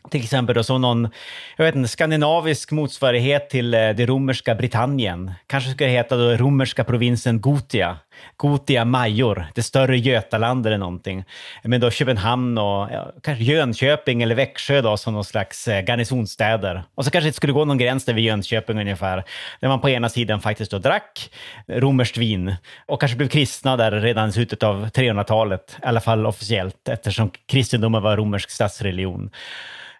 till 0.09 0.23
exempel 0.23 0.55
då, 0.55 0.63
som 0.63 0.81
någon 0.81 1.09
jag 1.57 1.65
vet 1.65 1.75
inte, 1.75 1.89
skandinavisk 1.89 2.71
motsvarighet 2.71 3.49
till 3.49 3.73
eh, 3.73 3.89
det 3.89 4.05
romerska 4.05 4.55
Britannien. 4.55 5.31
Kanske 5.47 5.71
skulle 5.71 5.89
det 5.89 5.95
heta 5.95 6.15
då 6.15 6.31
romerska 6.31 6.83
provinsen 6.83 7.41
Gotia. 7.41 7.97
Gotia 8.37 8.85
Major, 8.85 9.45
det 9.55 9.63
större 9.63 9.97
Götaland 9.97 10.67
eller 10.67 10.77
någonting. 10.77 11.23
Men 11.63 11.81
då 11.81 11.91
Köpenhamn 11.91 12.57
och 12.57 12.87
ja, 12.91 13.11
kanske 13.23 13.43
Jönköping 13.43 14.23
eller 14.23 14.35
Växjö 14.35 14.81
då 14.81 14.97
som 14.97 15.13
någon 15.13 15.25
slags 15.25 15.67
eh, 15.67 15.81
garnisonsstäder. 15.81 16.83
Och 16.95 17.05
så 17.05 17.11
kanske 17.11 17.29
det 17.29 17.33
skulle 17.33 17.53
gå 17.53 17.65
någon 17.65 17.77
gräns 17.77 18.05
där 18.05 18.13
vid 18.13 18.23
Jönköping 18.23 18.79
ungefär, 18.79 19.23
där 19.59 19.67
man 19.67 19.81
på 19.81 19.89
ena 19.89 20.09
sidan 20.09 20.41
faktiskt 20.41 20.71
då 20.71 20.79
drack 20.79 21.31
romerskt 21.67 22.17
vin 22.17 22.55
och 22.85 22.99
kanske 22.99 23.17
blev 23.17 23.27
kristna 23.27 23.77
där 23.77 23.91
redan 23.91 24.29
i 24.29 24.31
slutet 24.31 24.63
av 24.63 24.85
300-talet, 24.85 25.77
i 25.83 25.85
alla 25.85 26.01
fall 26.01 26.25
officiellt, 26.25 26.89
eftersom 26.89 27.31
kristendomen 27.45 28.01
var 28.01 28.17
romersk 28.17 28.49
statsreligion. 28.49 29.31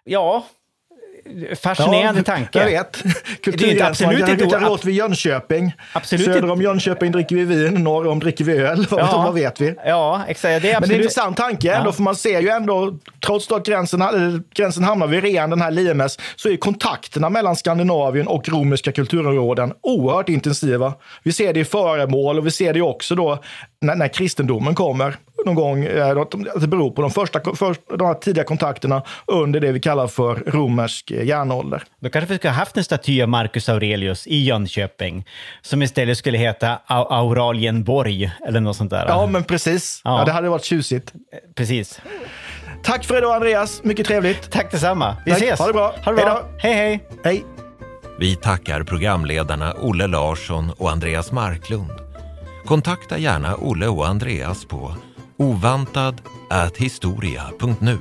Ja, 0.04 0.44
fascinerande 1.62 2.20
ja, 2.20 2.24
tanke. 2.24 2.58
Jag 2.58 2.66
vet. 2.66 3.04
Är 3.46 3.64
inte 3.70 3.86
absolut 3.86 4.28
inte 4.28 4.44
inte 4.44 4.58
låt 4.60 4.84
vi 4.84 4.92
Jönköping. 4.92 5.72
Absolut 5.92 6.24
Söder 6.24 6.38
inte. 6.38 6.50
om 6.50 6.62
Jönköping 6.62 7.12
dricker 7.12 7.36
vi 7.36 7.44
vin, 7.44 7.74
norr 7.74 8.06
om 8.06 8.20
dricker 8.20 8.44
vi 8.44 8.52
öl. 8.52 8.86
Ja. 8.90 9.22
vad 9.24 9.34
vet 9.34 9.60
vi? 9.60 9.74
Ja, 9.86 10.24
exakt. 10.28 10.42
Det 10.42 10.48
är 10.48 10.52
Men 10.52 10.62
det 10.62 10.68
är 10.68 10.70
en 10.70 10.76
absolut... 10.76 10.96
intressant 10.98 11.36
tanke 11.36 11.74
ändå, 11.74 11.88
Ja. 11.88 11.92
för 11.92 12.02
man 12.02 12.16
ser 12.16 12.40
ju 12.40 12.48
ändå, 12.48 12.98
trots 13.26 13.52
att 13.52 13.66
gränsen, 13.66 14.02
eller, 14.02 14.42
gränsen 14.54 14.84
hamnar 14.84 15.06
vid 15.06 15.22
Ren, 15.22 15.50
den 15.50 15.60
här 15.60 15.70
Limes, 15.70 16.18
så 16.36 16.48
är 16.48 16.56
kontakterna 16.56 17.30
mellan 17.30 17.56
Skandinavien 17.56 18.26
och 18.28 18.48
romerska 18.48 18.92
kulturområden 18.92 19.72
oerhört 19.82 20.28
intensiva. 20.28 20.94
Vi 21.22 21.32
ser 21.32 21.52
det 21.52 21.60
i 21.60 21.64
föremål 21.64 22.38
och 22.38 22.46
vi 22.46 22.50
ser 22.50 22.72
det 22.72 22.82
också 22.82 23.14
då 23.14 23.38
när, 23.80 23.94
när 23.94 24.08
kristendomen 24.08 24.74
kommer 24.74 25.16
någon 25.44 25.54
gång. 25.54 25.84
eh, 25.84 26.08
att 26.10 26.30
de- 26.30 26.48
att 26.54 26.60
Det 26.60 26.66
beror 26.66 26.90
på 26.90 27.02
de 27.02 27.10
första 27.10 27.40
först, 27.56 27.80
de 27.98 28.06
här 28.06 28.14
tidiga 28.14 28.44
kontakterna 28.44 29.02
under 29.26 29.60
det 29.60 29.72
vi 29.72 29.80
kallar 29.80 30.06
för 30.06 30.34
romersk 30.46 31.10
eh, 31.10 31.24
järnålder. 31.24 31.82
Då 32.00 32.08
kanske 32.10 32.32
vi 32.32 32.38
skulle 32.38 32.50
ha 32.52 32.58
haft 32.58 32.76
en 32.76 32.84
staty 32.84 33.22
av 33.22 33.28
Marcus 33.28 33.68
Aurelius 33.68 34.26
i 34.26 34.44
Jönköping 34.44 35.24
som 35.62 35.82
istället 35.82 36.18
skulle 36.18 36.38
heta 36.38 36.78
Au- 36.86 37.06
Auralienborg 37.10 38.30
eller 38.48 38.60
något 38.60 38.76
sånt 38.76 38.90
där. 38.90 39.04
Ja, 39.08 39.26
men 39.26 39.44
precis. 39.44 40.00
Ja. 40.04 40.18
Ja. 40.18 40.24
det 40.24 40.32
hade 40.32 40.48
varit 40.48 40.64
tjusigt. 40.64 41.12
Precis. 41.54 42.00
Tack 42.82 43.04
för 43.04 43.18
idag 43.18 43.34
Andreas, 43.34 43.80
mycket 43.84 44.06
trevligt. 44.06 44.50
Tack 44.50 44.70
detsamma. 44.70 45.16
Vi 45.24 45.30
Tack. 45.32 45.42
ses. 45.42 45.58
Ha 45.60 45.66
det 45.66 45.72
bra. 45.72 45.94
Ha 46.04 46.12
det 46.12 46.22
bra. 46.22 46.42
Hej, 46.58 46.74
hej. 46.74 47.00
Hej! 47.24 47.44
Vi 48.18 48.36
tackar 48.36 48.82
programledarna 48.82 49.72
Olle 49.82 50.06
Larsson 50.06 50.70
och 50.78 50.90
Andreas 50.90 51.32
Marklund. 51.32 51.90
Kontakta 52.64 53.18
gärna 53.18 53.56
Olle 53.56 53.86
och 53.86 54.06
Andreas 54.06 54.64
på 54.64 54.94
ovantad@historia.nu. 55.36 57.98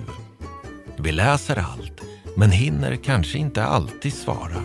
Vi 0.97 1.11
läser 1.11 1.59
allt, 1.59 2.01
men 2.37 2.51
hinner 2.51 2.95
kanske 2.95 3.37
inte 3.37 3.63
alltid 3.63 4.13
svara. 4.13 4.63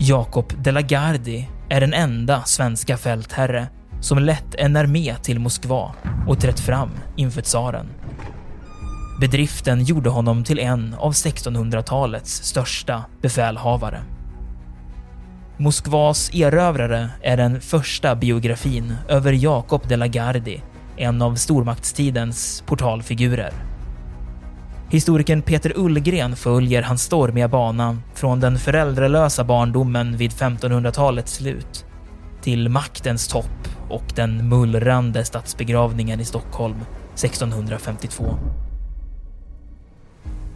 Jakob 0.00 0.52
de 0.64 0.72
la 0.72 0.80
Gardie 0.80 1.48
är 1.68 1.80
den 1.80 1.94
enda 1.94 2.44
svenska 2.44 2.96
fältherre 2.96 3.68
som 4.00 4.18
lett 4.18 4.54
en 4.54 4.76
armé 4.76 5.16
till 5.22 5.38
Moskva 5.38 5.94
och 6.28 6.40
trätt 6.40 6.60
fram 6.60 6.90
inför 7.16 7.42
tsaren. 7.42 7.86
Bedriften 9.20 9.84
gjorde 9.84 10.10
honom 10.10 10.44
till 10.44 10.58
en 10.58 10.94
av 10.98 11.12
1600-talets 11.12 12.42
största 12.42 13.04
befälhavare. 13.22 14.02
Moskvas 15.56 16.34
erövrare 16.34 17.10
är 17.22 17.36
den 17.36 17.60
första 17.60 18.14
biografin 18.14 18.94
över 19.08 19.32
Jakob 19.32 19.88
de 19.88 19.96
la 19.96 20.06
Gardie, 20.06 20.62
en 20.96 21.22
av 21.22 21.34
stormaktstidens 21.34 22.62
portalfigurer. 22.66 23.52
Historikern 24.90 25.42
Peter 25.42 25.72
Ullgren 25.76 26.36
följer 26.36 26.82
hans 26.82 27.02
stormiga 27.02 27.48
bana 27.48 27.98
från 28.14 28.40
den 28.40 28.58
föräldralösa 28.58 29.44
barndomen 29.44 30.16
vid 30.16 30.30
1500-talets 30.30 31.34
slut 31.34 31.84
till 32.42 32.68
maktens 32.68 33.28
topp 33.28 33.68
och 33.88 34.04
den 34.14 34.48
mullrande 34.48 35.24
statsbegravningen 35.24 36.20
i 36.20 36.24
Stockholm 36.24 36.80
1652. 37.14 38.38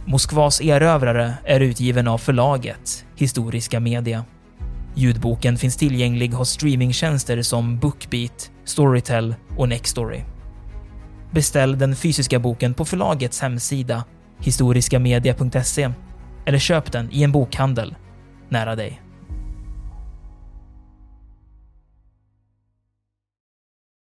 Moskvas 0.05 0.61
erövrare 0.61 1.33
är 1.45 1.59
utgiven 1.59 2.07
av 2.07 2.17
förlaget 2.17 3.05
Historiska 3.15 3.79
Media. 3.79 4.25
Ljudboken 4.95 5.57
finns 5.57 5.77
tillgänglig 5.77 6.29
hos 6.29 6.49
streamingtjänster 6.49 7.41
som 7.41 7.79
Bookbeat, 7.79 8.51
Storytel 8.65 9.35
och 9.57 9.69
Nextory. 9.69 10.21
Beställ 11.31 11.77
den 11.77 11.95
fysiska 11.95 12.39
boken 12.39 12.73
på 12.73 12.85
förlagets 12.85 13.41
hemsida 13.41 14.03
historiskamedia.se 14.39 15.91
eller 16.45 16.59
köp 16.59 16.91
den 16.91 17.09
i 17.11 17.23
en 17.23 17.31
bokhandel 17.31 17.95
nära 18.49 18.75
dig. 18.75 19.02